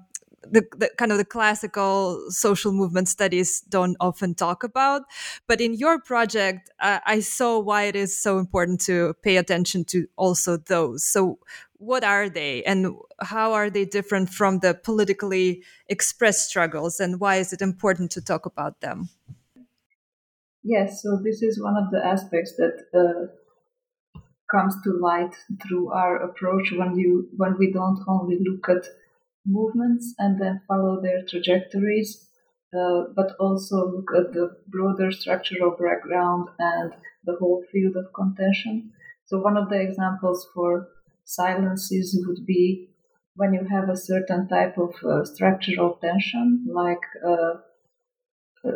the, 0.51 0.63
the, 0.77 0.89
kind 0.97 1.11
of 1.11 1.17
the 1.19 1.25
classical 1.25 2.25
social 2.29 2.73
movement 2.73 3.09
studies 3.09 3.61
don't 3.61 3.97
often 4.01 4.35
talk 4.35 4.63
about. 4.63 5.03
But 5.47 5.61
in 5.61 5.73
your 5.75 5.99
project, 6.01 6.69
uh, 6.81 6.99
I 7.05 7.21
saw 7.21 7.59
why 7.59 7.83
it 7.83 7.95
is 7.95 8.17
so 8.17 8.39
important 8.39 8.81
to 8.81 9.15
pay 9.23 9.37
attention 9.37 9.85
to 9.85 10.07
also 10.17 10.57
those. 10.57 11.05
So 11.05 11.39
what 11.85 12.03
are 12.03 12.29
they 12.29 12.63
and 12.63 12.95
how 13.21 13.53
are 13.53 13.69
they 13.69 13.85
different 13.85 14.29
from 14.29 14.59
the 14.59 14.73
politically 14.73 15.63
expressed 15.87 16.49
struggles 16.49 16.99
and 16.99 17.19
why 17.19 17.35
is 17.35 17.53
it 17.53 17.61
important 17.61 18.11
to 18.11 18.21
talk 18.21 18.45
about 18.45 18.79
them? 18.81 19.09
Yes 20.63 21.01
so 21.01 21.19
this 21.23 21.41
is 21.41 21.61
one 21.61 21.77
of 21.77 21.91
the 21.91 22.05
aspects 22.05 22.53
that 22.57 22.75
uh, 22.93 24.19
comes 24.49 24.75
to 24.83 24.91
light 24.91 25.35
through 25.61 25.91
our 25.91 26.17
approach 26.17 26.71
when 26.71 26.95
you 26.97 27.27
when 27.37 27.57
we 27.57 27.71
don't 27.71 27.99
only 28.07 28.37
look 28.39 28.69
at 28.69 28.85
movements 29.45 30.13
and 30.19 30.39
then 30.41 30.61
follow 30.67 31.01
their 31.01 31.21
trajectories 31.27 32.29
uh, 32.73 33.03
but 33.15 33.35
also 33.39 33.91
look 33.91 34.09
at 34.17 34.33
the 34.33 34.55
broader 34.67 35.11
structural 35.11 35.71
background 35.71 36.47
and 36.59 36.93
the 37.25 37.35
whole 37.39 37.63
field 37.71 37.95
of 37.95 38.11
contention. 38.13 38.91
So 39.25 39.39
one 39.39 39.57
of 39.57 39.69
the 39.69 39.79
examples 39.79 40.47
for 40.53 40.87
silences 41.25 42.23
would 42.27 42.45
be 42.45 42.89
when 43.35 43.53
you 43.53 43.65
have 43.69 43.89
a 43.89 43.97
certain 43.97 44.47
type 44.47 44.77
of 44.77 44.93
uh, 45.03 45.23
structural 45.25 45.97
tension, 46.01 46.65
like 46.67 47.01
uh, 47.25 47.53
uh, 48.65 48.71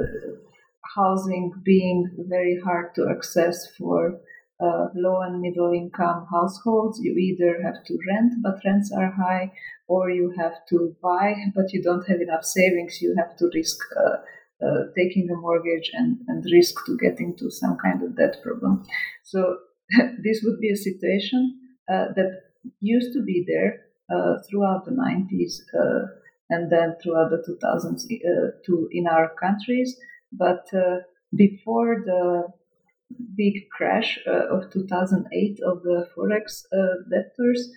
housing 0.96 1.54
being 1.64 2.10
very 2.28 2.60
hard 2.64 2.96
to 2.96 3.08
access 3.10 3.68
for 3.78 4.20
uh, 4.60 4.88
low 4.96 5.22
and 5.22 5.42
middle 5.42 5.72
income 5.72 6.26
households. 6.32 7.00
You 7.00 7.14
either 7.14 7.62
have 7.62 7.84
to 7.86 7.98
rent, 8.08 8.34
but 8.42 8.60
rents 8.66 8.92
are 8.92 9.12
high, 9.12 9.52
or 9.88 10.10
you 10.10 10.34
have 10.38 10.54
to 10.70 10.96
buy, 11.02 11.36
but 11.54 11.72
you 11.72 11.84
don't 11.84 12.08
have 12.08 12.22
enough 12.22 12.44
savings. 12.44 13.02
You 13.02 13.16
have 13.18 13.38
to 13.38 13.50
risk 13.54 13.78
uh, 13.96 14.66
uh, 14.66 14.84
taking 14.98 15.30
a 15.30 15.36
mortgage 15.36 15.92
and, 15.94 16.18
and 16.28 16.44
risk 16.52 16.84
to 16.88 16.98
get 16.98 17.20
into 17.20 17.52
some 17.52 17.78
kind 17.78 18.02
of 18.02 18.18
debt 18.18 18.38
problem. 18.42 18.84
So 19.24 19.58
this 20.24 20.42
would 20.44 20.60
be 20.60 20.72
a 20.72 20.76
situation 20.76 21.67
that 21.88 22.42
used 22.82 23.14
to 23.14 23.24
be 23.24 23.46
there 23.48 23.88
uh, 24.14 24.36
throughout 24.50 24.86
the 24.86 24.92
90s 24.92 25.62
uh, 25.74 26.08
and 26.50 26.72
then 26.72 26.96
throughout 27.02 27.30
the 27.30 27.44
2000s 27.48 28.08
to 28.66 28.90
in 28.92 29.08
our 29.08 29.34
countries. 29.40 29.98
But 30.32 30.66
before 31.36 32.04
the 32.06 32.48
big 33.36 33.70
crash 33.70 34.20
of 34.26 34.72
2008 34.72 35.60
of 35.66 35.84
the 35.84 36.08
forex 36.16 36.64
debtors, 37.10 37.72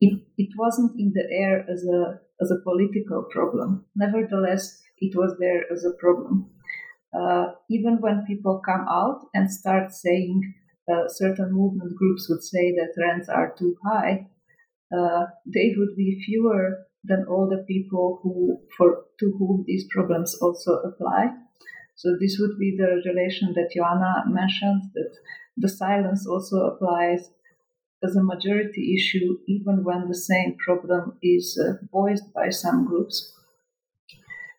it, 0.00 0.20
it 0.36 0.48
wasn't 0.56 0.98
in 0.98 1.12
the 1.14 1.26
air 1.30 1.64
as 1.68 1.84
a 1.84 2.20
as 2.40 2.50
a 2.50 2.62
political 2.62 3.22
problem. 3.24 3.84
Nevertheless, 3.94 4.82
it 4.98 5.16
was 5.16 5.36
there 5.38 5.62
as 5.72 5.84
a 5.84 5.96
problem. 5.98 6.50
Uh, 7.18 7.52
even 7.70 8.00
when 8.00 8.26
people 8.26 8.60
come 8.64 8.86
out 8.88 9.20
and 9.32 9.50
start 9.50 9.92
saying 9.92 10.54
uh, 10.90 11.08
certain 11.08 11.52
movement 11.52 11.96
groups 11.96 12.28
would 12.28 12.42
say 12.42 12.72
that 12.72 13.00
rents 13.00 13.28
are 13.28 13.54
too 13.58 13.76
high, 13.84 14.28
uh, 14.96 15.26
they 15.46 15.74
would 15.76 15.96
be 15.96 16.22
fewer 16.24 16.86
than 17.04 17.24
all 17.28 17.48
the 17.48 17.64
people 17.68 18.20
who 18.22 18.60
for 18.76 19.04
to 19.18 19.32
whom 19.38 19.64
these 19.66 19.86
problems 19.90 20.36
also 20.40 20.74
apply. 20.78 21.30
So 21.94 22.16
this 22.20 22.36
would 22.38 22.58
be 22.58 22.76
the 22.76 23.02
relation 23.06 23.52
that 23.54 23.70
Joanna 23.74 24.24
mentioned 24.28 24.90
that 24.94 25.12
the 25.56 25.68
silence 25.68 26.26
also 26.26 26.66
applies 26.66 27.30
as 28.04 28.14
a 28.14 28.22
majority 28.22 28.94
issue, 28.94 29.38
even 29.46 29.82
when 29.82 30.08
the 30.08 30.14
same 30.14 30.56
problem 30.58 31.18
is 31.22 31.58
uh, 31.58 31.84
voiced 31.90 32.32
by 32.34 32.50
some 32.50 32.86
groups. 32.86 33.32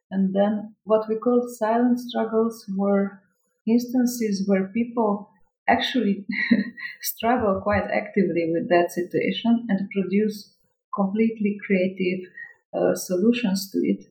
And 0.10 0.34
then 0.34 0.76
what 0.84 1.08
we 1.08 1.16
call 1.18 1.48
silent 1.48 2.00
struggles 2.00 2.66
were 2.76 3.22
instances 3.68 4.48
where 4.48 4.70
people 4.70 5.30
actually 5.68 6.26
struggle 7.02 7.60
quite 7.62 7.90
actively 7.94 8.52
with 8.52 8.70
that 8.70 8.92
situation 8.92 9.66
and 9.70 9.90
produce 9.92 10.54
completely 10.96 11.58
creative 11.66 12.28
uh, 12.74 12.96
solutions 12.96 13.70
to 13.72 13.80
it. 13.80 14.06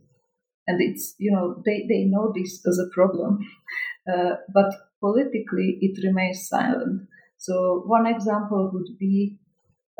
And 0.66 0.80
it's, 0.80 1.14
you 1.18 1.30
know, 1.30 1.62
they, 1.64 1.86
they 1.88 2.04
know 2.04 2.32
this 2.34 2.64
as 2.66 2.78
a 2.78 2.92
problem, 2.92 3.38
uh, 4.12 4.36
but 4.52 4.72
politically 5.00 5.78
it 5.80 6.04
remains 6.04 6.48
silent. 6.48 7.02
So, 7.38 7.82
one 7.86 8.06
example 8.06 8.70
would 8.72 8.98
be 8.98 9.38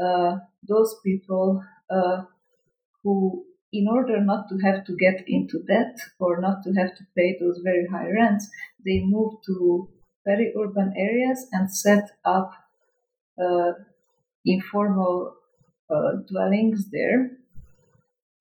uh, 0.02 0.36
those 0.66 0.96
people 1.04 1.62
uh, 1.90 2.22
who, 3.02 3.44
in 3.72 3.86
order 3.88 4.24
not 4.24 4.48
to 4.48 4.58
have 4.64 4.84
to 4.86 4.96
get 4.96 5.22
into 5.28 5.62
debt 5.68 5.96
or 6.18 6.40
not 6.40 6.62
to 6.64 6.72
have 6.72 6.96
to 6.96 7.04
pay 7.16 7.36
those 7.38 7.60
very 7.62 7.86
high 7.86 8.10
rents, 8.10 8.48
they 8.84 9.02
move 9.04 9.34
to 9.46 9.88
very 10.26 10.52
urban 10.60 10.92
areas 10.96 11.46
and 11.52 11.72
set 11.72 12.10
up 12.24 12.52
uh, 13.42 13.72
informal 14.44 15.34
uh, 15.88 16.12
dwellings 16.28 16.90
there. 16.90 17.30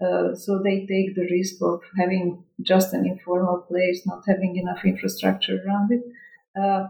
Uh, 0.01 0.35
so 0.35 0.59
they 0.61 0.85
take 0.85 1.15
the 1.15 1.27
risk 1.31 1.55
of 1.61 1.79
having 1.97 2.43
just 2.61 2.93
an 2.93 3.05
informal 3.05 3.59
place, 3.59 4.05
not 4.05 4.23
having 4.27 4.57
enough 4.57 4.83
infrastructure 4.83 5.63
around 5.65 5.89
it, 5.91 6.03
uh, 6.61 6.87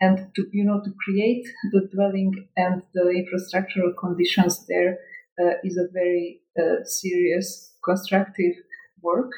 and 0.00 0.28
to 0.34 0.46
you 0.52 0.64
know 0.64 0.80
to 0.84 0.92
create 1.04 1.46
the 1.72 1.88
dwelling 1.94 2.48
and 2.56 2.82
the 2.92 3.06
infrastructural 3.22 3.96
conditions 3.98 4.66
there 4.66 4.98
uh, 5.40 5.54
is 5.64 5.78
a 5.78 5.88
very 5.92 6.40
uh, 6.58 6.84
serious 6.84 7.72
constructive 7.82 8.54
work 9.00 9.32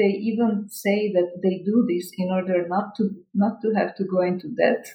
they 0.00 0.12
even 0.30 0.66
say 0.70 1.12
that 1.12 1.30
they 1.42 1.56
do 1.70 1.86
this 1.88 2.10
in 2.16 2.30
order 2.30 2.66
not 2.68 2.94
to 2.96 3.04
not 3.34 3.60
to 3.62 3.72
have 3.78 3.94
to 3.96 4.04
go 4.04 4.22
into 4.22 4.48
debt 4.62 4.86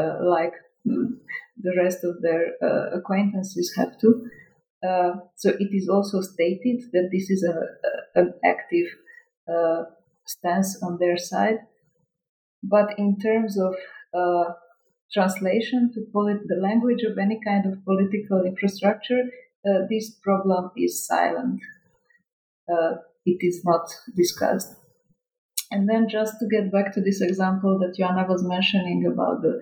uh, 0.00 0.16
like 0.36 0.54
the 0.84 1.74
rest 1.76 2.04
of 2.04 2.22
their 2.22 2.42
uh, 2.62 2.98
acquaintances 2.98 3.74
have 3.76 3.98
to. 4.00 4.30
Uh, 4.88 5.12
so 5.34 5.50
it 5.50 5.70
is 5.72 5.88
also 5.88 6.20
stated 6.22 6.82
that 6.92 7.10
this 7.12 7.28
is 7.30 7.42
a, 7.44 7.56
a 7.88 8.20
an 8.20 8.34
active 8.44 8.88
uh, 9.52 9.82
stance 10.24 10.82
on 10.82 10.98
their 10.98 11.18
side. 11.18 11.58
But 12.62 12.96
in 12.98 13.18
terms 13.18 13.58
of 13.58 13.74
uh, 14.14 14.52
translation 15.12 15.92
to 15.94 16.06
polit- 16.12 16.46
the 16.46 16.60
language 16.68 17.02
of 17.02 17.18
any 17.18 17.40
kind 17.44 17.66
of 17.66 17.84
political 17.84 18.44
infrastructure, 18.44 19.24
uh, 19.68 19.86
this 19.90 20.10
problem 20.10 20.70
is 20.76 21.04
silent 21.06 21.60
it 23.24 23.38
is 23.40 23.62
not 23.64 23.88
discussed. 24.16 24.74
And 25.70 25.88
then 25.88 26.08
just 26.08 26.38
to 26.40 26.46
get 26.48 26.72
back 26.72 26.94
to 26.94 27.00
this 27.00 27.20
example 27.20 27.78
that 27.80 27.96
Joanna 27.96 28.26
was 28.28 28.42
mentioning 28.42 29.04
about 29.06 29.42
the 29.42 29.58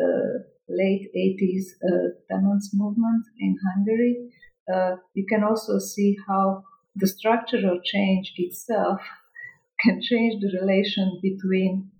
uh, 0.00 0.38
late 0.68 1.08
80s 1.16 1.64
uh, 1.82 2.08
tenants 2.30 2.70
movement 2.74 3.24
in 3.40 3.56
Hungary, 3.74 4.30
uh, 4.72 4.96
you 5.14 5.26
can 5.28 5.42
also 5.42 5.78
see 5.78 6.16
how 6.28 6.62
the 6.94 7.06
structural 7.06 7.80
change 7.84 8.34
itself 8.36 9.00
can 9.80 10.00
change 10.00 10.40
the 10.40 10.58
relation 10.60 11.18
between 11.22 11.90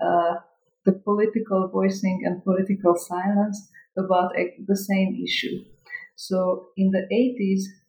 uh, 0.00 0.34
the 0.84 0.92
political 0.92 1.68
voicing 1.72 2.22
and 2.24 2.44
political 2.44 2.96
silence 2.96 3.68
about 3.96 4.32
the 4.66 4.76
same 4.76 5.18
issue. 5.22 5.64
So 6.16 6.68
in 6.76 6.90
the 6.90 7.06
80s, 7.12 7.62
uh, 7.62 7.85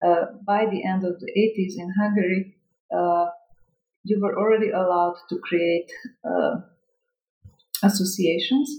by 0.00 0.66
the 0.70 0.84
end 0.84 1.04
of 1.04 1.20
the 1.20 1.30
80s 1.36 1.74
in 1.76 1.92
Hungary, 2.00 2.56
uh, 2.94 3.26
you 4.04 4.20
were 4.20 4.38
already 4.38 4.70
allowed 4.70 5.16
to 5.28 5.38
create 5.38 5.90
uh, 6.24 6.56
associations, 7.82 8.70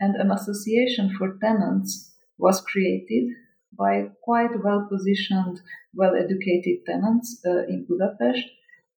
and 0.00 0.14
an 0.16 0.30
association 0.30 1.14
for 1.16 1.36
tenants 1.40 2.12
was 2.38 2.60
created 2.60 3.30
by 3.76 4.08
quite 4.22 4.62
well 4.62 4.86
positioned, 4.90 5.60
well 5.94 6.14
educated 6.14 6.84
tenants 6.86 7.40
uh, 7.46 7.64
in 7.66 7.86
Budapest 7.88 8.44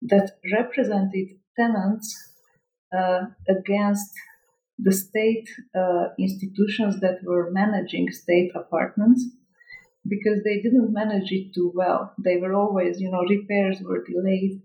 that 0.03 0.33
represented 0.53 1.29
tenants 1.57 2.35
uh, 2.97 3.23
against 3.49 4.13
the 4.79 4.93
state 4.93 5.49
uh, 5.75 6.07
institutions 6.19 7.01
that 7.01 7.19
were 7.25 7.51
managing 7.53 8.11
state 8.11 8.51
apartments 8.55 9.25
because 10.09 10.43
they 10.45 10.61
didn't 10.61 10.93
manage 10.93 11.33
it 11.33 11.55
too 11.55 11.73
well. 11.75 12.13
They 12.19 12.37
were 12.37 12.55
always, 12.55 13.01
you 13.01 13.11
know, 13.11 13.23
repairs 13.23 13.81
were 13.83 14.05
delayed 14.05 14.61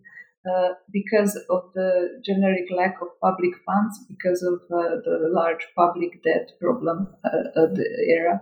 uh, 0.49 0.69
because 0.91 1.35
of 1.49 1.71
the 1.73 2.21
generic 2.23 2.69
lack 2.75 2.95
of 3.01 3.07
public 3.21 3.51
funds, 3.65 4.05
because 4.07 4.41
of 4.43 4.61
uh, 4.71 4.95
the 5.03 5.29
large 5.31 5.67
public 5.75 6.23
debt 6.23 6.51
problem 6.59 7.07
uh, 7.23 7.61
of 7.63 7.75
the 7.75 7.85
era. 8.07 8.41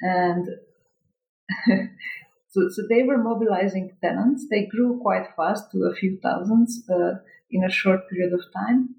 And 0.00 0.48
so, 2.48 2.68
so 2.70 2.82
they 2.88 3.02
were 3.02 3.18
mobilizing 3.18 3.96
tenants. 4.02 4.46
They 4.50 4.66
grew 4.66 5.00
quite 5.00 5.28
fast 5.36 5.70
to 5.72 5.84
a 5.84 5.94
few 5.94 6.18
thousands 6.22 6.82
uh, 6.90 7.18
in 7.50 7.64
a 7.64 7.70
short 7.70 8.08
period 8.08 8.32
of 8.32 8.40
time. 8.54 8.96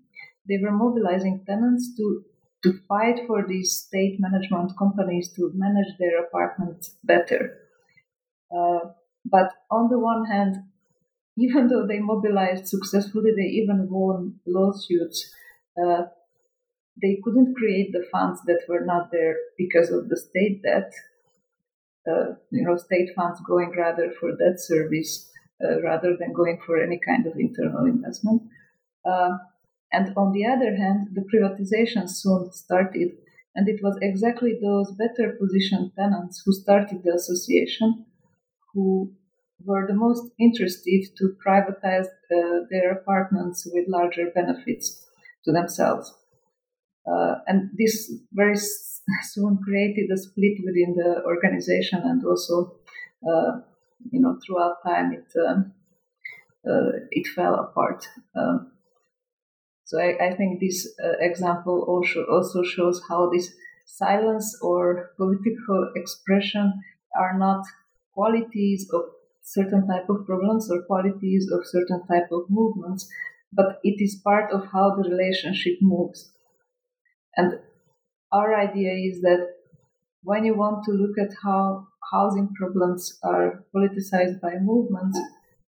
They 0.48 0.58
were 0.62 0.72
mobilizing 0.72 1.46
tenants 1.48 1.96
to 1.98 2.26
to 2.64 2.80
fight 2.88 3.20
for 3.28 3.46
these 3.48 3.76
state 3.76 4.18
management 4.20 4.78
companies 4.78 5.32
to 5.34 5.52
manage 5.54 5.98
their 6.00 6.24
apartments 6.24 6.96
better. 7.04 7.58
Uh, 8.56 8.80
but 9.26 9.52
on 9.72 9.90
the 9.90 10.00
one 10.00 10.26
hand, 10.26 10.58
even 11.38 11.68
though 11.68 11.86
they 11.88 12.00
mobilized 12.00 12.68
successfully, 12.68 13.32
they 13.36 13.50
even 13.62 13.88
won 13.90 14.40
lawsuits. 14.46 15.34
Uh, 15.82 16.04
they 17.02 17.20
couldn't 17.24 17.56
create 17.56 17.92
the 17.92 18.06
funds 18.12 18.42
that 18.46 18.62
were 18.68 18.86
not 18.86 19.12
there 19.12 19.36
because 19.58 19.90
of 19.90 20.10
the 20.10 20.18
state 20.18 20.62
debt. 20.62 20.92
Uh, 22.08 22.36
you 22.52 22.64
know, 22.64 22.76
state 22.76 23.10
funds 23.16 23.40
going 23.48 23.72
rather 23.78 24.12
for 24.20 24.32
debt 24.36 24.60
service 24.60 25.32
uh, 25.64 25.82
rather 25.82 26.16
than 26.20 26.34
going 26.34 26.60
for 26.66 26.82
any 26.82 27.00
kind 27.00 27.26
of 27.26 27.34
internal 27.38 27.86
investment. 27.86 28.42
And 29.94 30.14
on 30.18 30.34
the 30.34 30.46
other 30.46 30.76
hand, 30.76 31.10
the 31.14 31.22
privatization 31.22 32.10
soon 32.10 32.52
started, 32.52 33.12
and 33.56 33.70
it 33.70 33.80
was 33.84 33.98
exactly 34.02 34.58
those 34.60 34.92
better 34.92 35.38
positioned 35.40 35.92
tenants 35.96 36.42
who 36.44 36.52
started 36.52 37.04
the 37.04 37.14
association 37.14 38.06
who 38.74 39.14
were 39.64 39.86
the 39.88 39.94
most 39.94 40.32
interested 40.40 41.06
to 41.18 41.36
privatize 41.46 42.08
uh, 42.36 42.66
their 42.70 42.92
apartments 42.92 43.68
with 43.72 43.86
larger 43.88 44.30
benefits 44.34 45.06
to 45.46 45.52
themselves. 45.52 46.14
Uh, 47.08 47.36
and 47.48 47.70
this 47.78 48.12
very 48.34 48.58
soon 49.24 49.60
created 49.64 50.10
a 50.12 50.18
split 50.18 50.58
within 50.66 50.96
the 50.96 51.22
organization, 51.26 52.02
and 52.04 52.26
also, 52.26 52.76
uh, 53.28 53.60
you 54.12 54.20
know, 54.20 54.38
throughout 54.46 54.78
time 54.86 55.14
it 55.14 55.28
um, 55.48 55.74
uh, 56.68 56.92
it 57.12 57.28
fell 57.28 57.56
apart. 57.56 58.08
Um, 58.36 58.73
so 59.94 60.00
I, 60.00 60.30
I 60.30 60.36
think 60.36 60.60
this 60.60 60.92
uh, 61.06 61.20
example 61.20 61.86
also, 61.88 62.26
also 62.26 62.64
shows 62.64 63.00
how 63.08 63.30
this 63.30 63.54
silence 63.86 64.58
or 64.60 65.12
political 65.18 65.92
expression 65.96 66.82
are 67.16 67.38
not 67.38 67.64
qualities 68.16 68.90
of 68.92 69.04
certain 69.44 69.88
type 69.88 70.10
of 70.10 70.26
problems 70.26 70.72
or 70.72 70.82
qualities 70.82 71.48
of 71.52 71.68
certain 71.68 72.02
type 72.08 72.32
of 72.32 72.50
movements, 72.50 73.08
but 73.52 73.80
it 73.84 74.02
is 74.02 74.20
part 74.24 74.52
of 74.52 74.66
how 74.72 74.96
the 74.96 75.08
relationship 75.08 75.78
moves. 75.80 76.32
And 77.38 77.60
our 78.32 78.56
idea 78.60 78.94
is 78.94 79.22
that 79.22 79.48
when 80.24 80.44
you 80.44 80.56
want 80.56 80.86
to 80.86 80.92
look 80.92 81.20
at 81.20 81.36
how 81.44 81.86
housing 82.12 82.50
problems 82.56 83.20
are 83.24 83.64
politicized 83.76 84.42
by 84.42 84.56
movements, 84.60 85.20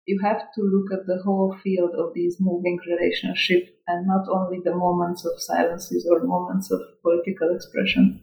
you 0.05 0.19
have 0.23 0.41
to 0.55 0.61
look 0.61 0.91
at 0.91 1.07
the 1.07 1.21
whole 1.23 1.55
field 1.63 1.91
of 1.97 2.13
these 2.13 2.37
moving 2.39 2.79
relationships 2.87 3.69
and 3.87 4.05
not 4.05 4.27
only 4.29 4.59
the 4.63 4.75
moments 4.75 5.25
of 5.25 5.41
silences 5.41 6.07
or 6.09 6.23
moments 6.23 6.71
of 6.71 6.81
political 7.01 7.55
expression. 7.55 8.21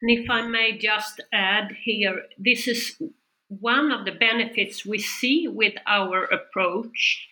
And 0.00 0.10
if 0.10 0.30
I 0.30 0.46
may 0.46 0.78
just 0.78 1.20
add 1.32 1.72
here, 1.82 2.22
this 2.38 2.68
is 2.68 3.00
one 3.48 3.90
of 3.90 4.04
the 4.04 4.12
benefits 4.12 4.84
we 4.84 4.98
see 4.98 5.48
with 5.48 5.74
our 5.86 6.24
approach. 6.24 7.26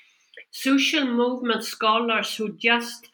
Social 0.50 1.04
movement 1.04 1.64
scholars 1.64 2.34
who 2.34 2.56
just 2.56 3.10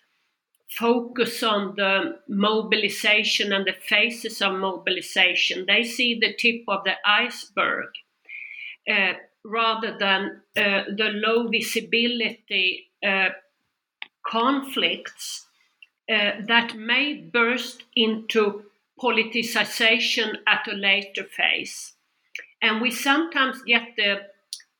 focus 0.78 1.42
on 1.42 1.74
the 1.76 2.18
mobilization 2.28 3.52
and 3.52 3.66
the 3.66 3.74
phases 3.74 4.40
of 4.40 4.54
mobilization, 4.54 5.64
they 5.66 5.82
see 5.82 6.18
the 6.18 6.32
tip 6.34 6.62
of 6.68 6.84
the 6.84 6.94
iceberg 7.04 7.88
rather 9.44 9.96
than 9.98 10.42
uh, 10.56 10.84
the 10.96 11.10
low 11.12 11.48
visibility 11.48 12.90
uh, 13.04 13.30
conflicts 14.26 15.46
that 16.08 16.76
may 16.76 17.14
burst 17.14 17.84
into 17.96 18.64
politicization 19.00 20.36
at 20.46 20.68
a 20.68 20.74
later 20.74 21.24
phase. 21.24 21.94
And 22.60 22.80
we 22.80 22.90
sometimes 22.90 23.62
get 23.62 23.96
the 23.96 24.26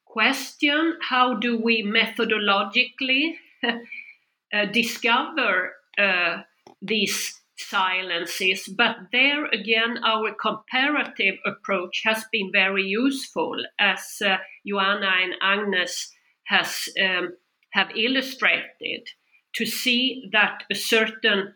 question 0.05 0.99
how 1.01 1.35
do 1.35 1.59
we 1.59 1.83
methodologically 1.83 3.35
uh, 3.65 4.67
discover 4.73 5.75
uh, 5.99 6.43
these 6.81 7.42
silences? 7.69 8.69
But 8.69 8.97
there 9.13 9.47
again, 9.47 9.99
our 10.05 10.35
comparative 10.35 11.37
approach 11.45 12.03
has 12.05 12.25
been 12.33 12.51
very 12.53 12.85
useful, 12.85 13.57
as 13.79 14.01
uh, 14.25 14.37
Joanna 14.67 15.11
and 15.23 15.35
Agnes 15.41 16.13
has 16.45 16.89
um, 17.03 17.35
have 17.73 17.91
illustrated 17.97 19.09
to 19.55 19.67
see 19.67 20.29
that 20.33 20.65
a 20.71 20.75
certain 20.75 21.55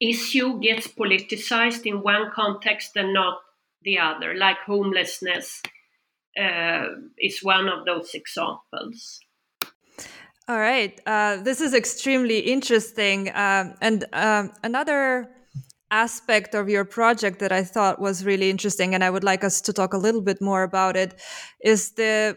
issue 0.00 0.60
gets 0.60 0.88
politicized 0.88 1.86
in 1.86 2.02
one 2.02 2.30
context 2.34 2.96
and 2.96 3.12
not 3.12 3.38
the 3.82 3.98
other, 3.98 4.34
like 4.34 4.58
homelessness 4.66 5.62
uh, 6.40 6.86
is 7.18 7.42
one 7.42 7.68
of 7.68 7.84
those 7.84 8.14
examples. 8.14 9.20
All 10.46 10.58
right. 10.58 11.00
Uh, 11.06 11.36
this 11.38 11.60
is 11.60 11.72
extremely 11.72 12.38
interesting. 12.40 13.30
Um, 13.34 13.74
and 13.80 14.04
um, 14.12 14.52
another 14.62 15.30
aspect 15.90 16.54
of 16.54 16.68
your 16.68 16.84
project 16.84 17.38
that 17.38 17.50
I 17.52 17.64
thought 17.64 18.00
was 18.00 18.24
really 18.26 18.50
interesting, 18.50 18.94
and 18.94 19.02
I 19.02 19.08
would 19.10 19.24
like 19.24 19.42
us 19.42 19.60
to 19.62 19.72
talk 19.72 19.94
a 19.94 19.98
little 19.98 20.20
bit 20.20 20.42
more 20.42 20.62
about 20.62 20.96
it, 20.96 21.18
is 21.62 21.92
the 21.92 22.36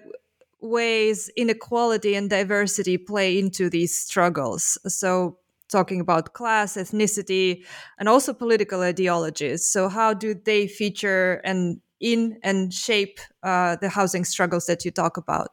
ways 0.62 1.30
inequality 1.36 2.16
and 2.16 2.30
diversity 2.30 2.97
play 2.97 3.38
into 3.38 3.70
these 3.70 3.97
struggles. 3.97 4.78
So, 4.88 5.39
talking 5.70 5.99
about 5.99 6.34
class, 6.34 6.76
ethnicity, 6.78 7.66
and 7.99 8.08
also 8.08 8.34
political 8.34 8.82
ideologies. 8.82 9.68
So, 9.68 9.89
how 9.89 10.14
do 10.14 10.34
they 10.34 10.68
feature 10.68 11.41
and 11.43 11.82
in 11.99 12.39
and 12.41 12.74
shape 12.74 13.20
uh, 13.43 13.76
the 13.82 13.89
housing 13.89 14.24
struggles 14.24 14.66
that 14.68 14.86
you 14.86 14.91
talk 14.91 15.18
about? 15.18 15.49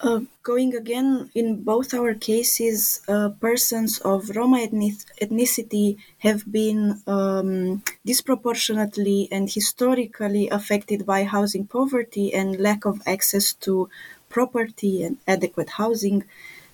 Uh, 0.00 0.20
going 0.44 0.76
again, 0.76 1.28
in 1.34 1.62
both 1.64 1.92
our 1.92 2.14
cases, 2.14 3.00
uh, 3.08 3.30
persons 3.40 3.98
of 4.12 4.30
Roma 4.36 4.58
ethnic- 4.60 5.10
ethnicity 5.20 5.96
have 6.18 6.40
been 6.52 7.02
um, 7.08 7.82
disproportionately 8.06 9.28
and 9.32 9.50
historically 9.50 10.48
affected 10.50 11.04
by 11.04 11.24
housing 11.24 11.66
poverty 11.66 12.32
and 12.32 12.60
lack 12.60 12.84
of 12.84 13.02
access 13.06 13.52
to 13.54 13.88
property 14.28 15.02
and 15.02 15.18
adequate 15.26 15.70
housing. 15.70 16.22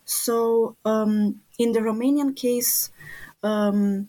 So, 0.05 0.77
um, 0.85 1.41
in 1.59 1.72
the 1.72 1.81
Romanian 1.81 2.37
case, 2.37 2.91
um, 3.43 4.09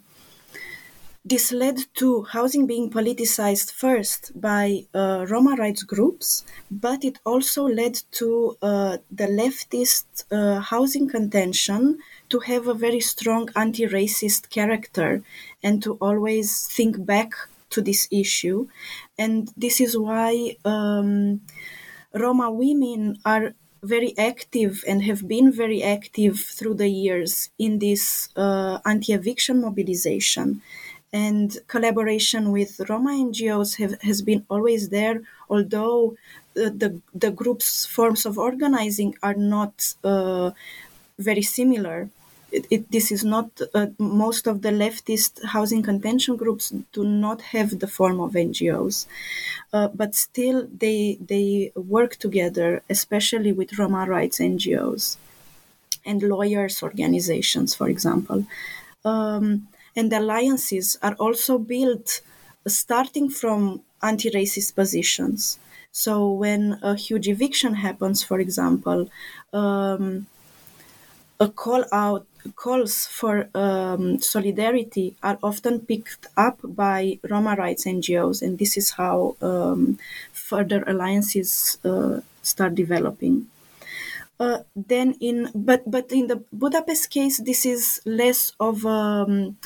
this 1.26 1.52
led 1.52 1.78
to 1.96 2.22
housing 2.22 2.68
being 2.68 2.92
politicized 2.92 3.72
first 3.72 4.40
by 4.40 4.84
uh, 4.94 5.26
Roma 5.28 5.56
rights 5.56 5.82
groups, 5.82 6.46
but 6.70 7.04
it 7.04 7.18
also 7.26 7.64
led 7.64 8.00
to 8.12 8.56
uh, 8.62 8.98
the 9.12 9.26
leftist 9.26 10.06
uh, 10.32 10.60
housing 10.60 11.10
contention 11.10 11.98
to 12.30 12.40
have 12.42 12.68
a 12.68 12.76
very 12.76 13.00
strong 13.00 13.50
anti 13.56 13.88
racist 13.88 14.52
character 14.52 15.24
and 15.64 15.82
to 15.82 15.94
always 16.00 16.68
think 16.68 17.04
back 17.04 17.32
to 17.72 17.82
this 17.82 18.08
issue. 18.12 18.68
And 19.18 19.52
this 19.58 19.82
is 19.82 19.98
why 19.98 20.58
um, 20.64 21.42
Roma 22.14 22.52
women 22.52 23.18
are 23.26 23.56
very 23.82 24.16
active 24.18 24.84
and 24.88 25.04
have 25.04 25.28
been 25.28 25.52
very 25.52 25.82
active 25.82 26.40
through 26.40 26.76
the 26.76 26.90
years 26.90 27.50
in 27.58 27.80
this 27.80 28.30
uh, 28.36 28.80
anti 28.86 29.14
eviction 29.14 29.62
mobilization 29.62 30.62
and 31.14 31.58
collaboration 31.68 32.52
with 32.52 32.82
Roma 32.90 33.12
NGOs 33.12 33.78
have, 33.78 34.02
has 34.02 34.22
been 34.22 34.46
always 34.50 34.90
there, 34.90 35.22
although 35.50 36.16
the, 36.54 36.70
the, 36.70 37.02
the 37.14 37.32
group's 37.32 37.86
forms 37.86 38.26
of 38.26 38.38
organizing 38.38 39.16
are 39.24 39.34
not 39.34 39.94
uh, 40.04 40.52
very 41.18 41.42
similar. 41.42 42.10
It, 42.52 42.68
it, 42.70 42.92
this 42.92 43.12
is 43.12 43.24
not 43.24 43.50
uh, 43.74 43.88
most 43.98 44.48
of 44.48 44.62
the 44.62 44.70
leftist 44.70 45.44
housing 45.46 45.84
contention 45.84 46.38
groups 46.38 46.74
do 46.94 47.04
not 47.04 47.42
have 47.42 47.80
the 47.80 47.88
form 47.88 48.20
of 48.20 48.34
NGOs, 48.34 49.08
uh, 49.74 49.90
but 49.90 50.16
still 50.16 50.68
they 50.78 51.18
they 51.20 51.72
work 51.76 52.16
together, 52.16 52.82
especially 52.90 53.52
with 53.52 53.78
Roma 53.78 54.06
rights 54.06 54.40
NGOs 54.40 55.18
and 56.06 56.22
lawyers 56.22 56.84
organizations, 56.84 57.74
for 57.76 57.90
example. 57.90 58.46
Um, 59.04 59.68
and 59.96 60.12
alliances 60.14 60.98
are 61.02 61.16
also 61.16 61.58
built 61.58 62.22
starting 62.68 63.30
from 63.30 63.82
anti 64.02 64.30
racist 64.32 64.76
positions. 64.76 65.60
So, 65.92 66.30
when 66.32 66.80
a 66.84 66.96
huge 66.96 67.28
eviction 67.30 67.76
happens, 67.76 68.22
for 68.24 68.40
example, 68.40 69.10
um, 69.54 70.28
a 71.40 71.48
call 71.50 71.84
out 71.92 72.26
calls 72.56 73.08
for 73.08 73.50
um, 73.56 74.20
solidarity 74.22 75.16
are 75.24 75.40
often 75.42 75.80
picked 75.80 76.28
up 76.38 76.60
by 76.64 77.20
Roma 77.30 77.56
rights 77.56 77.86
NGOs, 77.86 78.42
and 78.42 78.60
this 78.60 78.78
is 78.78 78.92
how 78.92 79.36
um, 79.42 79.98
further 80.32 80.84
alliances 80.86 81.78
uh, 81.84 82.20
start 82.44 82.76
developing. 82.76 83.48
Uh, 84.40 84.60
then 84.76 85.16
in 85.22 85.50
but 85.56 85.90
but 85.90 86.12
in 86.12 86.28
the 86.28 86.44
Budapest 86.52 87.10
case, 87.10 87.38
this 87.40 87.66
is 87.66 88.02
less 88.06 88.52
of 88.60 88.86
um, 88.86 89.58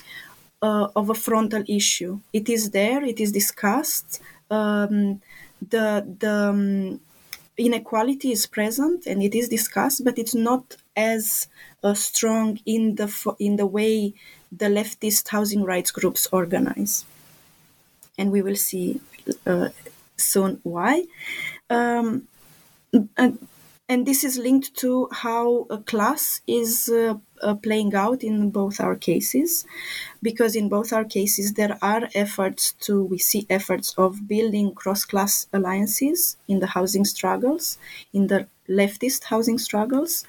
uh, 0.61 0.88
of 0.95 1.09
a 1.09 1.15
frontal 1.15 1.63
issue. 1.67 2.20
It 2.34 2.49
is 2.49 2.72
there. 2.72 3.03
It 3.03 3.20
is 3.20 3.32
discussed. 3.32 4.22
Um, 4.51 5.22
the 5.61 6.05
the 6.20 6.49
um, 6.49 7.01
inequality 7.57 8.32
is 8.32 8.45
present 8.45 9.05
and 9.05 9.22
it 9.22 9.36
is 9.36 9.49
discussed, 9.49 10.05
but 10.05 10.17
it's 10.17 10.36
not 10.36 10.78
as 10.95 11.47
uh, 11.84 11.93
strong 11.93 12.59
in 12.65 12.95
the 12.95 13.36
in 13.39 13.55
the 13.55 13.65
way 13.65 14.13
the 14.51 14.65
leftist 14.65 15.30
housing 15.30 15.63
rights 15.63 15.91
groups 15.91 16.28
organize, 16.32 17.05
and 18.17 18.32
we 18.32 18.41
will 18.41 18.55
see 18.55 19.01
uh, 19.47 19.70
soon 20.15 20.59
why. 20.63 21.05
Um, 21.70 22.28
and 23.89 24.05
this 24.05 24.23
is 24.23 24.37
linked 24.37 24.75
to 24.75 25.09
how 25.11 25.65
a 25.71 25.79
class 25.79 26.41
is 26.45 26.89
uh, 26.89 27.15
uh, 27.41 27.55
playing 27.55 27.95
out 27.95 28.23
in 28.23 28.51
both 28.51 28.79
our 28.79 28.95
cases 28.95 29.65
because 30.21 30.55
in 30.55 30.69
both 30.69 30.93
our 30.93 31.03
cases 31.03 31.53
there 31.53 31.75
are 31.81 32.07
efforts 32.13 32.73
to 32.73 33.03
we 33.03 33.17
see 33.17 33.47
efforts 33.49 33.95
of 33.97 34.27
building 34.27 34.75
cross-class 34.75 35.47
alliances 35.51 36.37
in 36.47 36.59
the 36.59 36.67
housing 36.67 37.03
struggles 37.03 37.79
in 38.13 38.27
the 38.27 38.47
leftist 38.69 39.23
housing 39.25 39.57
struggles. 39.57 40.23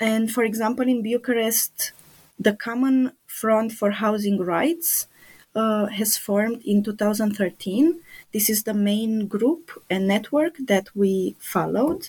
And 0.00 0.32
for 0.32 0.42
example 0.42 0.88
in 0.88 1.02
bucharest 1.02 1.92
the 2.38 2.54
common 2.54 3.12
front 3.26 3.72
for 3.72 3.90
housing 3.90 4.38
rights 4.40 5.06
uh, 5.54 5.86
has 5.86 6.16
formed 6.16 6.62
in 6.64 6.82
2013 6.82 8.00
this 8.32 8.48
is 8.50 8.62
the 8.64 8.74
main 8.74 9.26
group 9.26 9.70
and 9.90 10.06
network 10.08 10.56
that 10.58 10.88
we 10.94 11.36
followed, 11.40 12.08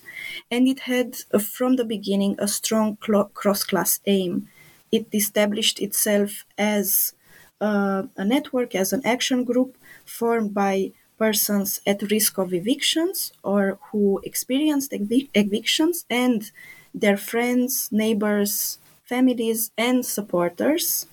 and 0.50 0.68
it 0.68 0.82
had 0.82 1.18
uh, 1.34 1.40
from 1.40 1.76
the 1.76 1.86
beginning 1.86 2.36
a 2.40 2.48
strong 2.48 2.98
cross 3.34 3.64
class 3.64 4.00
aim. 4.06 4.48
It 4.92 5.08
established 5.14 5.80
itself 5.82 6.46
as 6.58 7.14
uh, 7.60 8.04
a 8.18 8.26
network, 8.26 8.76
as 8.76 8.94
an 8.94 9.02
action 9.06 9.44
group 9.44 9.78
formed 10.06 10.54
by 10.54 10.92
persons 11.18 11.80
at 11.86 12.02
risk 12.12 12.38
of 12.38 12.54
evictions 12.54 13.32
or 13.44 13.78
who 13.92 14.20
experienced 14.24 14.92
evic- 14.92 15.30
evictions 15.36 16.06
and 16.10 16.52
their 16.94 17.18
friends, 17.18 17.90
neighbors, 17.92 18.80
families, 19.06 19.72
and 19.78 20.06
supporters, 20.06 21.06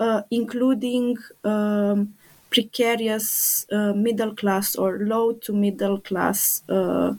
uh, 0.00 0.22
including 0.30 1.16
um, 1.44 2.14
precarious 2.52 3.66
uh, 3.72 3.92
middle 3.92 4.34
class 4.34 4.76
or 4.76 4.98
low 4.98 5.32
to 5.32 5.52
middle 5.52 5.98
class 6.00 6.62
uh, 6.68 7.14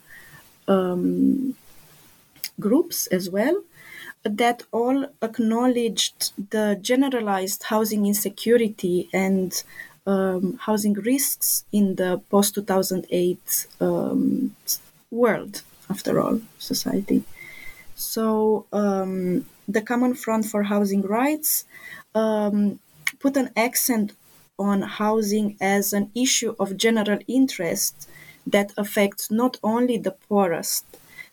um, 0.67 1.55
groups 2.59 3.07
as 3.07 3.29
well 3.29 3.63
that 4.23 4.63
all 4.71 5.05
acknowledged 5.21 6.31
the 6.51 6.77
generalized 6.81 7.63
housing 7.63 8.05
insecurity 8.05 9.09
and 9.11 9.63
um, 10.05 10.57
housing 10.61 10.93
risks 10.93 11.65
in 11.71 11.95
the 11.95 12.21
post 12.29 12.55
2008 12.55 13.67
um, 13.81 14.55
world, 15.11 15.61
after 15.89 16.19
all, 16.21 16.41
society. 16.57 17.23
So, 17.95 18.65
um, 18.73 19.45
the 19.67 19.81
Common 19.81 20.13
Front 20.13 20.45
for 20.45 20.63
Housing 20.63 21.01
Rights 21.01 21.65
um, 22.15 22.79
put 23.19 23.38
an 23.38 23.49
accent 23.55 24.13
on 24.70 24.78
housing 25.03 25.47
as 25.59 25.93
an 25.93 26.05
issue 26.16 26.55
of 26.59 26.78
general 26.78 27.20
interest 27.28 28.09
that 28.55 28.70
affects 28.78 29.30
not 29.32 29.53
only 29.64 29.97
the 29.97 30.16
poorest. 30.28 30.84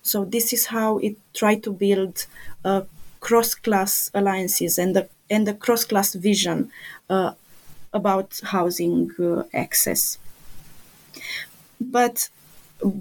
So 0.02 0.24
this 0.24 0.52
is 0.52 0.66
how 0.66 0.98
it 0.98 1.16
tried 1.34 1.62
to 1.64 1.72
build 1.72 2.26
a 2.64 2.84
cross-class 3.20 4.10
alliances 4.14 4.78
and 4.78 4.96
the 4.96 5.08
and 5.34 5.46
the 5.46 5.54
cross-class 5.54 6.14
vision 6.14 6.58
uh, 7.08 7.32
about 7.92 8.40
housing 8.56 9.10
uh, 9.20 9.44
access. 9.64 10.18
But 11.80 12.28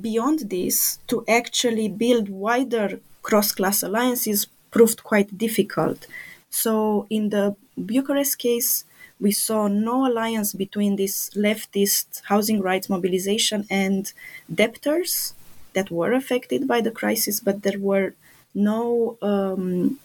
beyond 0.02 0.40
this, 0.50 1.00
to 1.08 1.24
actually 1.28 1.88
build 1.90 2.30
wider 2.30 3.00
cross-class 3.24 3.84
alliances 3.84 4.48
proved 4.72 5.04
quite 5.04 5.38
difficult. 5.38 6.06
So 6.50 7.08
in 7.10 7.30
the 7.30 7.56
Bucharest 7.78 8.38
case, 8.38 8.86
we 9.20 9.32
saw 9.32 9.68
no 9.68 10.08
alliance 10.08 10.54
between 10.54 10.96
this 10.96 11.30
leftist 11.32 12.22
housing 12.26 12.62
rights 12.62 12.90
mobilization 12.90 13.66
and 13.70 14.14
debtors 14.54 15.34
that 15.74 15.92
were 15.92 16.14
affected 16.14 16.68
by 16.68 16.82
the 16.82 16.92
crisis, 16.92 17.40
but 17.40 17.64
there 17.64 17.80
were 17.80 18.14
no 18.54 19.18
um, 19.22 20.00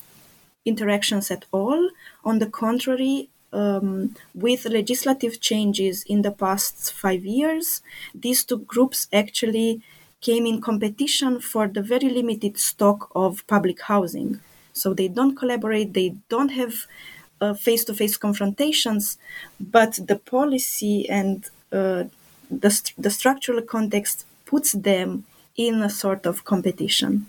interactions 0.65 1.31
at 1.31 1.45
all. 1.53 1.91
On 2.25 2.39
the 2.39 2.47
contrary, 2.47 3.29
um, 3.53 4.15
with 4.35 4.67
legislative 4.67 5.41
changes 5.41 6.03
in 6.05 6.23
the 6.23 6.33
past 6.33 6.93
five 6.93 7.25
years, 7.25 7.83
these 8.15 8.45
two 8.45 8.59
groups 8.59 9.07
actually 9.13 9.81
came 10.21 10.47
in 10.47 10.61
competition 10.61 11.41
for 11.41 11.69
the 11.69 11.83
very 11.83 12.09
limited 12.09 12.59
stock 12.59 13.11
of 13.15 13.47
public 13.47 13.81
housing. 13.83 14.41
So 14.73 14.93
they 14.93 15.07
don't 15.09 15.37
collaborate, 15.37 15.93
they 15.93 16.17
don't 16.29 16.49
have 16.51 16.87
face 17.55 17.85
to 17.85 17.95
face 17.95 18.17
confrontations, 18.17 19.19
but 19.61 19.99
the 20.07 20.17
policy 20.17 21.09
and 21.09 21.51
uh, 21.73 22.05
the, 22.51 22.71
st- 22.71 22.95
the 22.97 23.11
structural 23.11 23.63
context 23.63 24.25
puts 24.47 24.73
them 24.73 25.25
in 25.57 25.83
a 25.83 25.91
sort 25.91 26.27
of 26.27 26.45
competition. 26.45 27.27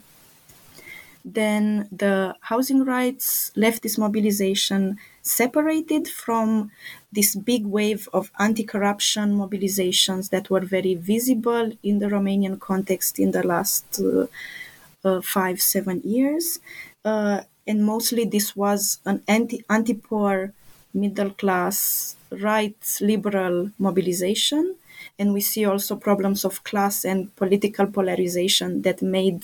Then 1.24 1.88
the 1.92 2.36
housing 2.42 2.84
rights 2.86 3.52
leftist 3.56 3.98
mobilization 3.98 4.98
separated 5.24 6.08
from 6.08 6.70
this 7.12 7.36
big 7.36 7.66
wave 7.66 8.08
of 8.14 8.32
anti 8.38 8.64
corruption 8.64 9.36
mobilizations 9.36 10.30
that 10.30 10.52
were 10.52 10.60
very 10.60 10.94
visible 10.94 11.72
in 11.82 11.98
the 11.98 12.08
Romanian 12.08 12.60
context 12.60 13.18
in 13.18 13.32
the 13.32 13.42
last 13.42 14.00
uh, 14.00 14.28
uh, 15.04 15.22
five, 15.22 15.62
seven 15.62 16.02
years. 16.04 16.60
And 17.68 17.86
mostly 17.86 18.26
this 18.26 18.56
was 18.56 19.00
an 19.06 19.24
anti 19.28 19.64
anti 19.70 19.94
poor 19.94 20.54
middle 20.94 21.32
class 21.32 22.16
right 22.32 22.78
liberal 23.02 23.72
mobilization 23.78 24.76
and 25.20 25.34
we 25.34 25.42
see 25.42 25.66
also 25.66 25.96
problems 25.96 26.46
of 26.46 26.64
class 26.64 27.06
and 27.06 27.36
political 27.36 27.86
polarization 27.88 28.82
that 28.84 29.02
made 29.02 29.44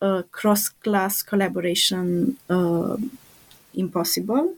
uh, 0.00 0.22
cross 0.32 0.68
class 0.68 1.22
collaboration 1.22 2.36
uh, 2.50 2.96
impossible. 3.74 4.54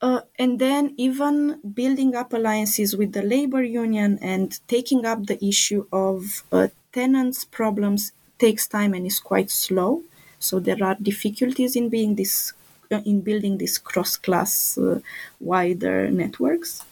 Uh, 0.00 0.20
and 0.38 0.58
then 0.58 0.92
even 0.96 1.60
building 1.74 2.14
up 2.14 2.32
alliances 2.32 2.96
with 2.96 3.12
the 3.12 3.22
labor 3.22 3.62
union 3.62 4.18
and 4.20 4.60
taking 4.68 5.06
up 5.06 5.26
the 5.26 5.42
issue 5.44 5.86
of 5.92 6.42
uh, 6.52 6.68
tenants' 6.92 7.44
problems 7.44 8.12
takes 8.38 8.66
time 8.66 8.92
and 8.92 9.06
is 9.06 9.18
quite 9.20 9.50
slow. 9.50 10.02
So 10.48 10.60
there 10.60 10.82
are 10.88 10.96
difficulties 11.10 11.76
in 11.76 11.88
being 11.96 12.14
this 12.16 12.52
uh, 12.92 13.00
in 13.12 13.20
building 13.28 13.58
these 13.58 13.78
cross-class 13.78 14.78
uh, 14.78 15.00
wider 15.40 16.10
networks. 16.10 16.84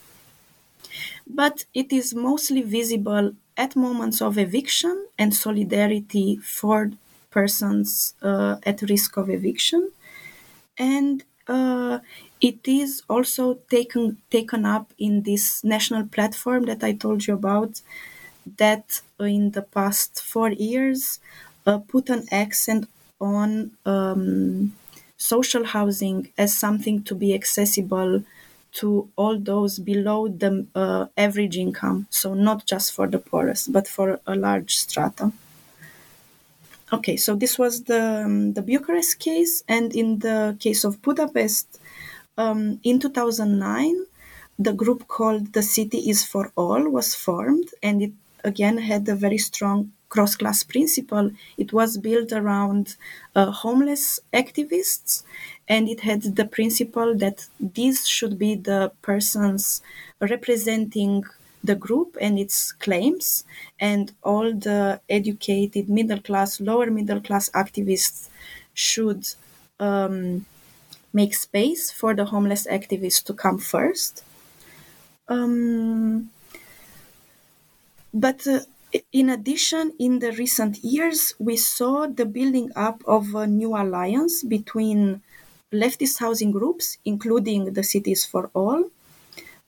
But 1.27 1.65
it 1.75 1.93
is 1.93 2.15
mostly 2.15 2.63
visible 2.63 3.35
at 3.57 3.77
moments 3.77 4.21
of 4.23 4.39
eviction 4.39 5.07
and 5.19 5.35
solidarity 5.35 6.37
for 6.37 6.91
persons 7.31 8.15
uh, 8.23 8.57
at 8.65 8.83
risk 8.83 9.17
of 9.17 9.31
eviction. 9.31 9.91
And 10.79 11.25
uh, 11.49 12.01
it 12.41 12.61
is 12.67 13.03
also 13.11 13.57
taken 13.71 14.19
taken 14.31 14.67
up 14.67 14.93
in 14.99 15.23
this 15.23 15.65
national 15.65 16.07
platform 16.07 16.65
that 16.67 16.85
I 16.85 16.93
told 16.95 17.27
you 17.27 17.35
about 17.35 17.83
that 18.59 19.01
in 19.21 19.51
the 19.53 19.63
past 19.63 20.23
four 20.23 20.51
years 20.51 21.21
uh, 21.67 21.79
put 21.79 22.11
an 22.11 22.27
accent 22.31 22.89
on 23.23 23.71
um, 23.87 24.75
social 25.17 25.65
housing 25.65 26.29
as 26.37 26.59
something 26.59 27.03
to 27.05 27.15
be 27.15 27.33
accessible 27.33 28.23
to 28.73 29.09
all 29.17 29.39
those 29.39 29.79
below 29.79 30.29
the 30.29 30.67
uh, 30.75 31.07
average 31.17 31.57
income. 31.57 32.07
So, 32.11 32.35
not 32.35 32.67
just 32.67 32.93
for 32.93 33.07
the 33.07 33.19
poorest, 33.19 33.73
but 33.73 33.87
for 33.87 34.21
a 34.27 34.35
large 34.35 34.77
strata. 34.77 35.33
Okay, 36.93 37.17
so 37.17 37.35
this 37.35 37.59
was 37.59 37.85
the, 37.85 38.25
um, 38.25 38.53
the 38.53 38.63
Bucharest 38.63 39.19
case. 39.19 39.63
And 39.69 39.95
in 39.95 40.19
the 40.19 40.57
case 40.61 40.85
of 40.85 41.01
Budapest, 41.01 41.81
um, 42.37 42.81
in 42.83 42.99
2009, 42.99 44.07
the 44.59 44.73
group 44.73 45.09
called 45.09 45.53
The 45.53 45.63
City 45.63 46.11
is 46.11 46.25
for 46.25 46.53
All 46.57 46.89
was 46.89 47.15
formed, 47.15 47.69
and 47.83 48.03
it 48.03 48.13
again 48.45 48.79
had 48.79 49.09
a 49.09 49.15
very 49.15 49.39
strong 49.39 49.93
cross 50.15 50.35
class 50.37 50.63
principle, 50.63 51.27
it 51.57 51.73
was 51.73 51.91
built 52.07 52.31
around 52.33 52.97
uh, 53.35 53.51
homeless 53.65 54.21
activists 54.43 55.23
and 55.69 55.89
it 55.89 56.01
had 56.01 56.21
the 56.41 56.45
principle 56.45 57.11
that 57.25 57.47
these 57.79 58.07
should 58.07 58.39
be 58.39 58.55
the 58.55 58.93
persons 59.01 59.81
representing 60.21 61.25
the 61.65 61.77
group 61.77 62.17
and 62.21 62.39
its 62.39 62.73
claims, 62.73 63.45
and 63.79 64.13
all 64.23 64.53
the 64.53 65.01
educated 65.09 65.89
middle 65.89 66.21
class, 66.21 66.61
lower 66.61 66.91
middle 66.91 67.21
class 67.21 67.49
activists 67.51 68.29
should 68.75 69.23
um, 69.79 70.45
make 71.13 71.35
space 71.35 71.91
for 71.91 72.15
the 72.15 72.25
homeless 72.25 72.67
activists 72.67 73.23
to 73.25 73.33
come 73.33 73.59
first. 73.59 74.25
Um, 75.29 76.31
but 78.13 78.47
uh, 78.47 78.61
in 79.13 79.29
addition, 79.31 79.93
in 79.99 80.19
the 80.19 80.33
recent 80.33 80.79
years, 80.85 81.35
we 81.39 81.57
saw 81.57 82.07
the 82.07 82.27
building 82.27 82.71
up 82.77 83.03
of 83.07 83.35
a 83.35 83.47
new 83.47 83.77
alliance 83.77 84.43
between 84.43 85.23
leftist 85.73 86.19
housing 86.19 86.51
groups, 86.51 86.99
including 87.05 87.73
the 87.73 87.83
Cities 87.83 88.25
for 88.25 88.51
All, 88.55 88.91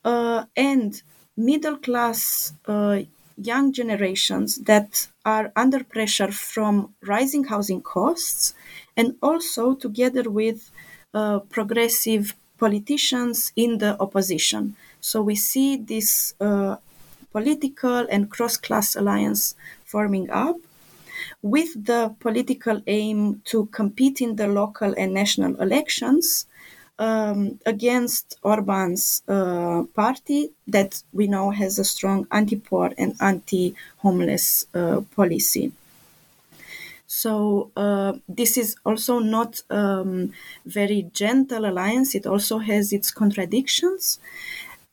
uh, 0.03 0.45
and 0.55 1.01
middle 1.35 1.77
class 1.77 2.53
uh, 2.67 3.01
young 3.37 3.73
generations 3.73 4.57
that 4.59 5.07
are 5.25 5.51
under 5.55 5.83
pressure 5.83 6.31
from 6.31 6.93
rising 7.01 7.45
housing 7.45 7.81
costs, 7.81 8.53
and 8.95 9.15
also 9.21 9.73
together 9.73 10.29
with 10.29 10.71
uh, 11.13 11.39
progressive 11.39 12.35
politicians 12.57 13.51
in 13.55 13.79
the 13.79 13.99
opposition. 13.99 14.75
So 15.01 15.21
we 15.21 15.35
see 15.35 15.75
this 15.77 16.33
uh, 16.39 16.77
political 17.37 18.07
and 18.13 18.31
cross 18.31 18.55
class 18.55 18.95
alliance 18.95 19.55
forming 19.83 20.29
up 20.29 20.57
with 21.41 21.71
the 21.85 22.01
political 22.25 22.81
aim 22.87 23.41
to 23.43 23.65
compete 23.79 24.21
in 24.21 24.37
the 24.37 24.47
local 24.47 24.93
and 24.97 25.13
national 25.13 25.53
elections 25.61 26.47
um, 26.97 27.59
against 27.65 28.37
Orban's 28.41 29.21
uh, 29.27 29.83
party 29.93 30.51
that 30.65 31.03
we 31.11 31.27
know 31.27 31.51
has 31.51 31.77
a 31.77 31.83
strong 31.83 32.25
anti 32.31 32.55
poor 32.55 32.93
and 32.97 33.15
anti 33.19 33.75
homeless 33.97 34.65
uh, 34.73 35.01
policy. 35.13 35.73
So 37.07 37.69
uh, 37.75 38.13
this 38.29 38.57
is 38.57 38.77
also 38.85 39.19
not 39.19 39.61
um, 39.69 40.31
very 40.65 41.09
gentle 41.13 41.65
alliance. 41.65 42.15
It 42.15 42.25
also 42.25 42.59
has 42.59 42.93
its 42.93 43.11
contradictions, 43.11 44.19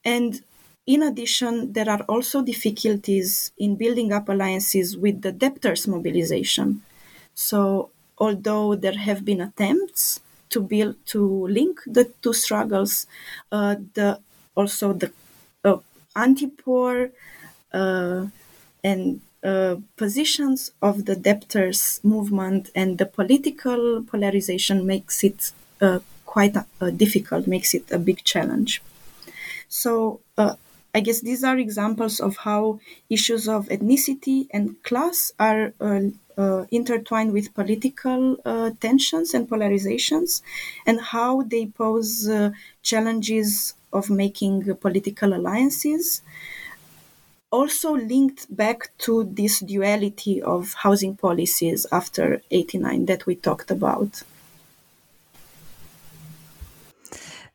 and 0.05 0.43
in 0.87 1.03
addition, 1.03 1.73
there 1.73 1.89
are 1.89 2.03
also 2.03 2.43
difficulties 2.43 3.53
in 3.57 3.77
building 3.77 4.13
up 4.13 4.29
alliances 4.29 4.97
with 4.97 5.23
the 5.23 5.33
debtors' 5.33 5.87
mobilization. 5.87 6.83
So, 7.35 7.91
although 8.19 8.75
there 8.75 8.99
have 8.99 9.25
been 9.25 9.41
attempts 9.41 10.21
to 10.51 10.61
build 10.61 10.97
to 11.07 11.47
link 11.47 11.81
the 11.87 12.11
two 12.21 12.33
struggles, 12.33 13.07
uh, 13.51 13.77
the 13.95 14.19
also 14.55 14.93
the 14.93 15.13
uh, 15.65 15.79
anti-poor 16.15 17.11
uh, 17.73 18.27
and 18.85 19.21
uh, 19.43 19.77
positions 19.97 20.73
of 20.83 21.07
the 21.07 21.17
debtors 21.17 22.01
movement 22.03 22.71
and 22.75 22.99
the 22.99 23.07
political 23.07 24.03
polarization 24.03 24.87
makes 24.87 25.25
it 25.25 25.53
uh, 25.81 26.01
quite 26.27 26.57
uh, 26.57 26.91
difficult, 26.91 27.47
makes 27.47 27.73
it 27.73 27.91
a 27.91 27.99
big 27.99 28.23
challenge. 28.25 28.83
So 29.69 30.21
I 30.95 31.01
guess 31.01 31.21
these 31.21 31.43
are 31.43 31.57
examples 31.57 32.21
of 32.21 32.37
how 32.39 32.79
issues 33.09 33.49
of 33.49 33.67
ethnicity 33.69 34.47
and 34.51 34.83
class 34.83 35.33
are 35.39 35.73
uh, 35.81 36.01
uh, 36.37 36.67
intertwined 36.71 37.33
with 37.33 37.55
political 37.55 38.37
uh, 38.45 38.71
tensions 38.81 39.33
and 39.33 39.49
polarizations, 39.49 40.43
and 40.87 41.01
how 41.01 41.43
they 41.43 41.67
pose 41.67 42.29
uh, 42.29 42.51
challenges 42.83 43.75
of 43.93 44.11
making 44.11 44.75
political 44.77 45.33
alliances. 45.35 46.23
Also 47.53 47.93
linked 47.95 48.53
back 48.57 48.91
to 48.99 49.23
this 49.23 49.61
duality 49.61 50.43
of 50.43 50.73
housing 50.75 51.17
policies 51.17 51.87
after 51.93 52.43
89 52.51 53.07
that 53.07 53.27
we 53.27 53.37
talked 53.37 53.71
about. 53.71 54.25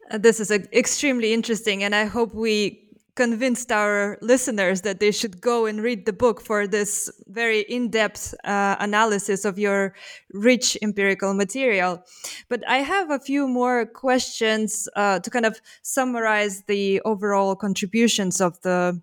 Uh, 0.10 0.18
this 0.18 0.40
is 0.40 0.52
a, 0.52 0.78
extremely 0.78 1.34
interesting, 1.34 1.84
and 1.84 1.94
I 1.94 2.06
hope 2.06 2.34
we 2.34 2.87
convinced 3.18 3.72
our 3.72 4.18
listeners 4.22 4.82
that 4.82 5.00
they 5.00 5.12
should 5.12 5.42
go 5.42 5.66
and 5.66 5.82
read 5.82 6.06
the 6.06 6.14
book 6.14 6.40
for 6.40 6.68
this 6.68 7.12
very 7.28 7.62
in-depth 7.62 8.36
uh, 8.46 8.76
analysis 8.80 9.44
of 9.44 9.60
your 9.60 9.96
rich 10.32 10.78
empirical 10.82 11.34
material. 11.34 12.04
But 12.48 12.62
i 12.68 12.78
have 12.78 13.12
a 13.12 13.20
few 13.20 13.48
more 13.48 13.86
questions 13.86 14.88
uh, 14.96 15.20
to 15.20 15.30
kind 15.30 15.46
of 15.46 15.60
summarize 15.82 16.64
the 16.68 17.02
overall 17.02 17.56
contributions 17.56 18.40
of 18.40 18.62
the 18.62 19.02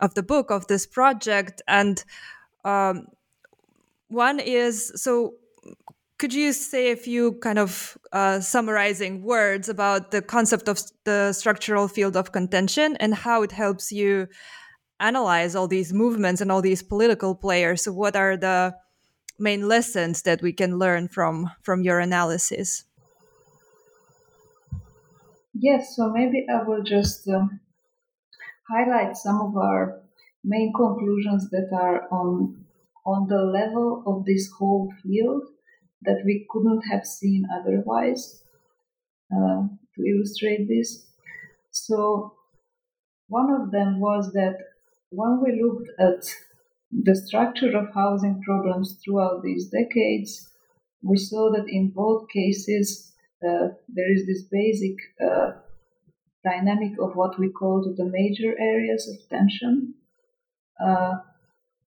of 0.00 0.14
the 0.14 0.22
book 0.22 0.50
of 0.50 0.66
this 0.66 0.86
project. 0.86 1.62
And 1.68 2.02
um, 2.64 3.06
one 4.08 4.40
is 4.40 4.92
so 4.96 5.34
could 6.22 6.32
you 6.32 6.52
say 6.52 6.92
a 6.92 6.96
few 6.96 7.32
kind 7.40 7.58
of 7.58 7.98
uh, 8.12 8.38
summarizing 8.38 9.24
words 9.24 9.68
about 9.68 10.12
the 10.12 10.22
concept 10.22 10.68
of 10.68 10.80
the 11.02 11.32
structural 11.32 11.88
field 11.88 12.16
of 12.16 12.30
contention 12.30 12.96
and 13.00 13.12
how 13.12 13.42
it 13.42 13.50
helps 13.50 13.90
you 13.90 14.28
analyze 15.00 15.56
all 15.56 15.66
these 15.66 15.92
movements 15.92 16.40
and 16.40 16.52
all 16.52 16.62
these 16.62 16.80
political 16.80 17.34
players? 17.34 17.82
So, 17.82 17.92
what 17.92 18.14
are 18.14 18.36
the 18.36 18.72
main 19.40 19.66
lessons 19.66 20.22
that 20.22 20.42
we 20.42 20.52
can 20.52 20.78
learn 20.78 21.08
from 21.08 21.50
from 21.60 21.82
your 21.82 21.98
analysis? 21.98 22.84
Yes, 25.52 25.96
so 25.96 26.08
maybe 26.08 26.46
I 26.48 26.62
will 26.62 26.84
just 26.84 27.26
um, 27.26 27.58
highlight 28.70 29.16
some 29.16 29.40
of 29.40 29.56
our 29.56 30.02
main 30.44 30.72
conclusions 30.72 31.50
that 31.50 31.68
are 31.74 32.06
on 32.12 32.64
on 33.04 33.26
the 33.26 33.42
level 33.42 34.04
of 34.06 34.24
this 34.24 34.48
whole 34.56 34.86
field 35.02 35.42
that 36.04 36.22
we 36.24 36.46
couldn't 36.50 36.82
have 36.82 37.04
seen 37.06 37.46
otherwise 37.58 38.42
uh, 39.34 39.62
to 39.94 40.04
illustrate 40.06 40.68
this. 40.68 41.06
So, 41.70 42.34
one 43.28 43.50
of 43.50 43.70
them 43.70 44.00
was 44.00 44.32
that 44.32 44.58
when 45.10 45.42
we 45.42 45.62
looked 45.62 45.88
at 45.98 46.24
the 46.90 47.14
structure 47.14 47.76
of 47.76 47.94
housing 47.94 48.42
problems 48.42 48.98
throughout 49.02 49.42
these 49.42 49.68
decades, 49.68 50.50
we 51.02 51.16
saw 51.16 51.50
that 51.50 51.68
in 51.68 51.90
both 51.90 52.28
cases 52.28 53.12
uh, 53.46 53.68
there 53.88 54.12
is 54.12 54.26
this 54.26 54.42
basic 54.42 54.96
uh, 55.20 55.52
dynamic 56.44 56.92
of 57.00 57.14
what 57.14 57.38
we 57.38 57.48
call 57.48 57.82
the 57.96 58.04
major 58.04 58.54
areas 58.58 59.08
of 59.08 59.28
tension, 59.28 59.94
uh, 60.84 61.14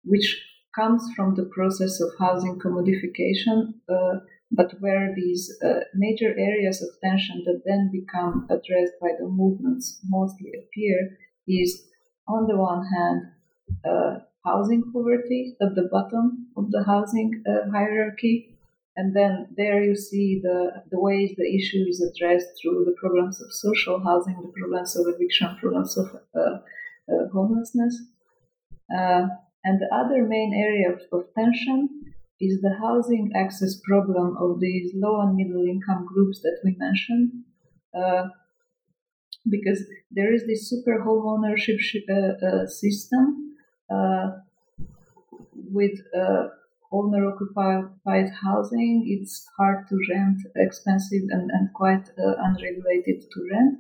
which 0.05 0.44
comes 0.75 1.03
from 1.15 1.35
the 1.35 1.49
process 1.55 2.01
of 2.01 2.11
housing 2.19 2.59
commodification, 2.59 3.75
uh, 3.89 4.19
but 4.51 4.73
where 4.81 5.13
these 5.15 5.53
uh, 5.65 5.81
major 5.95 6.31
areas 6.39 6.83
of 6.83 6.89
tension 7.03 7.43
that 7.47 7.63
then 7.65 7.91
become 7.93 8.47
addressed 8.51 8.93
by 9.01 9.11
the 9.19 9.27
movements 9.27 10.01
mostly 10.09 10.53
appear 10.63 11.17
is, 11.49 11.85
on 12.29 12.47
the 12.47 12.57
one 12.57 12.85
hand, 12.87 13.23
uh, 13.85 14.19
housing 14.45 14.83
poverty 14.93 15.57
at 15.61 15.75
the 15.75 15.89
bottom 15.91 16.47
of 16.57 16.71
the 16.71 16.85
housing 16.85 17.43
uh, 17.49 17.71
hierarchy. 17.71 18.57
And 18.97 19.17
then 19.17 19.49
there 19.57 19.83
you 19.83 19.97
see 19.97 20.41
the, 20.43 20.85
the 20.91 21.01
ways 21.01 21.33
the 21.37 21.53
issue 21.53 21.85
is 21.89 22.01
addressed 22.01 22.47
through 22.61 22.85
the 22.85 22.95
problems 23.01 23.41
of 23.41 23.53
social 23.53 23.99
housing, 24.05 24.37
the 24.41 24.53
problems 24.57 24.97
of 24.97 25.07
eviction, 25.13 25.57
problems 25.61 25.99
of 25.99 26.07
uh, 26.37 26.59
uh, 27.13 27.29
homelessness. 27.33 28.03
And 29.65 29.81
the 29.81 29.95
other 29.95 30.25
main 30.25 30.53
area 30.55 30.93
of, 30.93 31.01
of 31.13 31.27
tension 31.35 31.89
is 32.41 32.61
the 32.61 32.77
housing 32.81 33.33
access 33.35 33.81
problem 33.89 34.37
of 34.39 34.61
these 34.61 34.93
low 34.95 35.21
and 35.21 35.37
middle 35.37 35.65
income 35.65 36.07
groups 36.07 36.41
that 36.43 36.59
we 36.65 36.77
mentioned. 36.79 37.45
Uh, 37.99 38.29
because 39.49 39.85
there 40.11 40.33
is 40.33 40.47
this 40.47 40.69
super 40.69 41.03
home 41.03 41.27
ownership 41.27 41.79
uh, 42.09 42.47
uh, 42.47 42.67
system 42.67 43.57
uh, 43.91 44.31
with 45.53 45.99
uh, 46.17 46.49
owner 46.93 47.27
occupied 47.31 48.31
housing. 48.43 49.05
It's 49.07 49.47
hard 49.57 49.89
to 49.89 49.99
rent, 50.11 50.41
expensive, 50.57 51.23
and, 51.31 51.51
and 51.51 51.73
quite 51.75 52.09
uh, 52.19 52.35
unregulated 52.39 53.25
to 53.33 53.49
rent. 53.53 53.79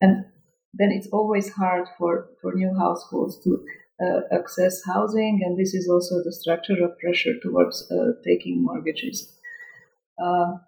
and 0.00 0.26
then 0.74 0.90
it's 0.92 1.08
always 1.08 1.48
hard 1.50 1.88
for, 1.96 2.28
for 2.40 2.54
new 2.54 2.72
households 2.78 3.42
to 3.44 3.64
uh, 4.00 4.20
access 4.32 4.82
housing, 4.84 5.40
and 5.44 5.58
this 5.58 5.74
is 5.74 5.88
also 5.88 6.22
the 6.22 6.32
structure 6.32 6.84
of 6.84 6.98
pressure 6.98 7.34
towards 7.42 7.90
uh, 7.90 8.12
taking 8.24 8.62
mortgages. 8.62 9.32
Uh, 10.22 10.58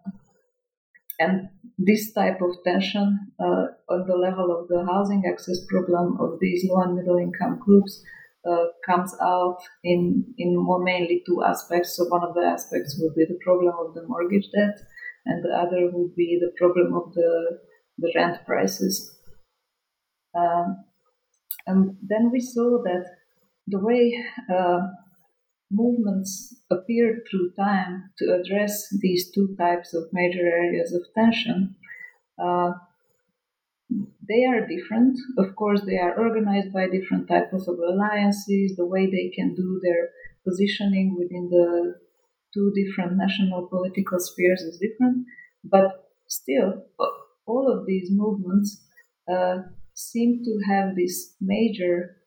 and 1.19 1.49
this 1.79 2.13
type 2.13 2.41
of 2.41 2.57
tension 2.65 3.33
uh, 3.41 3.67
on 3.89 4.07
the 4.07 4.17
level 4.17 4.57
of 4.57 4.69
the 4.69 4.87
housing 4.87 5.25
access 5.29 5.59
problem 5.69 6.17
of 6.21 6.39
these 6.41 6.65
low 6.69 6.81
and 6.83 6.97
middle 6.97 7.19
income 7.19 7.59
groups 7.59 8.03
uh, 8.49 8.67
comes 8.87 9.15
out 9.21 9.59
in, 9.83 10.25
in 10.39 10.57
more 10.57 10.83
mainly 10.83 11.23
two 11.27 11.43
aspects. 11.45 11.97
So, 11.97 12.05
one 12.05 12.23
of 12.23 12.35
the 12.35 12.43
aspects 12.43 12.99
would 13.01 13.15
be 13.15 13.25
the 13.25 13.39
problem 13.43 13.75
of 13.79 13.95
the 13.95 14.07
mortgage 14.07 14.49
debt, 14.55 14.79
and 15.27 15.45
the 15.45 15.51
other 15.51 15.91
would 15.93 16.15
be 16.15 16.39
the 16.41 16.53
problem 16.57 16.95
of 16.95 17.13
the, 17.15 17.59
the 17.99 18.13
rent 18.15 18.39
prices. 18.47 19.15
Um, 20.37 20.85
and 21.67 21.97
then 22.03 22.31
we 22.33 22.41
saw 22.41 22.83
that 22.85 23.18
the 23.69 23.79
way 23.79 24.25
uh, 24.53 24.81
movements 25.71 26.57
appear 26.71 27.23
through 27.31 27.53
time 27.53 28.11
to 28.19 28.41
address 28.41 28.89
these 29.01 29.31
two 29.31 29.55
types 29.59 29.95
of 29.95 30.05
major 30.13 30.47
areas 30.47 30.93
of 30.93 31.03
tension, 31.15 31.77
uh, 32.43 32.73
they 34.29 34.45
are 34.45 34.67
different. 34.67 35.19
Of 35.39 35.57
course, 35.57 35.83
they 35.87 35.99
are 35.99 36.19
organized 36.19 36.73
by 36.73 36.89
different 36.89 37.29
types 37.29 37.67
of 37.67 37.79
alliances. 37.79 38.77
The 38.77 38.87
way 38.87 39.07
they 39.07 39.31
can 39.35 39.55
do 39.55 39.81
their 39.83 40.11
positioning 40.45 41.17
within 41.19 41.49
the 41.49 41.95
two 42.53 42.73
different 42.75 43.17
national 43.17 43.67
political 43.69 44.19
spheres 44.21 44.61
is 44.61 44.79
different. 44.79 45.27
But 45.65 46.11
still, 46.27 46.85
all 47.47 47.73
of 47.73 47.87
these 47.87 48.11
movements 48.11 48.85
uh, 49.31 49.59
seem 49.95 50.43
to 50.45 50.61
have 50.69 50.95
this 50.95 51.35
major 51.41 52.18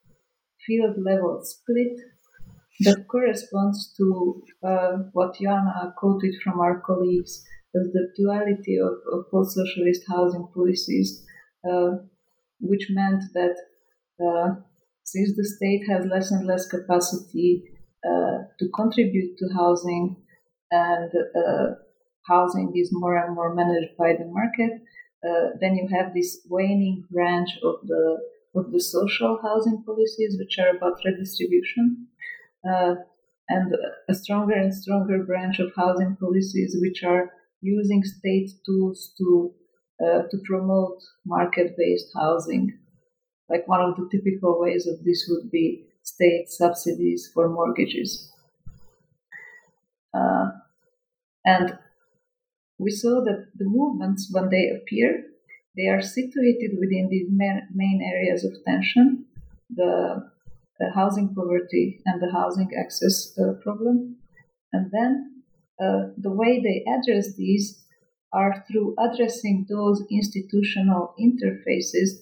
field 0.71 0.95
level 1.03 1.41
split 1.43 1.99
that 2.81 3.05
corresponds 3.07 3.93
to 3.97 4.41
uh, 4.63 4.97
what 5.13 5.35
Joanna 5.35 5.93
quoted 5.97 6.33
from 6.43 6.59
our 6.59 6.81
colleagues 6.81 7.43
as 7.75 7.91
the 7.93 8.07
duality 8.17 8.77
of, 8.77 8.93
of 9.13 9.29
post 9.31 9.55
socialist 9.55 10.03
housing 10.09 10.47
policies, 10.53 11.23
uh, 11.69 11.91
which 12.59 12.87
meant 12.89 13.23
that 13.33 13.55
uh, 14.25 14.55
since 15.03 15.35
the 15.35 15.43
state 15.43 15.83
has 15.89 16.05
less 16.05 16.31
and 16.31 16.47
less 16.47 16.67
capacity 16.67 17.63
uh, 18.05 18.37
to 18.59 18.65
contribute 18.75 19.37
to 19.37 19.45
housing 19.53 20.15
and 20.71 21.11
uh, 21.35 21.67
housing 22.27 22.71
is 22.75 22.89
more 22.91 23.17
and 23.17 23.35
more 23.35 23.53
managed 23.53 23.95
by 23.97 24.13
the 24.13 24.25
market, 24.25 24.71
uh, 25.27 25.49
then 25.59 25.75
you 25.75 25.87
have 25.91 26.13
this 26.13 26.39
waning 26.49 27.03
branch 27.11 27.49
of 27.63 27.75
the 27.85 28.17
of 28.55 28.71
the 28.71 28.81
social 28.81 29.39
housing 29.41 29.83
policies, 29.83 30.37
which 30.37 30.57
are 30.59 30.75
about 30.75 30.99
redistribution, 31.05 32.07
uh, 32.69 32.95
and 33.49 33.73
a 34.09 34.13
stronger 34.13 34.53
and 34.53 34.73
stronger 34.73 35.23
branch 35.23 35.59
of 35.59 35.71
housing 35.75 36.15
policies, 36.19 36.75
which 36.79 37.03
are 37.03 37.31
using 37.61 38.03
state 38.03 38.49
tools 38.65 39.13
to 39.17 39.53
uh, 40.03 40.23
to 40.31 40.37
promote 40.45 40.99
market-based 41.25 42.11
housing. 42.15 42.77
Like 43.49 43.67
one 43.67 43.81
of 43.81 43.95
the 43.97 44.09
typical 44.11 44.59
ways 44.59 44.87
of 44.87 45.03
this 45.03 45.27
would 45.29 45.51
be 45.51 45.85
state 46.01 46.49
subsidies 46.49 47.29
for 47.33 47.49
mortgages. 47.49 48.31
Uh, 50.13 50.49
and 51.45 51.77
we 52.79 52.89
saw 52.89 53.23
that 53.23 53.47
the 53.55 53.65
movements, 53.65 54.29
when 54.31 54.49
they 54.49 54.69
appear, 54.69 55.23
they 55.75 55.87
are 55.87 56.01
situated 56.01 56.71
within 56.79 57.07
these 57.09 57.29
main 57.29 58.01
areas 58.03 58.43
of 58.43 58.51
tension 58.67 59.25
the, 59.75 60.29
the 60.79 60.91
housing 60.93 61.33
poverty 61.33 62.01
and 62.05 62.21
the 62.21 62.31
housing 62.31 62.69
access 62.77 63.33
uh, 63.39 63.53
problem. 63.63 64.17
And 64.73 64.91
then 64.91 65.43
uh, 65.81 66.11
the 66.17 66.31
way 66.31 66.61
they 66.61 66.83
address 66.91 67.35
these 67.35 67.83
are 68.33 68.63
through 68.69 68.95
addressing 68.99 69.65
those 69.69 70.03
institutional 70.09 71.13
interfaces 71.19 72.19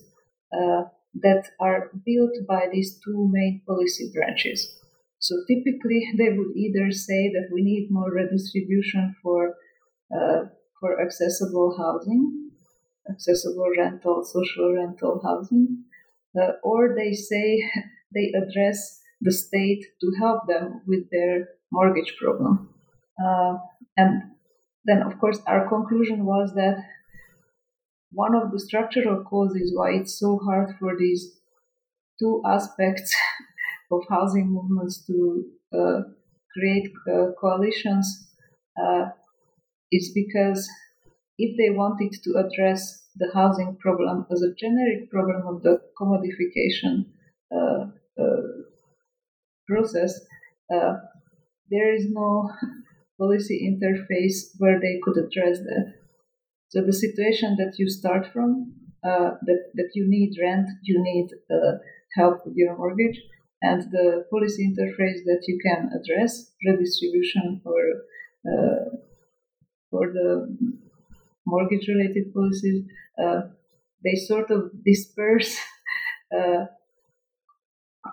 uh, 0.53 0.89
that 1.21 1.49
are 1.59 1.91
built 2.05 2.33
by 2.47 2.67
these 2.71 2.99
two 3.03 3.29
main 3.31 3.61
policy 3.67 4.11
branches. 4.13 4.75
So 5.19 5.35
typically, 5.47 6.03
they 6.17 6.29
would 6.29 6.55
either 6.55 6.91
say 6.91 7.29
that 7.29 7.49
we 7.53 7.61
need 7.61 7.89
more 7.91 8.11
redistribution 8.11 9.15
for 9.21 9.55
uh, 10.15 10.45
for 10.79 10.99
accessible 10.99 11.75
housing, 11.77 12.38
accessible 13.09 13.69
rental, 13.77 14.23
social 14.23 14.73
rental 14.73 15.21
housing, 15.23 15.83
uh, 16.39 16.51
or 16.63 16.95
they 16.95 17.13
say 17.13 17.63
they 18.13 18.31
address 18.35 19.01
the 19.21 19.31
state 19.31 19.83
to 20.01 20.11
help 20.19 20.47
them 20.47 20.81
with 20.87 21.09
their 21.11 21.49
mortgage 21.71 22.15
problem. 22.21 22.69
Uh, 23.23 23.57
and 23.97 24.23
then, 24.85 25.01
of 25.03 25.19
course, 25.19 25.39
our 25.45 25.67
conclusion 25.67 26.25
was 26.25 26.53
that 26.55 26.77
one 28.11 28.33
of 28.33 28.51
the 28.51 28.59
structural 28.59 29.23
causes 29.23 29.71
why 29.75 29.91
it's 29.91 30.17
so 30.19 30.39
hard 30.45 30.75
for 30.79 30.97
these 30.97 31.39
two 32.17 32.41
aspects 32.45 33.13
of 33.91 34.01
housing 34.09 34.49
movements 34.49 35.05
to 35.05 35.45
uh, 35.73 36.01
create 36.53 36.91
uh, 37.11 37.27
coalitions 37.39 38.29
uh, 38.81 39.05
is 39.91 40.11
because 40.13 40.69
if 41.39 41.57
they 41.57 41.69
wanted 41.69 42.11
to 42.23 42.31
address 42.43 43.07
the 43.15 43.31
housing 43.33 43.77
problem 43.77 44.25
as 44.31 44.41
a 44.41 44.53
generic 44.53 45.09
problem 45.09 45.47
of 45.47 45.63
the 45.63 45.79
commodification 45.99 47.05
uh, 47.51 47.85
uh, 48.21 48.47
process, 49.67 50.19
uh, 50.73 50.95
there 51.71 51.95
is 51.95 52.07
no 52.09 52.51
policy 53.19 53.57
interface 53.71 54.49
where 54.57 54.79
they 54.79 54.99
could 55.01 55.17
address 55.17 55.59
that. 55.59 55.93
So 56.69 56.81
the 56.85 56.93
situation 56.93 57.55
that 57.57 57.79
you 57.79 57.89
start 57.89 58.27
from, 58.33 58.73
uh, 59.03 59.31
that, 59.47 59.71
that 59.75 59.91
you 59.95 60.07
need 60.07 60.35
rent, 60.41 60.67
you 60.83 61.01
need 61.01 61.29
uh, 61.49 61.77
help 62.15 62.45
with 62.45 62.55
your 62.55 62.77
mortgage, 62.77 63.19
and 63.61 63.81
the 63.91 64.25
policy 64.29 64.67
interface 64.67 65.23
that 65.25 65.43
you 65.47 65.57
can 65.65 65.89
address, 65.97 66.51
redistribution 66.65 67.61
or 67.65 67.81
uh, 68.45 68.97
for 69.89 70.07
the 70.13 70.79
mortgage 71.49 71.87
related 71.87 72.33
policies, 72.33 72.83
uh, 73.23 73.41
they 74.03 74.15
sort 74.15 74.51
of 74.51 74.71
disperse 74.85 75.57
uh, 76.37 76.65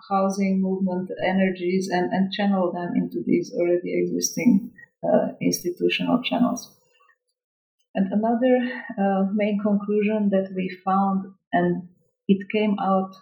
housing 0.09 0.61
movement 0.61 1.11
energies 1.25 1.89
and, 1.89 2.13
and 2.13 2.33
channel 2.33 2.73
them 2.73 2.93
into 2.97 3.23
these 3.27 3.53
already 3.55 3.93
existing 4.03 4.71
uh, 5.05 5.29
institutional 5.41 6.23
channels. 6.23 6.75
And 7.95 8.13
another 8.13 8.57
uh, 8.99 9.25
main 9.33 9.59
conclusion 9.61 10.29
that 10.31 10.53
we 10.55 10.69
found, 10.85 11.33
and 11.53 11.89
it 12.29 12.47
came 12.53 12.77
out 12.79 13.15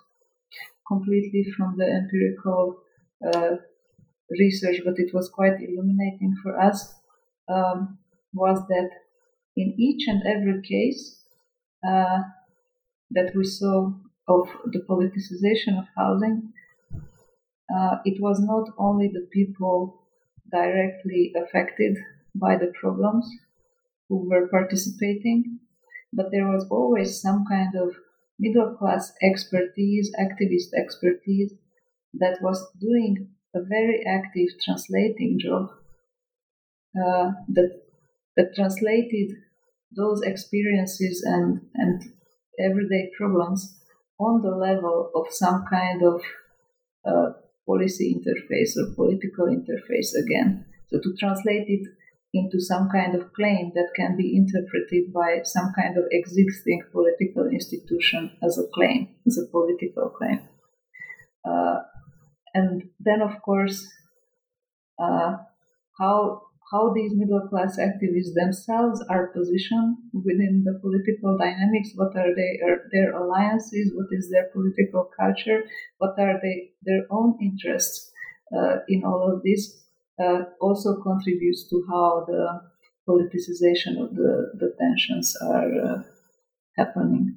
completely 0.88 1.44
from 1.56 1.76
the 1.78 1.86
empirical 1.86 2.78
uh, 3.24 3.56
research, 4.30 4.80
but 4.84 4.98
it 4.98 5.14
was 5.14 5.28
quite 5.28 5.60
illuminating 5.60 6.34
for 6.42 6.58
us, 6.58 6.94
um, 7.48 7.98
was 8.32 8.60
that 8.68 8.90
in 9.56 9.74
each 9.78 10.06
and 10.08 10.22
every 10.26 10.62
case 10.62 11.22
uh, 11.86 12.22
that 13.10 13.32
we 13.34 13.44
saw 13.44 13.92
of 14.28 14.48
the 14.72 14.80
politicization 14.88 15.78
of 15.78 15.86
housing, 15.96 16.52
uh, 17.74 17.96
it 18.04 18.20
was 18.20 18.40
not 18.40 18.68
only 18.78 19.08
the 19.08 19.28
people 19.32 20.02
directly 20.50 21.32
affected 21.36 21.96
by 22.34 22.56
the 22.56 22.72
problems 22.80 23.28
who 24.08 24.28
were 24.28 24.48
participating, 24.48 25.58
but 26.12 26.30
there 26.30 26.46
was 26.46 26.66
always 26.70 27.20
some 27.20 27.44
kind 27.48 27.74
of 27.74 27.94
middle 28.38 28.74
class 28.76 29.12
expertise, 29.22 30.12
activist 30.18 30.72
expertise 30.76 31.52
that 32.14 32.38
was 32.42 32.70
doing 32.80 33.28
a 33.54 33.60
very 33.62 34.04
active 34.06 34.48
translating 34.64 35.38
job 35.38 35.70
uh, 36.96 37.32
that 37.48 37.70
that 38.36 38.54
translated 38.54 39.30
those 39.96 40.22
experiences 40.22 41.22
and 41.24 41.60
and 41.74 42.02
everyday 42.58 43.10
problems 43.16 43.78
on 44.18 44.42
the 44.42 44.54
level 44.54 45.10
of 45.14 45.26
some 45.30 45.64
kind 45.68 46.02
of 46.02 46.20
uh, 47.04 47.32
policy 47.66 48.14
interface 48.14 48.76
or 48.76 48.94
political 48.94 49.46
interface 49.46 50.14
again. 50.14 50.64
So 50.88 50.98
to 51.02 51.14
translate 51.18 51.66
it 51.68 51.88
into 52.32 52.60
some 52.60 52.88
kind 52.90 53.14
of 53.14 53.32
claim 53.32 53.72
that 53.74 53.90
can 53.94 54.16
be 54.16 54.36
interpreted 54.36 55.12
by 55.12 55.40
some 55.44 55.72
kind 55.74 55.96
of 55.96 56.04
existing 56.10 56.82
political 56.92 57.46
institution 57.46 58.36
as 58.42 58.58
a 58.58 58.66
claim, 58.74 59.08
as 59.26 59.38
a 59.38 59.50
political 59.50 60.10
claim. 60.10 60.40
Uh, 61.44 61.78
and 62.54 62.90
then, 62.98 63.22
of 63.22 63.40
course, 63.42 63.86
uh, 64.98 65.36
how 65.98 66.42
how 66.72 66.92
these 66.92 67.12
middle 67.14 67.46
class 67.48 67.78
activists 67.78 68.34
themselves 68.34 69.04
are 69.10 69.28
positioned 69.28 69.96
within 70.12 70.64
the 70.64 70.78
political 70.80 71.36
dynamics. 71.38 71.90
What 71.94 72.16
are 72.16 72.34
they, 72.34 72.58
are 72.64 72.88
their 72.92 73.12
alliances? 73.12 73.92
What 73.94 74.06
is 74.10 74.30
their 74.30 74.48
political 74.52 75.10
culture? 75.18 75.64
What 75.98 76.18
are 76.18 76.40
they, 76.42 76.72
their 76.82 77.06
own 77.10 77.38
interests 77.40 78.10
uh, 78.56 78.78
in 78.88 79.04
all 79.04 79.32
of 79.32 79.42
this? 79.42 79.82
Uh, 80.18 80.44
also 80.60 81.02
contributes 81.02 81.68
to 81.70 81.84
how 81.90 82.24
the 82.26 82.60
politicization 83.08 84.02
of 84.02 84.14
the, 84.14 84.52
the 84.58 84.74
tensions 84.78 85.36
are 85.42 85.70
uh, 85.84 86.02
happening. 86.76 87.33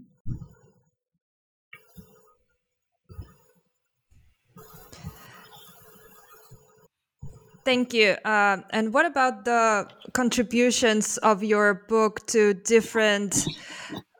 Thank 7.68 7.93
you. 7.93 8.15
Uh, 8.24 8.59
and 8.70 8.93
what 8.93 9.05
about 9.05 9.43
the 9.43 9.89
contributions 10.13 11.18
of 11.18 11.43
your 11.43 11.84
book 11.89 12.26
to 12.28 12.53
different 12.53 13.45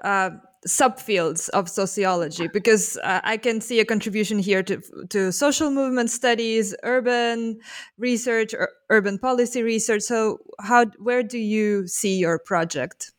uh, 0.04 0.32
subfields 0.68 1.48
of 1.52 1.70
sociology? 1.70 2.50
Because 2.50 2.98
uh, 2.98 3.22
I 3.24 3.38
can 3.38 3.62
see 3.62 3.80
a 3.80 3.86
contribution 3.86 4.38
here 4.38 4.64
to, 4.64 4.82
to 5.12 5.32
social 5.32 5.72
movement 5.72 6.10
studies, 6.10 6.76
urban 6.84 7.62
research, 7.98 8.54
or 8.54 8.68
urban 8.90 9.18
policy 9.18 9.64
research. 9.64 10.02
So, 10.02 10.40
how 10.60 10.88
where 11.00 11.24
do 11.24 11.38
you 11.38 11.88
see 11.88 12.18
your 12.18 12.40
project? 12.40 13.14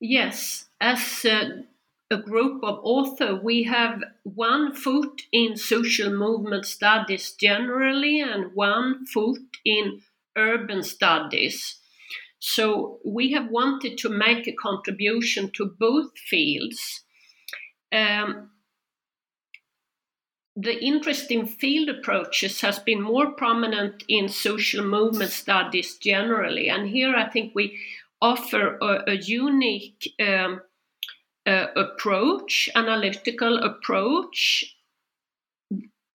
Yes, 0.00 0.64
as 0.80 1.26
uh, 1.26 1.44
a 2.10 2.16
group 2.16 2.62
of 2.64 2.80
authors, 2.82 3.40
we 3.42 3.64
have 3.64 4.02
one 4.22 4.74
foot 4.74 5.22
in 5.32 5.56
social 5.56 6.10
movement 6.10 6.64
studies 6.64 7.32
generally 7.32 8.20
and 8.20 8.52
one 8.54 9.04
foot 9.06 9.58
in 9.64 10.00
urban 10.36 10.82
studies. 10.82 11.78
So 12.38 12.98
we 13.04 13.32
have 13.32 13.50
wanted 13.50 13.98
to 13.98 14.08
make 14.08 14.46
a 14.46 14.52
contribution 14.52 15.50
to 15.56 15.74
both 15.78 16.16
fields. 16.16 17.04
Um, 17.92 18.50
the 20.56 20.82
interesting 20.82 21.46
field 21.46 21.88
approaches 21.88 22.60
has 22.62 22.78
been 22.78 23.02
more 23.02 23.32
prominent 23.32 24.02
in 24.08 24.28
social 24.28 24.84
movement 24.84 25.30
studies 25.30 25.96
generally, 25.98 26.68
and 26.68 26.88
here 26.88 27.14
I 27.14 27.28
think 27.28 27.54
we 27.54 27.78
offer 28.20 28.76
a, 28.78 29.12
a 29.12 29.14
unique 29.14 30.14
um, 30.20 30.60
uh, 31.48 31.68
approach, 31.76 32.68
analytical 32.74 33.56
approach, 33.58 34.76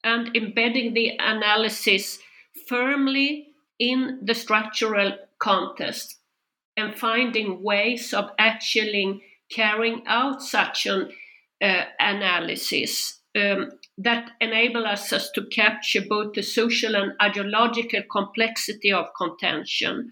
and 0.04 0.36
embedding 0.36 0.94
the 0.94 1.18
analysis 1.20 2.20
firmly 2.68 3.48
in 3.80 4.20
the 4.22 4.36
structural 4.36 5.14
context 5.40 6.18
and 6.78 6.96
finding 6.96 7.64
ways 7.64 8.14
of 8.14 8.30
actually 8.38 9.24
carrying 9.52 10.04
out 10.06 10.42
such 10.42 10.86
an 10.86 11.10
uh, 11.62 11.84
analysis 12.00 13.20
um, 13.36 13.72
that 13.98 14.32
enable 14.40 14.86
us, 14.86 15.12
us 15.12 15.32
to 15.32 15.46
capture 15.48 16.02
both 16.08 16.34
the 16.34 16.44
social 16.44 16.96
and 16.96 17.14
ideological 17.20 18.04
complexity 18.12 18.92
of 18.92 19.08
contention. 19.18 20.12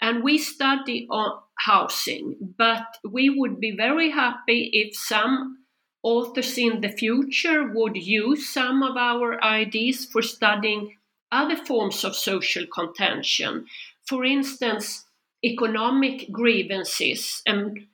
And 0.00 0.24
we 0.24 0.38
study 0.38 1.06
on 1.08 1.38
housing, 1.64 2.36
but 2.58 2.86
we 3.08 3.30
would 3.30 3.60
be 3.60 3.70
very 3.70 4.10
happy 4.10 4.70
if 4.72 4.96
some 4.96 5.58
authors 6.02 6.58
in 6.58 6.80
the 6.80 6.90
future 6.90 7.72
would 7.72 7.96
use 7.96 8.48
some 8.48 8.82
of 8.82 8.96
our 8.96 9.42
ideas 9.42 10.04
for 10.04 10.20
studying 10.22 10.96
other 11.32 11.56
forms 11.56 12.04
of 12.04 12.14
social 12.14 12.66
contention. 12.66 13.66
For 14.06 14.24
instance, 14.24 15.04
economic 15.44 16.30
grievances 16.30 17.42
and 17.46 17.86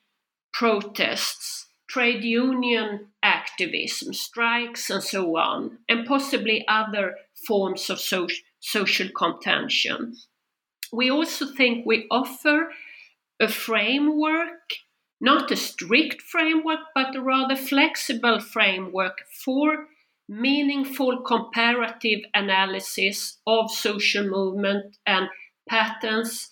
protests, 0.52 1.66
trade 1.88 2.24
union 2.24 3.06
activism, 3.22 4.12
strikes, 4.12 4.90
and 4.90 5.02
so 5.02 5.36
on, 5.36 5.78
and 5.88 6.06
possibly 6.06 6.64
other 6.66 7.14
forms 7.47 7.88
of 7.88 8.01
so- 8.01 8.28
social 8.60 9.09
contention 9.16 10.16
we 10.92 11.10
also 11.10 11.47
think 11.47 11.86
we 11.86 12.06
offer 12.10 12.72
a 13.40 13.48
framework, 13.48 14.74
not 15.20 15.50
a 15.50 15.56
strict 15.56 16.22
framework, 16.22 16.80
but 16.94 17.16
a 17.16 17.20
rather 17.20 17.56
flexible 17.56 18.38
framework 18.40 19.18
for 19.44 19.86
meaningful 20.28 21.22
comparative 21.22 22.20
analysis 22.34 23.38
of 23.46 23.70
social 23.70 24.24
movement 24.24 24.96
and 25.06 25.28
patterns 25.68 26.50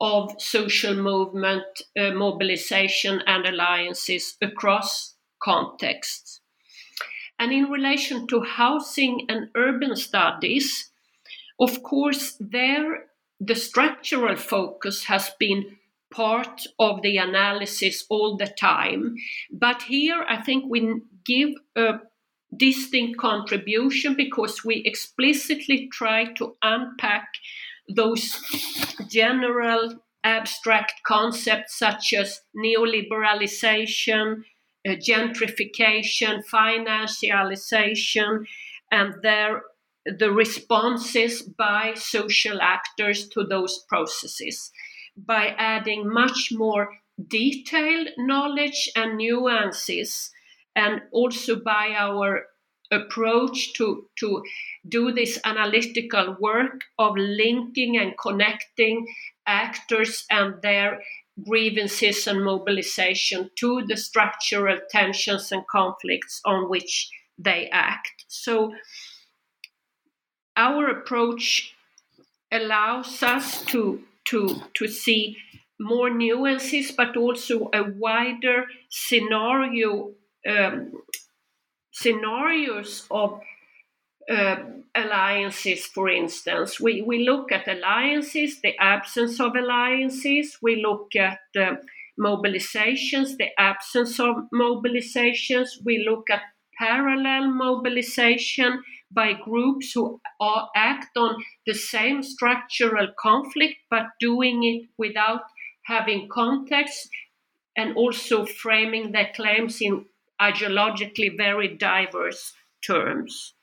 of 0.00 0.30
social 0.38 0.94
movement 0.94 1.64
uh, 1.98 2.10
mobilization 2.10 3.22
and 3.26 3.46
alliances 3.46 4.36
across 4.42 5.14
contexts. 5.42 6.40
And 7.38 7.52
in 7.52 7.64
relation 7.64 8.26
to 8.28 8.42
housing 8.42 9.26
and 9.28 9.48
urban 9.56 9.96
studies, 9.96 10.90
of 11.58 11.82
course, 11.82 12.36
there 12.38 13.06
the 13.40 13.54
structural 13.54 14.36
focus 14.36 15.04
has 15.04 15.30
been 15.38 15.76
part 16.16 16.62
of 16.78 17.02
the 17.02 17.18
analysis 17.18 18.06
all 18.08 18.38
the 18.38 18.46
time. 18.46 19.16
But 19.52 19.82
here 19.82 20.24
I 20.26 20.40
think 20.40 20.64
we 20.66 21.02
give 21.26 21.50
a 21.76 22.00
distinct 22.56 23.18
contribution 23.18 24.14
because 24.16 24.64
we 24.64 24.76
explicitly 24.86 25.88
try 25.92 26.32
to 26.34 26.56
unpack 26.62 27.28
those 27.94 28.40
general 29.08 30.00
abstract 30.24 30.94
concepts 31.06 31.78
such 31.78 32.14
as 32.14 32.40
neoliberalization, 32.56 34.42
uh, 34.88 34.92
gentrification, 34.92 36.42
financialization, 36.50 38.46
and 38.90 39.14
their 39.22 39.62
the 40.18 40.30
responses 40.30 41.42
by 41.42 41.92
social 41.96 42.62
actors 42.62 43.28
to 43.28 43.42
those 43.42 43.84
processes 43.88 44.70
by 45.16 45.54
adding 45.58 46.08
much 46.08 46.52
more 46.52 46.90
detailed 47.28 48.08
knowledge 48.18 48.90
and 48.94 49.16
nuances 49.16 50.30
and 50.74 51.02
also 51.10 51.56
by 51.56 51.94
our 51.96 52.46
approach 52.90 53.72
to, 53.74 54.06
to 54.18 54.42
do 54.88 55.10
this 55.12 55.40
analytical 55.44 56.36
work 56.38 56.82
of 56.98 57.16
linking 57.16 57.98
and 57.98 58.16
connecting 58.18 59.06
actors 59.46 60.24
and 60.30 60.60
their 60.62 61.00
grievances 61.44 62.26
and 62.26 62.44
mobilization 62.44 63.50
to 63.56 63.84
the 63.86 63.96
structural 63.96 64.78
tensions 64.90 65.52
and 65.52 65.66
conflicts 65.68 66.40
on 66.44 66.68
which 66.68 67.10
they 67.38 67.68
act. 67.70 68.24
So, 68.28 68.72
our 70.56 70.88
approach 70.88 71.74
allows 72.50 73.22
us 73.22 73.62
to, 73.66 74.02
to, 74.28 74.62
to 74.74 74.88
see 74.88 75.36
more 75.78 76.10
nuances, 76.10 76.92
but 76.92 77.16
also 77.16 77.68
a 77.72 77.82
wider 77.82 78.64
scenario 78.88 80.12
um, 80.48 80.92
scenarios 81.92 83.06
of 83.10 83.40
uh, 84.30 84.56
alliances, 84.94 85.86
for 85.86 86.08
instance. 86.08 86.80
We, 86.80 87.02
we 87.02 87.26
look 87.26 87.52
at 87.52 87.68
alliances, 87.68 88.60
the 88.60 88.76
absence 88.78 89.40
of 89.40 89.54
alliances, 89.54 90.58
we 90.60 90.82
look 90.82 91.16
at 91.16 91.38
uh, 91.58 91.76
mobilizations, 92.18 93.36
the 93.38 93.48
absence 93.58 94.18
of 94.20 94.36
mobilizations, 94.52 95.68
we 95.84 96.04
look 96.08 96.28
at 96.30 96.42
parallel 96.78 97.50
mobilization 97.50 98.82
by 99.10 99.32
groups 99.32 99.92
who 99.92 100.20
act 100.74 101.16
on 101.16 101.36
the 101.66 101.74
same 101.74 102.22
structural 102.22 103.08
conflict 103.18 103.76
but 103.90 104.06
doing 104.20 104.64
it 104.64 104.88
without 104.98 105.42
having 105.84 106.28
context 106.28 107.08
and 107.76 107.96
also 107.96 108.44
framing 108.44 109.12
their 109.12 109.30
claims 109.34 109.80
in 109.80 110.04
ideologically 110.40 111.36
very 111.36 111.68
diverse 111.68 112.52
terms. 112.84 113.54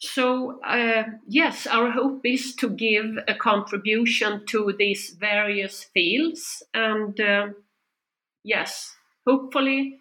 So, 0.00 0.60
uh, 0.62 1.04
yes, 1.26 1.66
our 1.66 1.90
hope 1.90 2.20
is 2.24 2.54
to 2.56 2.70
give 2.70 3.18
a 3.26 3.34
contribution 3.34 4.46
to 4.46 4.72
these 4.78 5.16
various 5.18 5.84
fields, 5.92 6.62
and 6.72 7.18
uh, 7.20 7.48
yes, 8.44 8.94
hopefully 9.26 9.98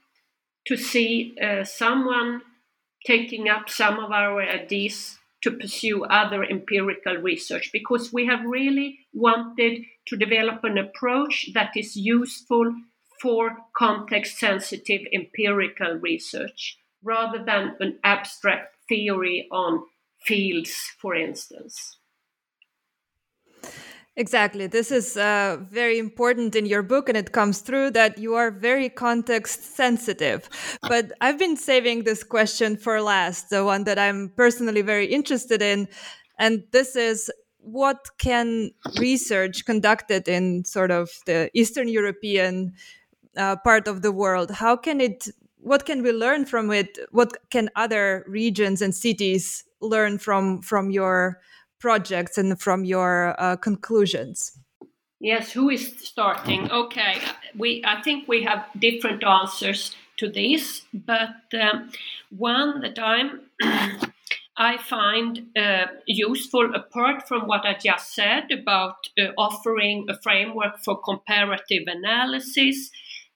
to 0.68 0.78
see 0.78 1.36
uh, 1.42 1.64
someone 1.64 2.42
taking 3.06 3.48
up 3.50 3.70
some 3.70 4.00
of 4.00 4.12
our 4.12 4.42
ideas 4.42 5.18
to 5.44 5.52
pursue 5.52 6.04
other 6.06 6.44
empirical 6.44 7.16
research 7.16 7.70
because 7.72 8.12
we 8.12 8.26
have 8.26 8.44
really 8.44 9.00
wanted 9.14 9.84
to 10.08 10.18
develop 10.18 10.64
an 10.64 10.78
approach 10.78 11.50
that 11.54 11.72
is 11.76 11.96
useful 11.96 12.74
for 13.22 13.58
context 13.76 14.40
sensitive 14.40 15.02
empirical 15.14 15.94
research 15.96 16.78
rather 17.04 17.44
than 17.44 17.76
an 17.80 18.00
abstract 18.04 18.76
theory 18.90 19.48
on 19.52 19.84
fields, 20.24 20.74
for 21.00 21.16
instance. 21.16 21.98
Exactly. 24.20 24.66
This 24.66 24.92
is 24.92 25.16
uh, 25.16 25.58
very 25.70 26.00
important 26.00 26.56
in 26.56 26.66
your 26.66 26.82
book, 26.82 27.08
and 27.08 27.16
it 27.16 27.34
comes 27.34 27.60
through 27.60 27.92
that 27.92 28.18
you 28.18 28.34
are 28.34 28.50
very 28.50 28.90
context 28.90 29.76
sensitive. 29.76 30.50
But 30.82 31.12
I've 31.22 31.38
been 31.38 31.56
saving 31.56 32.04
this 32.04 32.24
question 32.24 32.78
for 32.78 33.00
last, 33.00 33.52
the 33.52 33.64
one 33.64 33.84
that 33.84 34.00
I'm 34.00 34.30
personally 34.36 34.82
very 34.82 35.06
interested 35.06 35.62
in. 35.62 35.88
And 36.40 36.64
this 36.72 36.96
is 36.96 37.30
what 37.60 38.08
can 38.18 38.72
research 39.00 39.66
conducted 39.66 40.28
in 40.28 40.66
sort 40.66 40.90
of 40.90 41.12
the 41.28 41.52
Eastern 41.54 41.88
European 41.88 42.74
uh, 43.36 43.56
part 43.58 43.88
of 43.88 44.02
the 44.02 44.12
world 44.12 44.52
how 44.52 44.76
can 44.76 45.00
it 45.02 45.28
what 45.62 45.86
can 45.86 46.02
we 46.04 46.12
learn 46.12 46.46
from 46.46 46.72
it 46.72 46.98
what 47.12 47.34
can 47.50 47.70
other 47.76 48.26
regions 48.28 48.82
and 48.82 48.96
cities 48.96 49.64
learn 49.82 50.18
from 50.18 50.62
from 50.62 50.90
your 50.90 51.40
projects 51.80 52.38
and 52.38 52.60
from 52.60 52.84
your 52.84 53.36
uh, 53.40 53.56
conclusions 53.56 54.58
yes 55.20 55.52
who 55.52 55.70
is 55.70 55.94
starting 56.00 56.72
okay 56.72 57.20
we 57.56 57.84
i 57.86 58.02
think 58.02 58.28
we 58.28 58.44
have 58.44 58.66
different 58.80 59.24
answers 59.24 59.96
to 60.18 60.30
this 60.30 60.84
but 60.94 61.36
um, 61.60 61.90
one 62.30 62.82
that 62.82 63.00
i'm 63.00 63.42
I 64.60 64.78
find 64.78 65.50
uh, 65.56 65.86
useful, 66.08 66.74
apart 66.74 67.28
from 67.28 67.48
what 67.48 67.64
I 67.64 67.76
just 67.76 68.16
said 68.16 68.52
about 68.52 68.96
uh, 69.20 69.28
offering 69.38 70.08
a 70.10 70.20
framework 70.20 70.80
for 70.84 71.00
comparative 71.00 71.84
analysis, 71.86 72.90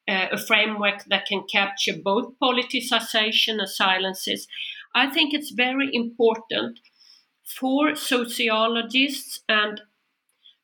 uh, 0.07 0.27
a 0.31 0.37
framework 0.39 1.05
that 1.09 1.27
can 1.27 1.43
capture 1.43 1.93
both 1.95 2.33
politicization 2.41 3.59
and 3.59 3.69
silences. 3.69 4.47
I 4.95 5.11
think 5.11 5.33
it's 5.33 5.51
very 5.51 5.93
important 5.93 6.79
for 7.57 7.95
sociologists 7.95 9.41
and 9.47 9.81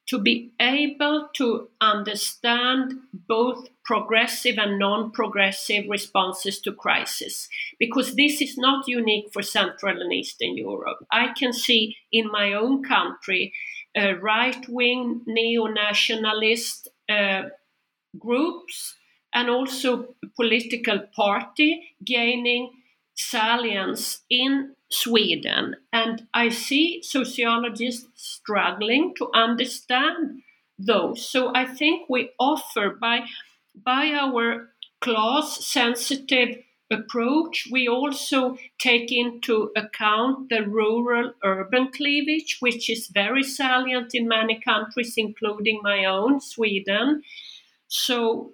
to 0.07 0.19
be 0.19 0.51
able 0.59 1.27
to 1.35 1.69
understand 1.81 2.93
both 3.27 3.67
progressive 3.83 4.57
and 4.57 4.79
non 4.79 5.11
progressive 5.11 5.85
responses 5.89 6.61
to 6.61 6.71
crisis, 6.71 7.49
because 7.77 8.15
this 8.15 8.41
is 8.41 8.57
not 8.57 8.87
unique 8.87 9.31
for 9.33 9.41
Central 9.41 10.01
and 10.01 10.13
Eastern 10.13 10.55
Europe. 10.55 11.05
I 11.11 11.33
can 11.37 11.51
see 11.51 11.97
in 12.11 12.31
my 12.31 12.53
own 12.53 12.83
country 12.83 13.53
uh, 13.97 14.15
right 14.17 14.65
wing 14.69 15.21
neo 15.25 15.65
nationalist 15.65 16.87
uh, 17.09 17.43
groups 18.17 18.95
and 19.33 19.49
also 19.49 20.15
political 20.35 20.99
party 21.15 21.95
gaining 22.03 22.71
salience 23.15 24.21
in 24.29 24.75
Sweden. 24.89 25.75
And 25.91 26.27
I 26.33 26.49
see 26.49 27.01
sociologists 27.03 28.07
struggling 28.15 29.13
to 29.17 29.29
understand 29.33 30.41
those. 30.79 31.27
So 31.27 31.51
I 31.55 31.65
think 31.65 32.09
we 32.09 32.31
offer 32.39 32.89
by 32.89 33.25
by 33.75 34.11
our 34.11 34.69
class 35.01 35.65
sensitive 35.65 36.57
approach, 36.91 37.67
we 37.71 37.87
also 37.87 38.57
take 38.79 39.11
into 39.11 39.71
account 39.75 40.49
the 40.49 40.63
rural 40.63 41.33
urban 41.43 41.91
cleavage, 41.91 42.57
which 42.59 42.89
is 42.89 43.07
very 43.07 43.43
salient 43.43 44.15
in 44.15 44.27
many 44.27 44.59
countries, 44.59 45.13
including 45.17 45.81
my 45.83 46.05
own, 46.05 46.39
Sweden. 46.39 47.23
So 47.87 48.53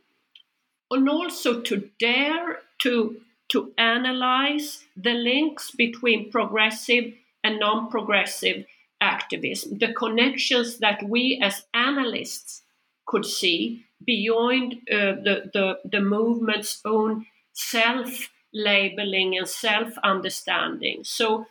and 0.91 1.10
also 1.10 1.61
to 1.61 1.89
dare 1.99 2.60
to, 2.81 3.22
to 3.54 3.72
analyze 3.78 4.84
the 4.98 5.14
links 5.14 5.70
between 5.70 6.32
progressive 6.32 7.14
and 7.44 7.60
non 7.60 7.88
progressive 7.88 8.66
activism, 9.00 9.78
the 9.78 9.94
connections 9.94 10.80
that 10.80 11.04
we 11.08 11.40
as 11.42 11.66
analysts 11.72 12.64
could 13.06 13.26
see 13.26 13.86
beyond 14.04 14.74
uh, 14.92 15.22
the, 15.26 15.52
the, 15.54 15.80
the 15.86 16.02
movement's 16.02 16.82
own 16.84 17.28
self 17.54 18.32
labeling 18.52 19.38
and 19.38 19.48
self 19.48 19.94
understanding. 20.04 21.04
So, 21.04 21.46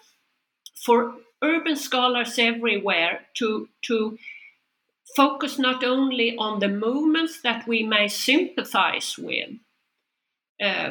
for 0.74 1.14
urban 1.40 1.76
scholars 1.76 2.36
everywhere 2.36 3.20
to, 3.34 3.68
to 3.82 4.18
focus 5.14 5.56
not 5.56 5.84
only 5.84 6.36
on 6.36 6.58
the 6.58 6.68
movements 6.68 7.40
that 7.42 7.68
we 7.68 7.84
may 7.84 8.08
sympathize 8.08 9.16
with. 9.16 9.50
Uh, 10.60 10.90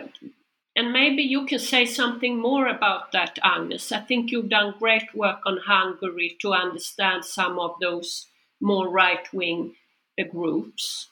and 0.75 0.93
maybe 0.93 1.21
you 1.21 1.45
can 1.45 1.59
say 1.59 1.85
something 1.85 2.39
more 2.39 2.67
about 2.67 3.11
that, 3.11 3.37
Agnes. 3.43 3.91
I 3.91 3.99
think 3.99 4.31
you've 4.31 4.49
done 4.49 4.75
great 4.79 5.13
work 5.13 5.39
on 5.45 5.57
Hungary 5.65 6.37
to 6.41 6.53
understand 6.53 7.25
some 7.25 7.59
of 7.59 7.75
those 7.81 8.27
more 8.61 8.89
right 8.89 9.27
wing 9.33 9.75
uh, 10.19 10.23
groups. 10.23 11.07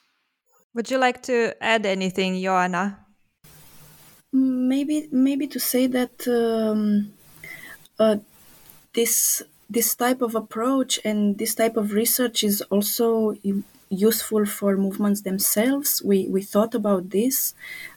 Would 0.74 0.90
you 0.90 0.98
like 0.98 1.22
to 1.24 1.54
add 1.60 1.84
anything, 1.84 2.40
Joanna? 2.40 3.06
Maybe, 4.32 5.08
maybe 5.10 5.46
to 5.48 5.58
say 5.58 5.88
that 5.88 6.26
um, 6.28 7.12
uh, 7.98 8.16
this 8.94 9.42
this 9.68 9.94
type 9.94 10.20
of 10.20 10.34
approach 10.34 10.98
and 11.04 11.38
this 11.38 11.54
type 11.54 11.76
of 11.76 11.92
research 11.92 12.42
is 12.42 12.60
also 12.70 13.36
useful 13.90 14.46
for 14.46 14.76
movements 14.76 15.22
themselves. 15.22 16.02
We, 16.02 16.28
we 16.28 16.42
thought 16.42 16.74
about 16.74 17.10
this, 17.10 17.54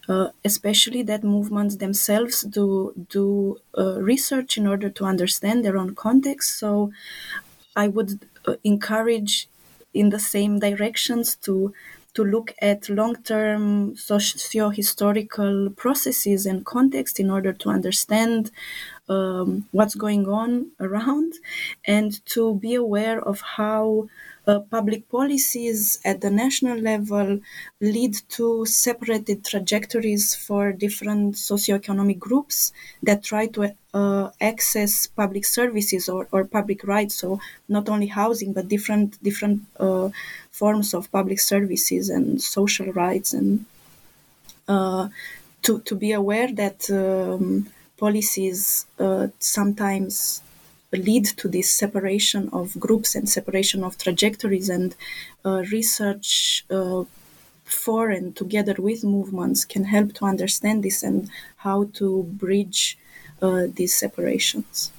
uh, 0.10 0.30
especially 0.44 1.04
that 1.04 1.24
movements 1.24 1.78
themselves 1.78 2.42
do, 2.42 2.94
do 3.10 3.60
uh, 3.78 4.02
research 4.02 4.58
in 4.58 4.68
order 4.68 4.90
to 4.90 5.06
understand 5.06 5.64
their 5.64 5.78
own 5.78 5.96
context. 5.96 6.58
So 6.58 6.92
I 7.76 7.88
would 7.88 8.20
uh, 8.48 8.56
encourage 8.64 9.48
in 9.94 10.10
the 10.10 10.20
same 10.20 10.60
directions 10.60 11.36
to 11.38 11.74
to 12.16 12.24
look 12.24 12.54
at 12.62 12.90
long-term 12.90 13.96
socio-historical 13.96 15.72
processes 15.72 16.46
and 16.46 16.64
context 16.64 17.20
in 17.20 17.32
order 17.32 17.52
to 17.52 17.70
understand 17.70 18.52
um, 19.10 19.68
what's 19.72 19.96
going 19.96 20.28
on 20.28 20.72
around 20.80 21.34
and 21.86 22.24
to 22.28 22.54
be 22.56 22.76
aware 22.76 23.20
of 23.20 23.42
how 23.42 24.08
uh, 24.48 24.60
public 24.60 25.08
policies 25.10 26.00
at 26.04 26.22
the 26.22 26.30
national 26.30 26.78
level 26.78 27.40
lead 27.82 28.14
to 28.30 28.66
separated 28.66 29.46
trajectories 29.46 30.36
for 30.36 30.72
different 30.74 31.36
socioeconomic 31.36 32.20
groups 32.20 32.74
that 33.02 33.24
try 33.24 33.48
to 33.48 33.74
uh, 33.94 34.30
access 34.42 35.08
public 35.08 35.46
services 35.46 36.10
or, 36.10 36.28
or 36.32 36.44
public 36.46 36.84
rights. 36.84 37.16
So 37.16 37.40
not 37.70 37.88
only 37.90 38.08
housing 38.08 38.54
but 38.54 38.68
different 38.68 39.22
different 39.24 39.62
uh, 39.80 40.10
forms 40.52 40.94
of 40.94 41.12
public 41.12 41.40
services 41.40 42.10
and 42.10 42.42
social 42.42 42.92
rights 42.94 43.34
and 43.34 43.66
uh, 44.68 45.10
to, 45.64 45.80
to 45.82 45.96
be 45.96 46.12
aware 46.12 46.52
that 46.54 46.90
um, 46.92 47.70
policies 47.98 48.86
uh, 49.00 49.28
sometimes 49.40 50.42
lead 50.98 51.26
to 51.26 51.48
this 51.48 51.72
separation 51.72 52.50
of 52.54 52.80
groups 52.80 53.16
and 53.16 53.30
separation 53.30 53.84
of 53.84 53.98
trajectories 53.98 54.70
and 54.70 54.96
uh, 55.46 55.64
research 55.72 56.66
uh, 56.70 57.04
for 57.64 58.10
and 58.10 58.36
together 58.36 58.76
with 58.78 59.04
movements 59.04 59.66
can 59.66 59.86
help 59.86 60.14
to 60.14 60.26
understand 60.26 60.84
this 60.84 61.04
and 61.04 61.30
how 61.58 61.86
to 61.94 62.24
bridge 62.24 62.98
uh, 63.42 63.68
these 63.74 63.94
separations. 63.94 64.92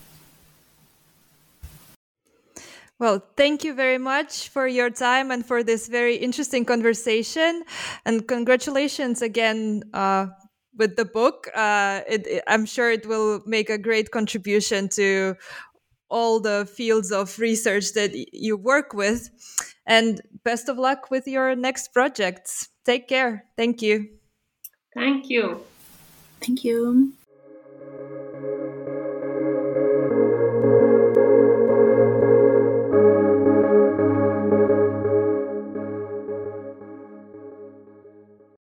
Well, 2.99 3.23
thank 3.37 3.65
you 3.65 3.75
very 3.75 3.99
much 3.99 4.49
for 4.49 4.69
your 4.69 4.89
time 4.89 5.31
and 5.31 5.45
for 5.45 5.63
this 5.65 5.89
very 5.89 6.17
interesting 6.17 6.65
conversation. 6.65 7.65
And 8.05 8.27
congratulations 8.27 9.21
again 9.21 9.83
uh, 9.93 10.29
with 10.77 10.97
the 10.97 11.05
book. 11.05 11.49
Uh, 11.55 12.03
it, 12.09 12.27
it, 12.27 12.45
I'm 12.47 12.65
sure 12.67 12.93
it 12.93 13.07
will 13.07 13.43
make 13.47 13.69
a 13.69 13.79
great 13.79 14.13
contribution 14.13 14.89
to 14.91 15.35
all 16.09 16.41
the 16.41 16.69
fields 16.73 17.11
of 17.11 17.39
research 17.39 17.93
that 17.95 18.13
you 18.33 18.57
work 18.57 18.93
with. 18.93 19.31
And 19.87 20.21
best 20.45 20.69
of 20.69 20.79
luck 20.79 21.11
with 21.11 21.27
your 21.27 21.55
next 21.55 21.93
projects. 21.93 22.69
Take 22.85 23.09
care. 23.09 23.45
Thank 23.57 23.83
you. 23.83 24.09
Thank 24.95 25.29
you. 25.29 25.65
Thank 26.41 26.65
you. 26.65 27.13